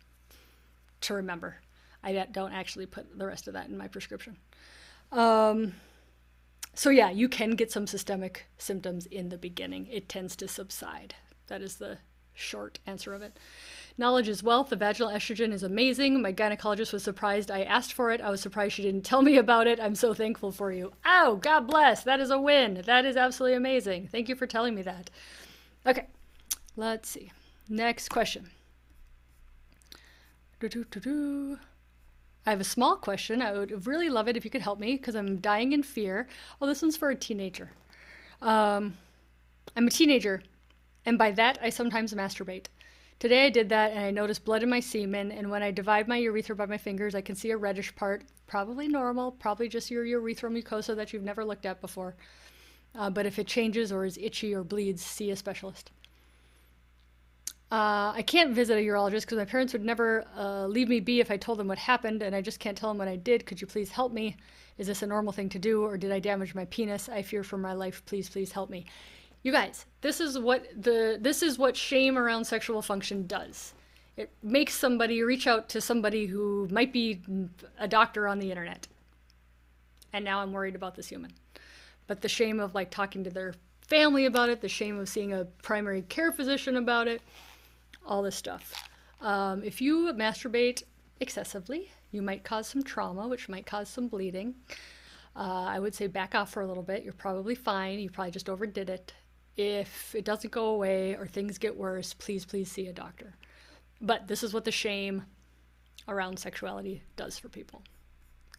to 1.01 1.15
remember. 1.15 1.57
I 2.03 2.13
don't 2.31 2.53
actually 2.53 2.85
put 2.85 3.17
the 3.17 3.25
rest 3.25 3.47
of 3.47 3.55
that 3.55 3.67
in 3.67 3.77
my 3.77 3.87
prescription. 3.87 4.37
Um, 5.11 5.73
so, 6.75 6.89
yeah, 6.89 7.09
you 7.09 7.27
can 7.27 7.51
get 7.51 7.71
some 7.71 7.87
systemic 7.87 8.45
symptoms 8.57 9.05
in 9.07 9.29
the 9.29 9.37
beginning. 9.37 9.87
It 9.87 10.07
tends 10.07 10.35
to 10.37 10.47
subside. 10.47 11.15
That 11.47 11.61
is 11.61 11.77
the 11.77 11.97
short 12.33 12.79
answer 12.85 13.13
of 13.13 13.21
it. 13.21 13.37
Knowledge 13.97 14.27
is 14.27 14.43
wealth. 14.43 14.69
The 14.69 14.75
vaginal 14.75 15.09
estrogen 15.09 15.53
is 15.53 15.63
amazing. 15.63 16.21
My 16.21 16.33
gynecologist 16.33 16.91
was 16.91 17.03
surprised 17.03 17.49
I 17.49 17.63
asked 17.63 17.93
for 17.93 18.11
it. 18.11 18.19
I 18.19 18.29
was 18.29 18.41
surprised 18.41 18.73
she 18.73 18.81
didn't 18.81 19.05
tell 19.05 19.21
me 19.21 19.37
about 19.37 19.67
it. 19.67 19.79
I'm 19.79 19.95
so 19.95 20.13
thankful 20.13 20.51
for 20.51 20.71
you. 20.71 20.91
Oh, 21.05 21.37
God 21.37 21.61
bless. 21.61 22.03
That 22.03 22.19
is 22.19 22.29
a 22.29 22.39
win. 22.39 22.81
That 22.85 23.05
is 23.05 23.15
absolutely 23.15 23.55
amazing. 23.55 24.09
Thank 24.11 24.27
you 24.27 24.35
for 24.35 24.47
telling 24.47 24.75
me 24.75 24.81
that. 24.81 25.09
Okay, 25.85 26.07
let's 26.75 27.07
see. 27.07 27.31
Next 27.69 28.09
question. 28.09 28.49
I 30.61 32.49
have 32.49 32.61
a 32.61 32.65
small 32.65 32.97
question. 32.97 33.41
I 33.41 33.53
would 33.53 33.87
really 33.87 34.09
love 34.09 34.27
it 34.27 34.35
if 34.35 34.43
you 34.43 34.51
could 34.51 34.61
help 34.61 34.79
me 34.79 34.97
because 34.97 35.15
I'm 35.15 35.37
dying 35.37 35.71
in 35.71 35.83
fear. 35.83 36.27
Oh, 36.61 36.67
this 36.67 36.81
one's 36.81 36.97
for 36.97 37.11
a 37.11 37.15
teenager. 37.15 37.71
Um, 38.41 38.97
I'm 39.75 39.87
a 39.87 39.91
teenager, 39.91 40.43
and 41.05 41.17
by 41.17 41.31
that 41.31 41.57
I 41.61 41.69
sometimes 41.69 42.13
masturbate. 42.13 42.65
Today 43.17 43.45
I 43.45 43.49
did 43.49 43.69
that 43.69 43.91
and 43.91 44.01
I 44.01 44.11
noticed 44.11 44.43
blood 44.43 44.61
in 44.61 44.69
my 44.69 44.81
semen, 44.81 45.31
and 45.31 45.49
when 45.49 45.63
I 45.63 45.71
divide 45.71 46.07
my 46.07 46.17
urethra 46.17 46.55
by 46.55 46.65
my 46.65 46.77
fingers, 46.77 47.15
I 47.15 47.21
can 47.21 47.35
see 47.35 47.51
a 47.51 47.57
reddish 47.57 47.95
part. 47.95 48.23
Probably 48.45 48.87
normal, 48.87 49.31
probably 49.31 49.69
just 49.69 49.89
your 49.89 50.05
urethral 50.05 50.51
mucosa 50.51 50.95
that 50.95 51.13
you've 51.13 51.23
never 51.23 51.45
looked 51.45 51.65
at 51.65 51.81
before. 51.81 52.15
Uh, 52.93 53.09
but 53.09 53.25
if 53.25 53.39
it 53.39 53.47
changes 53.47 53.91
or 53.91 54.05
is 54.05 54.17
itchy 54.17 54.53
or 54.53 54.63
bleeds, 54.63 55.03
see 55.03 55.31
a 55.31 55.35
specialist. 55.35 55.91
Uh, 57.71 58.13
I 58.15 58.23
can't 58.25 58.53
visit 58.53 58.77
a 58.77 58.81
urologist 58.81 59.21
because 59.21 59.37
my 59.37 59.45
parents 59.45 59.73
would 59.73 59.83
never 59.83 60.25
uh, 60.37 60.67
leave 60.67 60.87
me 60.87 60.99
be 60.99 61.19
if 61.19 61.31
I 61.31 61.37
told 61.37 61.57
them 61.57 61.67
what 61.67 61.77
happened, 61.77 62.21
and 62.21 62.35
I 62.35 62.41
just 62.41 62.59
can't 62.59 62.77
tell 62.77 62.89
them 62.89 62.97
what 62.97 63.07
I 63.07 63.15
did. 63.15 63.45
Could 63.45 63.59
you 63.59 63.67
please 63.67 63.89
help 63.89 64.13
me? 64.13 64.37
Is 64.77 64.87
this 64.87 65.01
a 65.01 65.07
normal 65.07 65.33
thing 65.33 65.49
to 65.49 65.59
do, 65.59 65.83
or 65.83 65.97
did 65.97 66.11
I 66.11 66.19
damage 66.19 66.53
my 66.53 66.65
penis? 66.65 67.09
I 67.09 67.21
fear 67.21 67.43
for 67.43 67.57
my 67.57 67.73
life. 67.73 68.03
Please, 68.05 68.29
please 68.29 68.51
help 68.51 68.69
me. 68.69 68.85
You 69.45 69.51
guys, 69.51 69.85
this 70.01 70.19
is 70.19 70.39
what 70.39 70.65
the 70.75 71.19
this 71.21 71.43
is 71.43 71.59
what 71.59 71.77
shame 71.77 72.17
around 72.17 72.45
sexual 72.45 72.81
function 72.81 73.27
does. 73.27 73.75
It 74.17 74.31
makes 74.41 74.73
somebody 74.73 75.21
reach 75.21 75.45
out 75.45 75.69
to 75.69 75.81
somebody 75.81 76.25
who 76.25 76.67
might 76.71 76.91
be 76.91 77.21
a 77.77 77.87
doctor 77.87 78.27
on 78.27 78.39
the 78.39 78.49
internet. 78.49 78.87
And 80.13 80.25
now 80.25 80.39
I'm 80.39 80.51
worried 80.51 80.73
about 80.73 80.95
this 80.95 81.09
human. 81.09 81.31
But 82.07 82.21
the 82.21 82.27
shame 82.27 82.59
of 82.59 82.73
like 82.73 82.89
talking 82.89 83.23
to 83.23 83.29
their 83.29 83.53
family 83.87 84.25
about 84.25 84.49
it, 84.49 84.61
the 84.61 84.67
shame 84.67 84.97
of 84.97 85.07
seeing 85.07 85.31
a 85.31 85.45
primary 85.61 86.01
care 86.01 86.31
physician 86.31 86.75
about 86.77 87.07
it, 87.07 87.21
all 88.03 88.23
this 88.23 88.35
stuff. 88.35 88.73
Um, 89.21 89.63
if 89.63 89.79
you 89.79 90.11
masturbate 90.13 90.81
excessively, 91.19 91.91
you 92.11 92.23
might 92.23 92.43
cause 92.43 92.65
some 92.65 92.81
trauma, 92.81 93.27
which 93.27 93.47
might 93.47 93.67
cause 93.67 93.89
some 93.89 94.07
bleeding. 94.07 94.55
Uh, 95.35 95.65
I 95.67 95.79
would 95.79 95.93
say 95.93 96.07
back 96.07 96.33
off 96.33 96.51
for 96.51 96.63
a 96.63 96.67
little 96.67 96.81
bit. 96.81 97.03
You're 97.03 97.13
probably 97.13 97.53
fine. 97.53 97.99
You 97.99 98.09
probably 98.09 98.31
just 98.31 98.49
overdid 98.49 98.89
it. 98.89 99.13
If 99.57 100.13
it 100.15 100.25
doesn't 100.25 100.51
go 100.51 100.67
away 100.67 101.15
or 101.15 101.27
things 101.27 101.57
get 101.57 101.77
worse, 101.77 102.13
please, 102.13 102.45
please 102.45 102.71
see 102.71 102.87
a 102.87 102.93
doctor. 102.93 103.35
But 104.01 104.27
this 104.27 104.43
is 104.43 104.53
what 104.53 104.65
the 104.65 104.71
shame 104.71 105.23
around 106.07 106.37
sexuality 106.39 107.03
does 107.15 107.39
for 107.39 107.49
people. 107.49 107.81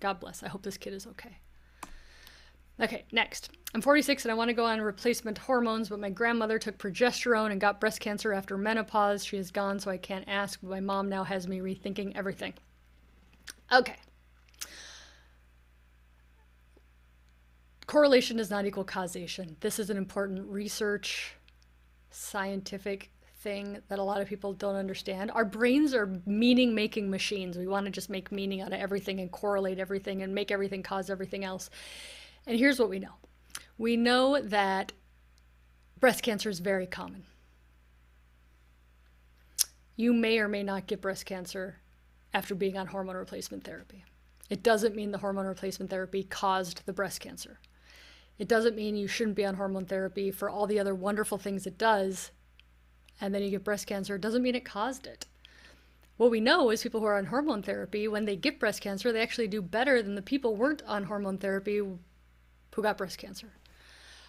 God 0.01 0.21
bless. 0.21 0.43
I 0.43 0.49
hope 0.49 0.63
this 0.63 0.79
kid 0.79 0.95
is 0.95 1.07
okay. 1.07 1.39
Okay, 2.79 3.05
next. 3.11 3.51
I'm 3.75 3.81
46 3.81 4.25
and 4.25 4.33
I 4.33 4.35
want 4.35 4.49
to 4.49 4.55
go 4.55 4.67
on 4.67 4.81
replacement 4.81 5.39
hormones, 5.39 5.89
but 5.89 5.99
my 5.99 6.11
grandmother 6.11 6.59
took 6.59 6.77
progesterone 6.77 7.51
and 7.51 7.61
got 7.61 7.81
breast 7.81 8.01
cancer 8.01 8.33
after 8.33 8.59
menopause. 8.59 9.25
She 9.25 9.39
is 9.39 9.51
gone, 9.51 9.79
so 9.81 9.91
I 9.91 9.97
can't 9.97 10.29
ask, 10.29 10.61
but 10.63 10.71
my 10.71 10.81
mom 10.81 11.09
now 11.09 11.25
has 11.25 11.49
me 11.49 11.61
rethinking 11.61 12.17
everything. 12.17 12.55
Okay. 13.73 13.97
Correlation 17.87 18.37
does 18.37 18.51
not 18.51 18.67
equal 18.67 18.85
causation. 18.85 19.57
This 19.61 19.79
is 19.79 19.91
an 19.91 19.97
important 19.97 20.45
research, 20.49 21.37
scientific 22.11 23.13
thing 23.41 23.81
that 23.89 24.01
a 24.01 24.03
lot 24.03 24.21
of 24.21 24.27
people 24.27 24.53
don't 24.53 24.75
understand. 24.75 25.31
Our 25.31 25.45
brains 25.45 25.95
are 25.95 26.21
meaning 26.27 26.75
making 26.75 27.09
machines. 27.11 27.57
We 27.57 27.69
want 27.69 27.87
to 27.87 27.93
just 27.93 28.11
make 28.11 28.33
meaning 28.33 28.61
out 28.61 28.73
of 28.73 28.81
everything 28.81 29.21
and 29.21 29.31
correlate 29.31 29.79
everything 29.79 30.23
and 30.23 30.35
make 30.35 30.51
everything 30.51 30.83
cause 30.83 31.11
everything 31.11 31.45
else. 31.45 31.71
And 32.45 32.59
here's 32.59 32.81
what 32.81 32.91
we 32.91 32.99
know 32.99 33.15
we 33.79 33.97
know 33.97 34.41
that 34.41 34.91
breast 36.01 36.25
cancer 36.25 36.51
is 36.51 36.59
very 36.59 36.87
common. 36.87 37.25
You 39.95 40.13
may 40.13 40.41
or 40.41 40.49
may 40.49 40.65
not 40.65 40.89
get 40.89 41.01
breast 41.01 41.25
cancer 41.25 41.79
after 42.35 42.57
being 42.57 42.77
on 42.77 42.89
hormone 42.89 43.17
replacement 43.17 43.63
therapy. 43.63 44.05
It 44.51 44.63
doesn't 44.63 44.97
mean 44.97 45.13
the 45.13 45.19
hormone 45.19 45.47
replacement 45.47 45.91
therapy 45.91 46.25
caused 46.25 46.85
the 46.85 46.93
breast 46.93 47.21
cancer. 47.21 47.61
It 48.39 48.49
doesn't 48.49 48.77
mean 48.77 48.97
you 48.97 49.09
shouldn't 49.09 49.37
be 49.37 49.45
on 49.45 49.55
hormone 49.55 49.87
therapy 49.87 50.31
for 50.31 50.51
all 50.51 50.67
the 50.67 50.79
other 50.79 50.95
wonderful 50.95 51.39
things 51.39 51.67
it 51.67 51.79
does, 51.79 52.31
and 53.21 53.35
then 53.35 53.43
you 53.43 53.51
get 53.51 53.65
breast 53.65 53.87
cancer. 53.87 54.17
It 54.17 54.21
doesn't 54.21 54.43
mean 54.43 54.55
it 54.55 54.65
caused 54.65 55.07
it. 55.07 55.27
What 56.17 56.31
we 56.31 56.41
know 56.41 56.71
is 56.71 56.83
people 56.83 57.01
who 57.01 57.07
are 57.07 57.19
on 57.19 57.27
hormone 57.27 57.63
therapy, 57.63 58.09
when 58.09 58.25
they 58.25 58.37
get 58.37 58.59
breast 58.59 58.81
cancer, 58.81 59.13
they 59.13 59.23
actually 59.23 59.49
do 59.49 59.61
better 59.61 60.03
than 60.03 60.15
the 60.15 60.23
people 60.23 60.57
weren't 60.57 60.83
on 60.87 61.05
hormone 61.05 61.39
therapy 61.39 61.79
who 61.79 62.83
got 62.83 62.99
breast 62.99 63.19
cancer. 63.19 63.49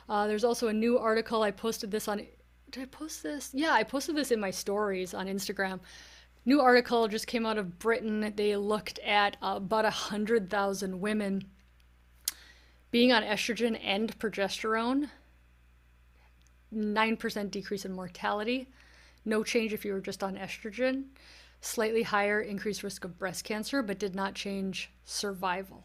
Uh, 0.09 0.27
there's 0.27 0.43
also 0.43 0.67
a 0.67 0.73
new 0.73 0.97
article. 0.97 1.43
I 1.43 1.51
posted 1.51 1.91
this 1.91 2.07
on. 2.07 2.25
Did 2.71 2.83
I 2.83 2.85
post 2.85 3.23
this? 3.23 3.51
Yeah, 3.53 3.71
I 3.71 3.83
posted 3.83 4.15
this 4.15 4.31
in 4.31 4.39
my 4.39 4.51
stories 4.51 5.13
on 5.13 5.27
Instagram. 5.27 5.79
New 6.45 6.61
article 6.61 7.07
just 7.09 7.27
came 7.27 7.45
out 7.45 7.57
of 7.57 7.77
Britain. 7.77 8.33
They 8.35 8.55
looked 8.55 8.99
at 8.99 9.35
uh, 9.41 9.55
about 9.57 9.83
100,000 9.83 10.99
women 10.99 11.43
being 12.91 13.11
on 13.11 13.23
estrogen 13.23 13.79
and 13.83 14.17
progesterone. 14.19 15.09
9% 16.73 17.51
decrease 17.51 17.85
in 17.85 17.93
mortality. 17.93 18.67
No 19.25 19.43
change 19.43 19.73
if 19.73 19.85
you 19.85 19.93
were 19.93 20.01
just 20.01 20.23
on 20.23 20.35
estrogen. 20.35 21.05
Slightly 21.61 22.03
higher 22.03 22.41
increased 22.41 22.83
risk 22.83 23.03
of 23.03 23.17
breast 23.17 23.43
cancer, 23.43 23.81
but 23.81 23.99
did 23.99 24.15
not 24.15 24.35
change 24.35 24.91
survival. 25.05 25.83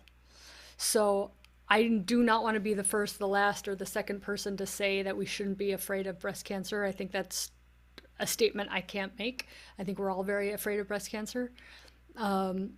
So 0.76 1.30
I 1.68 1.88
do 1.88 2.22
not 2.22 2.42
want 2.42 2.54
to 2.54 2.60
be 2.60 2.74
the 2.74 2.84
first, 2.84 3.18
the 3.18 3.28
last, 3.28 3.66
or 3.68 3.74
the 3.74 3.86
second 3.86 4.20
person 4.20 4.56
to 4.58 4.66
say 4.66 5.02
that 5.02 5.16
we 5.16 5.24
shouldn't 5.24 5.58
be 5.58 5.72
afraid 5.72 6.06
of 6.06 6.18
breast 6.18 6.44
cancer. 6.44 6.84
I 6.84 6.92
think 6.92 7.12
that's 7.12 7.50
a 8.18 8.26
statement 8.26 8.70
I 8.70 8.80
can't 8.80 9.16
make. 9.18 9.46
I 9.78 9.84
think 9.84 9.98
we're 9.98 10.10
all 10.10 10.22
very 10.22 10.52
afraid 10.52 10.80
of 10.80 10.88
breast 10.88 11.10
cancer. 11.10 11.50
Um, 12.16 12.74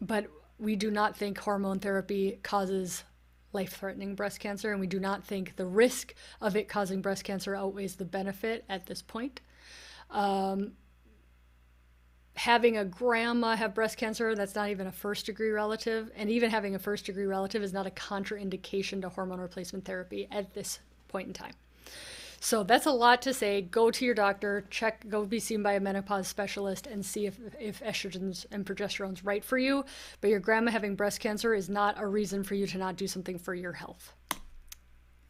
but 0.00 0.26
we 0.58 0.76
do 0.76 0.90
not 0.90 1.16
think 1.16 1.38
hormone 1.38 1.78
therapy 1.78 2.38
causes 2.42 3.04
life 3.52 3.76
threatening 3.76 4.14
breast 4.14 4.40
cancer, 4.40 4.72
and 4.72 4.80
we 4.80 4.86
do 4.86 5.00
not 5.00 5.24
think 5.24 5.56
the 5.56 5.66
risk 5.66 6.14
of 6.40 6.56
it 6.56 6.68
causing 6.68 7.00
breast 7.00 7.24
cancer 7.24 7.54
outweighs 7.54 7.96
the 7.96 8.04
benefit 8.04 8.64
at 8.68 8.86
this 8.86 9.02
point. 9.02 9.40
Um, 10.10 10.72
having 12.34 12.76
a 12.76 12.84
grandma 12.84 13.56
have 13.56 13.74
breast 13.74 13.96
cancer, 13.96 14.34
that's 14.34 14.54
not 14.54 14.68
even 14.70 14.86
a 14.86 14.92
first 14.92 15.26
degree 15.26 15.50
relative, 15.50 16.10
and 16.14 16.30
even 16.30 16.50
having 16.50 16.74
a 16.74 16.78
first 16.78 17.06
degree 17.06 17.26
relative 17.26 17.62
is 17.62 17.72
not 17.72 17.86
a 17.86 17.90
contraindication 17.90 19.00
to 19.02 19.08
hormone 19.08 19.40
replacement 19.40 19.84
therapy 19.84 20.28
at 20.30 20.54
this 20.54 20.78
point 21.08 21.26
in 21.26 21.32
time. 21.32 21.52
So 22.40 22.62
that's 22.62 22.86
a 22.86 22.92
lot 22.92 23.22
to 23.22 23.34
say. 23.34 23.62
Go 23.62 23.90
to 23.90 24.04
your 24.04 24.14
doctor, 24.14 24.64
check, 24.70 25.08
go 25.08 25.24
be 25.24 25.40
seen 25.40 25.62
by 25.62 25.72
a 25.72 25.80
menopause 25.80 26.28
specialist, 26.28 26.86
and 26.86 27.04
see 27.04 27.26
if, 27.26 27.38
if 27.58 27.80
estrogens 27.80 28.46
and 28.50 28.64
progesterone's 28.64 29.24
right 29.24 29.44
for 29.44 29.58
you. 29.58 29.84
But 30.20 30.30
your 30.30 30.40
grandma 30.40 30.70
having 30.70 30.94
breast 30.94 31.20
cancer 31.20 31.52
is 31.54 31.68
not 31.68 32.00
a 32.00 32.06
reason 32.06 32.44
for 32.44 32.54
you 32.54 32.66
to 32.68 32.78
not 32.78 32.96
do 32.96 33.08
something 33.08 33.38
for 33.38 33.54
your 33.54 33.72
health. 33.72 34.12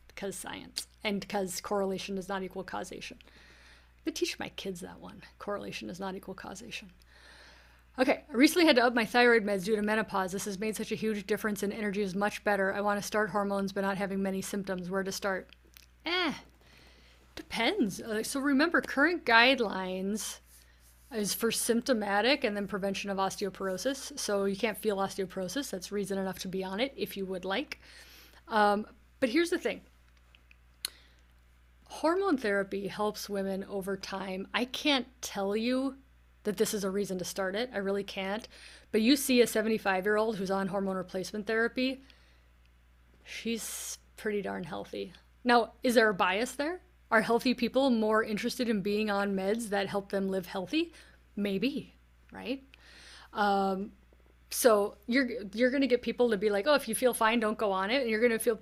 Because 0.09 0.36
science 0.36 0.86
and 1.02 1.20
because 1.20 1.61
correlation 1.61 2.16
does 2.16 2.28
not 2.28 2.42
equal 2.42 2.64
causation. 2.64 3.18
I 4.06 4.11
teach 4.11 4.38
my 4.38 4.48
kids 4.50 4.80
that 4.80 5.00
one. 5.00 5.22
Correlation 5.38 5.88
does 5.88 6.00
not 6.00 6.14
equal 6.14 6.34
causation. 6.34 6.90
Okay, 7.98 8.22
I 8.30 8.36
recently 8.36 8.66
had 8.66 8.76
to 8.76 8.84
up 8.84 8.94
my 8.94 9.04
thyroid 9.04 9.44
meds 9.44 9.64
due 9.64 9.76
to 9.76 9.82
menopause. 9.82 10.32
This 10.32 10.44
has 10.44 10.59
made 10.59 10.76
such 10.76 10.92
a 10.92 10.96
huge 10.96 11.26
difference 11.26 11.62
and 11.62 11.72
energy 11.72 12.02
is 12.02 12.14
much 12.14 12.44
better. 12.44 12.72
I 12.72 12.80
want 12.80 13.00
to 13.00 13.06
start 13.06 13.30
hormones 13.30 13.72
but 13.72 13.80
not 13.80 13.96
having 13.96 14.22
many 14.22 14.40
symptoms. 14.40 14.88
Where 14.88 15.02
to 15.02 15.11
start? 15.11 15.50
Eh, 16.06 16.32
Depends. 17.39 18.01
Uh, 18.01 18.20
so 18.24 18.41
remember, 18.41 18.80
current 18.80 19.24
guidelines 19.24 20.41
is 21.14 21.32
for 21.32 21.53
symptomatic 21.53 22.43
and 22.43 22.57
then 22.57 22.66
prevention 22.66 23.11
of 23.11 23.18
osteoporosis. 23.18 24.18
So 24.18 24.47
you 24.47 24.57
can't 24.57 24.76
feel 24.76 24.97
osteoporosis. 24.97 25.70
That's 25.70 25.93
reason 25.93 26.18
enough 26.18 26.41
to 26.41 26.49
be 26.49 26.64
on 26.64 26.80
it 26.80 26.93
if 26.97 27.16
you 27.16 27.24
would 27.26 27.45
like. 27.45 27.78
Um, 28.49 28.89
but 29.20 29.28
here's 29.28 29.51
the 29.51 29.59
thing 29.59 29.82
hormone 31.84 32.39
therapy 32.39 32.89
helps 32.89 33.28
women 33.28 33.64
over 33.70 33.97
time. 33.97 34.49
I 34.53 34.64
can't 34.64 35.07
tell 35.22 35.55
you 35.57 35.95
that 36.43 36.57
this 36.57 36.74
is 36.74 36.82
a 36.82 36.91
reason 36.91 37.18
to 37.18 37.24
start 37.24 37.55
it. 37.55 37.70
I 37.72 37.78
really 37.78 38.03
can't. 38.03 38.49
But 38.91 39.01
you 39.01 39.14
see 39.14 39.43
a 39.43 39.47
75 39.47 40.05
year 40.05 40.16
old 40.16 40.39
who's 40.39 40.51
on 40.51 40.66
hormone 40.66 40.97
replacement 40.97 41.47
therapy, 41.47 42.03
she's 43.22 43.97
pretty 44.16 44.43
darn 44.43 44.64
healthy. 44.64 45.12
Now, 45.45 45.74
is 45.84 45.95
there 45.95 46.09
a 46.09 46.14
bias 46.14 46.57
there? 46.57 46.80
Are 47.11 47.22
healthy 47.22 47.54
people 47.54 47.90
more 47.90 48.22
interested 48.22 48.68
in 48.68 48.82
being 48.82 49.11
on 49.11 49.34
meds 49.34 49.70
that 49.70 49.88
help 49.88 50.11
them 50.11 50.28
live 50.28 50.46
healthy? 50.46 50.92
Maybe, 51.36 51.94
right? 52.32 52.62
Um, 53.32 53.92
so 54.50 54.96
you're 55.06 55.28
you're 55.54 55.70
gonna 55.70 55.86
get 55.86 56.02
people 56.02 56.30
to 56.30 56.36
be 56.36 56.50
like, 56.50 56.66
oh, 56.66 56.74
if 56.74 56.88
you 56.88 56.94
feel 56.94 57.14
fine, 57.14 57.40
don't 57.40 57.59
go 57.59 57.72
on 57.72 57.90
it, 57.90 58.02
and 58.02 58.11
you're 58.11 58.20
gonna 58.20 58.38
feel 58.38 58.59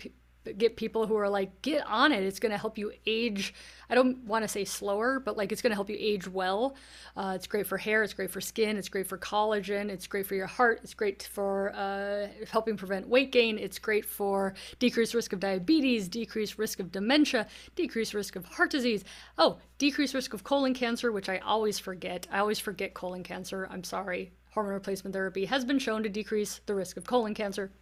get 0.52 0.76
people 0.76 1.06
who 1.06 1.16
are 1.16 1.28
like, 1.28 1.62
get 1.62 1.86
on 1.86 2.12
it. 2.12 2.22
It's 2.22 2.38
going 2.38 2.52
to 2.52 2.58
help 2.58 2.78
you 2.78 2.92
age. 3.06 3.54
I 3.88 3.94
don't 3.94 4.18
want 4.24 4.42
to 4.42 4.48
say 4.48 4.64
slower, 4.64 5.20
but 5.20 5.36
like 5.36 5.52
it's 5.52 5.62
going 5.62 5.70
to 5.70 5.76
help 5.76 5.90
you 5.90 5.96
age 5.98 6.26
well. 6.26 6.74
Uh, 7.16 7.32
it's 7.34 7.46
great 7.46 7.66
for 7.66 7.78
hair. 7.78 8.02
It's 8.02 8.14
great 8.14 8.30
for 8.30 8.40
skin. 8.40 8.76
It's 8.76 8.88
great 8.88 9.06
for 9.06 9.18
collagen. 9.18 9.90
It's 9.90 10.06
great 10.06 10.26
for 10.26 10.34
your 10.34 10.46
heart. 10.46 10.80
It's 10.82 10.94
great 10.94 11.22
for 11.22 11.72
uh, 11.74 12.28
helping 12.50 12.76
prevent 12.76 13.08
weight 13.08 13.32
gain. 13.32 13.58
It's 13.58 13.78
great 13.78 14.04
for 14.04 14.54
decreased 14.78 15.14
risk 15.14 15.32
of 15.32 15.40
diabetes, 15.40 16.08
decreased 16.08 16.58
risk 16.58 16.80
of 16.80 16.90
dementia, 16.90 17.46
decreased 17.74 18.14
risk 18.14 18.36
of 18.36 18.44
heart 18.44 18.70
disease. 18.70 19.04
Oh, 19.38 19.58
decreased 19.78 20.14
risk 20.14 20.34
of 20.34 20.44
colon 20.44 20.74
cancer, 20.74 21.12
which 21.12 21.28
I 21.28 21.38
always 21.38 21.78
forget. 21.78 22.26
I 22.30 22.38
always 22.38 22.58
forget 22.58 22.94
colon 22.94 23.22
cancer. 23.22 23.68
I'm 23.70 23.84
sorry. 23.84 24.32
Hormone 24.52 24.72
replacement 24.72 25.12
therapy 25.12 25.44
has 25.44 25.66
been 25.66 25.78
shown 25.78 26.02
to 26.02 26.08
decrease 26.08 26.60
the 26.64 26.74
risk 26.74 26.96
of 26.96 27.04
colon 27.04 27.34
cancer. 27.34 27.72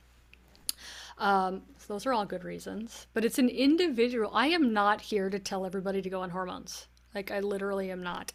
Um, 1.19 1.63
so 1.79 1.93
those 1.93 2.07
are 2.07 2.13
all 2.13 2.25
good 2.25 2.45
reasons. 2.45 3.07
But 3.15 3.25
it's 3.25 3.39
an 3.39 3.49
individual. 3.49 4.31
I 4.33 4.49
am 4.49 4.73
not 4.73 5.01
here 5.01 5.31
to 5.31 5.39
tell 5.39 5.67
everybody 5.67 6.03
to 6.03 6.11
go 6.11 6.21
on 6.21 6.31
hormones. 6.31 6.89
Like 7.15 7.31
I 7.31 7.41
literally 7.41 7.91
am 7.91 8.03
not. 8.03 8.33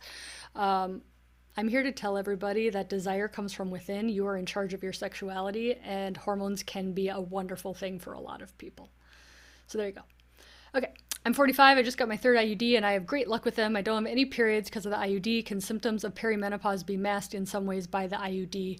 Um, 0.55 1.01
I'm 1.57 1.67
here 1.67 1.83
to 1.83 1.91
tell 1.91 2.17
everybody 2.17 2.69
that 2.69 2.89
desire 2.89 3.27
comes 3.27 3.51
from 3.51 3.69
within. 3.69 4.07
You 4.07 4.25
are 4.27 4.37
in 4.37 4.45
charge 4.45 4.73
of 4.73 4.81
your 4.81 4.93
sexuality, 4.93 5.75
and 5.83 6.15
hormones 6.15 6.63
can 6.63 6.93
be 6.93 7.09
a 7.09 7.19
wonderful 7.19 7.73
thing 7.73 7.99
for 7.99 8.13
a 8.13 8.19
lot 8.19 8.41
of 8.41 8.57
people. 8.57 8.89
So 9.67 9.77
there 9.77 9.87
you 9.87 9.93
go. 9.93 10.01
Okay, 10.73 10.93
I'm 11.25 11.33
45. 11.33 11.77
I 11.77 11.81
just 11.81 11.97
got 11.97 12.07
my 12.07 12.15
third 12.15 12.37
IUD, 12.37 12.77
and 12.77 12.85
I 12.85 12.93
have 12.93 13.05
great 13.05 13.27
luck 13.27 13.43
with 13.43 13.55
them. 13.55 13.75
I 13.75 13.81
don't 13.81 14.05
have 14.05 14.11
any 14.11 14.25
periods 14.25 14.69
because 14.69 14.85
of 14.85 14.91
the 14.91 14.97
IUD. 14.97 15.45
Can 15.45 15.59
symptoms 15.59 16.03
of 16.03 16.13
perimenopause 16.15 16.85
be 16.85 16.95
masked 16.95 17.33
in 17.33 17.45
some 17.45 17.65
ways 17.65 17.87
by 17.87 18.07
the 18.07 18.15
IUD? 18.15 18.79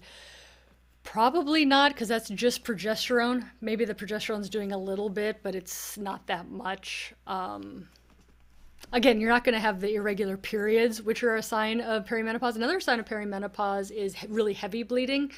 Probably 1.02 1.64
not, 1.64 1.92
because 1.92 2.08
that's 2.08 2.28
just 2.28 2.64
progesterone. 2.64 3.50
Maybe 3.60 3.84
the 3.84 3.94
progesterone's 3.94 4.50
doing 4.50 4.72
a 4.72 4.78
little 4.78 5.08
bit, 5.08 5.40
but 5.42 5.54
it's 5.54 5.96
not 5.96 6.26
that 6.26 6.48
much. 6.50 7.14
Um, 7.26 7.88
again, 8.92 9.20
you're 9.20 9.30
not 9.30 9.44
going 9.44 9.54
to 9.54 9.60
have 9.60 9.80
the 9.80 9.94
irregular 9.94 10.36
periods, 10.36 11.02
which 11.02 11.22
are 11.22 11.36
a 11.36 11.42
sign 11.42 11.80
of 11.80 12.04
perimenopause. 12.04 12.56
Another 12.56 12.80
sign 12.80 13.00
of 13.00 13.06
perimenopause 13.06 13.90
is 13.90 14.14
really 14.28 14.52
heavy 14.52 14.82
bleeding 14.82 15.32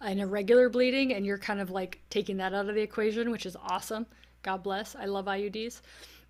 and 0.00 0.20
irregular 0.20 0.68
bleeding, 0.68 1.12
and 1.14 1.26
you're 1.26 1.38
kind 1.38 1.60
of 1.60 1.70
like 1.70 2.00
taking 2.10 2.36
that 2.38 2.54
out 2.54 2.68
of 2.68 2.74
the 2.74 2.82
equation, 2.82 3.30
which 3.30 3.44
is 3.44 3.56
awesome. 3.56 4.06
God 4.42 4.62
bless. 4.62 4.94
I 4.94 5.06
love 5.06 5.26
IUDs. 5.26 5.80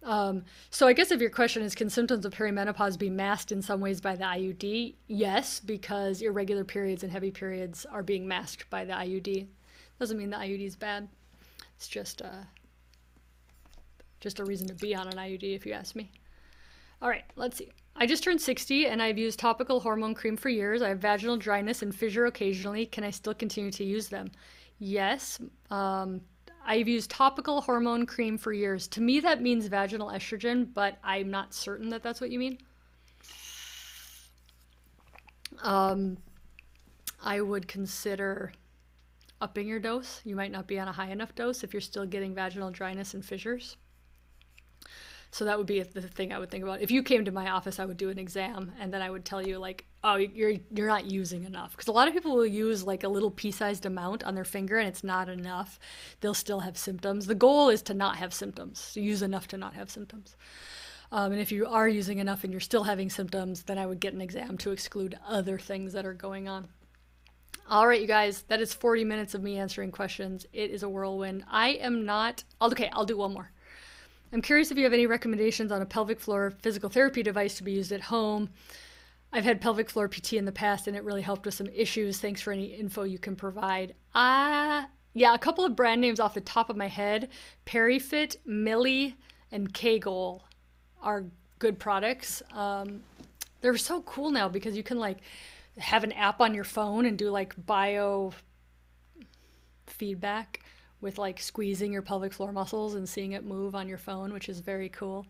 Um, 0.02 0.44
so 0.70 0.86
I 0.86 0.92
guess 0.92 1.10
if 1.10 1.20
your 1.20 1.30
question 1.30 1.62
is, 1.62 1.74
can 1.74 1.90
symptoms 1.90 2.24
of 2.24 2.32
perimenopause 2.32 2.98
be 2.98 3.10
masked 3.10 3.52
in 3.52 3.60
some 3.60 3.80
ways 3.80 4.00
by 4.00 4.16
the 4.16 4.24
IUD? 4.24 4.94
Yes, 5.08 5.60
because 5.60 6.22
irregular 6.22 6.64
periods 6.64 7.02
and 7.02 7.12
heavy 7.12 7.30
periods 7.30 7.84
are 7.86 8.02
being 8.02 8.26
masked 8.26 8.70
by 8.70 8.84
the 8.84 8.92
IUD. 8.92 9.46
Doesn't 9.98 10.18
mean 10.18 10.30
the 10.30 10.36
IUD 10.36 10.66
is 10.66 10.76
bad. 10.76 11.08
It's 11.76 11.88
just 11.88 12.22
uh, 12.22 12.44
just 14.20 14.40
a 14.40 14.44
reason 14.44 14.66
to 14.68 14.74
be 14.74 14.94
on 14.94 15.08
an 15.08 15.16
IUD, 15.16 15.54
if 15.54 15.66
you 15.66 15.72
ask 15.72 15.94
me. 15.94 16.10
All 17.00 17.08
right, 17.08 17.24
let's 17.36 17.58
see. 17.58 17.68
I 17.94 18.06
just 18.06 18.22
turned 18.22 18.40
60 18.40 18.86
and 18.86 19.02
I've 19.02 19.18
used 19.18 19.38
topical 19.38 19.80
hormone 19.80 20.14
cream 20.14 20.36
for 20.36 20.48
years. 20.48 20.82
I 20.82 20.88
have 20.90 20.98
vaginal 20.98 21.36
dryness 21.36 21.82
and 21.82 21.94
fissure 21.94 22.26
occasionally. 22.26 22.86
Can 22.86 23.04
I 23.04 23.10
still 23.10 23.34
continue 23.34 23.72
to 23.72 23.84
use 23.84 24.08
them? 24.08 24.30
Yes. 24.78 25.40
Um, 25.70 26.20
I've 26.68 26.86
used 26.86 27.10
topical 27.10 27.62
hormone 27.62 28.04
cream 28.04 28.36
for 28.36 28.52
years. 28.52 28.86
To 28.88 29.00
me, 29.00 29.20
that 29.20 29.40
means 29.40 29.66
vaginal 29.68 30.08
estrogen, 30.08 30.68
but 30.74 30.98
I'm 31.02 31.30
not 31.30 31.54
certain 31.54 31.88
that 31.88 32.02
that's 32.02 32.20
what 32.20 32.30
you 32.30 32.38
mean. 32.38 32.58
Um, 35.62 36.18
I 37.24 37.40
would 37.40 37.66
consider 37.68 38.52
upping 39.40 39.66
your 39.66 39.80
dose. 39.80 40.20
You 40.24 40.36
might 40.36 40.52
not 40.52 40.66
be 40.66 40.78
on 40.78 40.88
a 40.88 40.92
high 40.92 41.08
enough 41.10 41.34
dose 41.34 41.64
if 41.64 41.72
you're 41.72 41.80
still 41.80 42.04
getting 42.04 42.34
vaginal 42.34 42.70
dryness 42.70 43.14
and 43.14 43.24
fissures. 43.24 43.78
So 45.30 45.44
that 45.44 45.58
would 45.58 45.66
be 45.66 45.82
the 45.82 46.00
thing 46.00 46.32
I 46.32 46.38
would 46.38 46.50
think 46.50 46.64
about. 46.64 46.80
If 46.80 46.90
you 46.90 47.02
came 47.02 47.24
to 47.26 47.30
my 47.30 47.50
office, 47.50 47.78
I 47.78 47.84
would 47.84 47.98
do 47.98 48.08
an 48.08 48.18
exam 48.18 48.72
and 48.80 48.92
then 48.92 49.02
I 49.02 49.10
would 49.10 49.24
tell 49.24 49.46
you 49.46 49.58
like, 49.58 49.84
oh, 50.02 50.16
you're 50.16 50.54
you're 50.74 50.88
not 50.88 51.04
using 51.04 51.44
enough. 51.44 51.72
Because 51.72 51.88
a 51.88 51.92
lot 51.92 52.08
of 52.08 52.14
people 52.14 52.34
will 52.34 52.46
use 52.46 52.84
like 52.84 53.04
a 53.04 53.08
little 53.08 53.30
pea-sized 53.30 53.84
amount 53.84 54.24
on 54.24 54.34
their 54.34 54.44
finger 54.44 54.78
and 54.78 54.88
it's 54.88 55.04
not 55.04 55.28
enough. 55.28 55.78
They'll 56.20 56.34
still 56.34 56.60
have 56.60 56.78
symptoms. 56.78 57.26
The 57.26 57.34
goal 57.34 57.68
is 57.68 57.82
to 57.82 57.94
not 57.94 58.16
have 58.16 58.32
symptoms. 58.32 58.92
To 58.94 59.00
use 59.00 59.22
enough 59.22 59.48
to 59.48 59.58
not 59.58 59.74
have 59.74 59.90
symptoms. 59.90 60.36
Um, 61.10 61.32
and 61.32 61.40
if 61.40 61.52
you 61.52 61.66
are 61.66 61.88
using 61.88 62.18
enough 62.18 62.44
and 62.44 62.52
you're 62.52 62.60
still 62.60 62.84
having 62.84 63.08
symptoms, 63.08 63.62
then 63.62 63.78
I 63.78 63.86
would 63.86 64.00
get 64.00 64.12
an 64.12 64.20
exam 64.20 64.58
to 64.58 64.72
exclude 64.72 65.18
other 65.26 65.58
things 65.58 65.92
that 65.94 66.04
are 66.04 66.14
going 66.14 66.48
on. 66.48 66.68
All 67.70 67.86
right, 67.86 68.00
you 68.00 68.06
guys, 68.06 68.42
that 68.48 68.60
is 68.60 68.72
40 68.72 69.04
minutes 69.04 69.34
of 69.34 69.42
me 69.42 69.58
answering 69.58 69.90
questions. 69.90 70.46
It 70.52 70.70
is 70.70 70.82
a 70.82 70.88
whirlwind. 70.88 71.44
I 71.50 71.70
am 71.70 72.06
not. 72.06 72.44
Okay, 72.62 72.90
I'll 72.92 73.04
do 73.04 73.18
one 73.18 73.34
more. 73.34 73.50
I'm 74.32 74.42
curious 74.42 74.70
if 74.70 74.76
you 74.76 74.84
have 74.84 74.92
any 74.92 75.06
recommendations 75.06 75.72
on 75.72 75.80
a 75.80 75.86
pelvic 75.86 76.20
floor 76.20 76.50
physical 76.50 76.90
therapy 76.90 77.22
device 77.22 77.56
to 77.56 77.62
be 77.62 77.72
used 77.72 77.92
at 77.92 78.02
home. 78.02 78.50
I've 79.32 79.44
had 79.44 79.60
pelvic 79.60 79.90
floor 79.90 80.08
PT 80.08 80.34
in 80.34 80.44
the 80.44 80.52
past 80.52 80.86
and 80.86 80.96
it 80.96 81.04
really 81.04 81.22
helped 81.22 81.46
with 81.46 81.54
some 81.54 81.68
issues. 81.68 82.18
Thanks 82.18 82.40
for 82.40 82.52
any 82.52 82.66
info 82.66 83.04
you 83.04 83.18
can 83.18 83.36
provide. 83.36 83.94
Ah, 84.14 84.84
uh, 84.84 84.86
yeah, 85.14 85.34
a 85.34 85.38
couple 85.38 85.64
of 85.64 85.74
brand 85.74 86.00
names 86.00 86.20
off 86.20 86.34
the 86.34 86.40
top 86.40 86.70
of 86.70 86.76
my 86.76 86.86
head 86.86 87.30
PeriFit, 87.66 88.36
Milli, 88.46 89.14
and 89.50 89.72
kGoal 89.72 90.42
are 91.02 91.24
good 91.58 91.78
products. 91.78 92.42
Um, 92.52 93.00
they're 93.60 93.76
so 93.76 94.02
cool 94.02 94.30
now 94.30 94.48
because 94.48 94.76
you 94.76 94.82
can 94.82 94.98
like 94.98 95.18
have 95.78 96.04
an 96.04 96.12
app 96.12 96.40
on 96.40 96.54
your 96.54 96.64
phone 96.64 97.06
and 97.06 97.18
do 97.18 97.30
like 97.30 97.54
bio 97.66 98.32
feedback 99.86 100.60
with 101.00 101.18
like 101.18 101.40
squeezing 101.40 101.92
your 101.92 102.02
pelvic 102.02 102.32
floor 102.32 102.52
muscles 102.52 102.94
and 102.94 103.08
seeing 103.08 103.32
it 103.32 103.44
move 103.44 103.74
on 103.74 103.88
your 103.88 103.98
phone, 103.98 104.32
which 104.32 104.48
is 104.48 104.60
very 104.60 104.88
cool. 104.88 105.26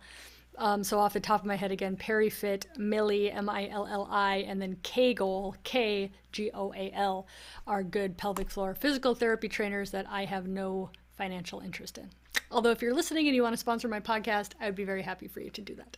Um, 0.58 0.82
so 0.82 0.98
off 0.98 1.12
the 1.12 1.20
top 1.20 1.40
of 1.40 1.46
my 1.46 1.54
head 1.54 1.70
again, 1.70 1.96
PeriFit, 1.96 2.64
Milli, 2.76 3.34
M-I-L-L-I, 3.34 4.36
and 4.38 4.60
then 4.60 4.76
kGoal, 4.82 5.54
K-G-O-A-L, 5.62 7.26
are 7.66 7.82
good 7.84 8.16
pelvic 8.16 8.50
floor 8.50 8.74
physical 8.74 9.14
therapy 9.14 9.48
trainers 9.48 9.92
that 9.92 10.06
I 10.10 10.24
have 10.24 10.48
no 10.48 10.90
financial 11.16 11.60
interest 11.60 11.96
in. 11.96 12.10
Although, 12.50 12.70
if 12.70 12.82
you're 12.82 12.94
listening 12.94 13.28
and 13.28 13.36
you 13.36 13.42
want 13.42 13.52
to 13.52 13.58
sponsor 13.58 13.86
my 13.86 14.00
podcast, 14.00 14.52
I 14.60 14.66
would 14.66 14.74
be 14.74 14.84
very 14.84 15.02
happy 15.02 15.28
for 15.28 15.40
you 15.40 15.50
to 15.50 15.60
do 15.60 15.76
that. 15.76 15.96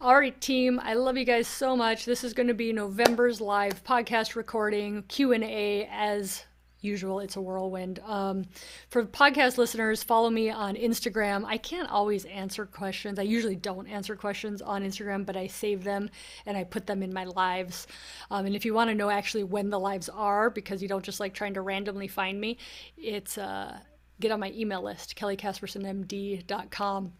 All 0.00 0.14
right, 0.14 0.40
team, 0.40 0.80
I 0.82 0.94
love 0.94 1.16
you 1.16 1.24
guys 1.24 1.48
so 1.48 1.76
much. 1.76 2.04
This 2.04 2.22
is 2.22 2.32
going 2.32 2.46
to 2.46 2.54
be 2.54 2.72
November's 2.72 3.40
live 3.40 3.82
podcast 3.82 4.34
recording 4.34 5.02
Q&A 5.08 5.88
as 5.90 6.44
usual 6.80 7.20
it's 7.20 7.36
a 7.36 7.40
whirlwind. 7.40 8.00
Um, 8.04 8.44
for 8.88 9.04
podcast 9.04 9.58
listeners 9.58 10.02
follow 10.02 10.30
me 10.30 10.50
on 10.50 10.74
instagram. 10.76 11.44
I 11.44 11.58
can't 11.58 11.90
always 11.90 12.24
answer 12.26 12.66
questions. 12.66 13.18
I 13.18 13.22
usually 13.22 13.56
don't 13.56 13.86
answer 13.86 14.16
questions 14.16 14.62
on 14.62 14.82
instagram 14.82 15.24
but 15.26 15.36
i 15.36 15.46
save 15.46 15.84
them 15.84 16.10
and 16.46 16.56
i 16.56 16.64
put 16.64 16.86
them 16.86 17.02
in 17.02 17.12
my 17.12 17.24
lives. 17.24 17.86
Um, 18.30 18.46
and 18.46 18.56
if 18.56 18.64
you 18.64 18.74
want 18.74 18.90
to 18.90 18.94
know 18.94 19.10
actually 19.10 19.44
when 19.44 19.70
the 19.70 19.80
lives 19.80 20.08
are 20.08 20.50
because 20.50 20.82
you 20.82 20.88
don't 20.88 21.04
just 21.04 21.20
like 21.20 21.34
trying 21.34 21.54
to 21.54 21.62
randomly 21.62 22.08
find 22.08 22.40
me 22.40 22.58
it's 22.96 23.38
uh, 23.38 23.78
get 24.20 24.30
on 24.30 24.40
my 24.40 24.52
email 24.52 24.82
list 24.82 25.16
kellycaspersonmd.com 25.16 27.12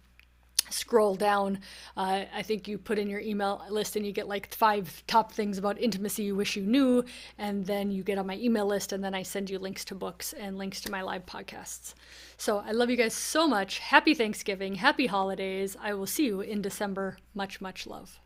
scroll 0.70 1.14
down 1.14 1.58
uh, 1.96 2.24
i 2.34 2.42
think 2.42 2.66
you 2.66 2.78
put 2.78 2.98
in 2.98 3.08
your 3.08 3.20
email 3.20 3.62
list 3.70 3.96
and 3.96 4.06
you 4.06 4.12
get 4.12 4.28
like 4.28 4.54
five 4.54 5.02
top 5.06 5.32
things 5.32 5.58
about 5.58 5.80
intimacy 5.80 6.22
you 6.22 6.34
wish 6.34 6.56
you 6.56 6.62
knew 6.62 7.04
and 7.38 7.66
then 7.66 7.90
you 7.90 8.02
get 8.02 8.18
on 8.18 8.26
my 8.26 8.36
email 8.36 8.66
list 8.66 8.92
and 8.92 9.02
then 9.04 9.14
i 9.14 9.22
send 9.22 9.50
you 9.50 9.58
links 9.58 9.84
to 9.84 9.94
books 9.94 10.32
and 10.32 10.58
links 10.58 10.80
to 10.80 10.90
my 10.90 11.02
live 11.02 11.26
podcasts. 11.26 11.94
So 12.36 12.58
i 12.58 12.72
love 12.72 12.90
you 12.90 12.96
guys 12.96 13.14
so 13.14 13.46
much. 13.46 13.78
Happy 13.78 14.14
thanksgiving. 14.14 14.76
Happy 14.76 15.06
holidays. 15.06 15.76
I 15.80 15.94
will 15.94 16.06
see 16.06 16.26
you 16.26 16.40
in 16.40 16.62
december. 16.62 17.18
Much 17.34 17.60
much 17.60 17.86
love 17.86 18.20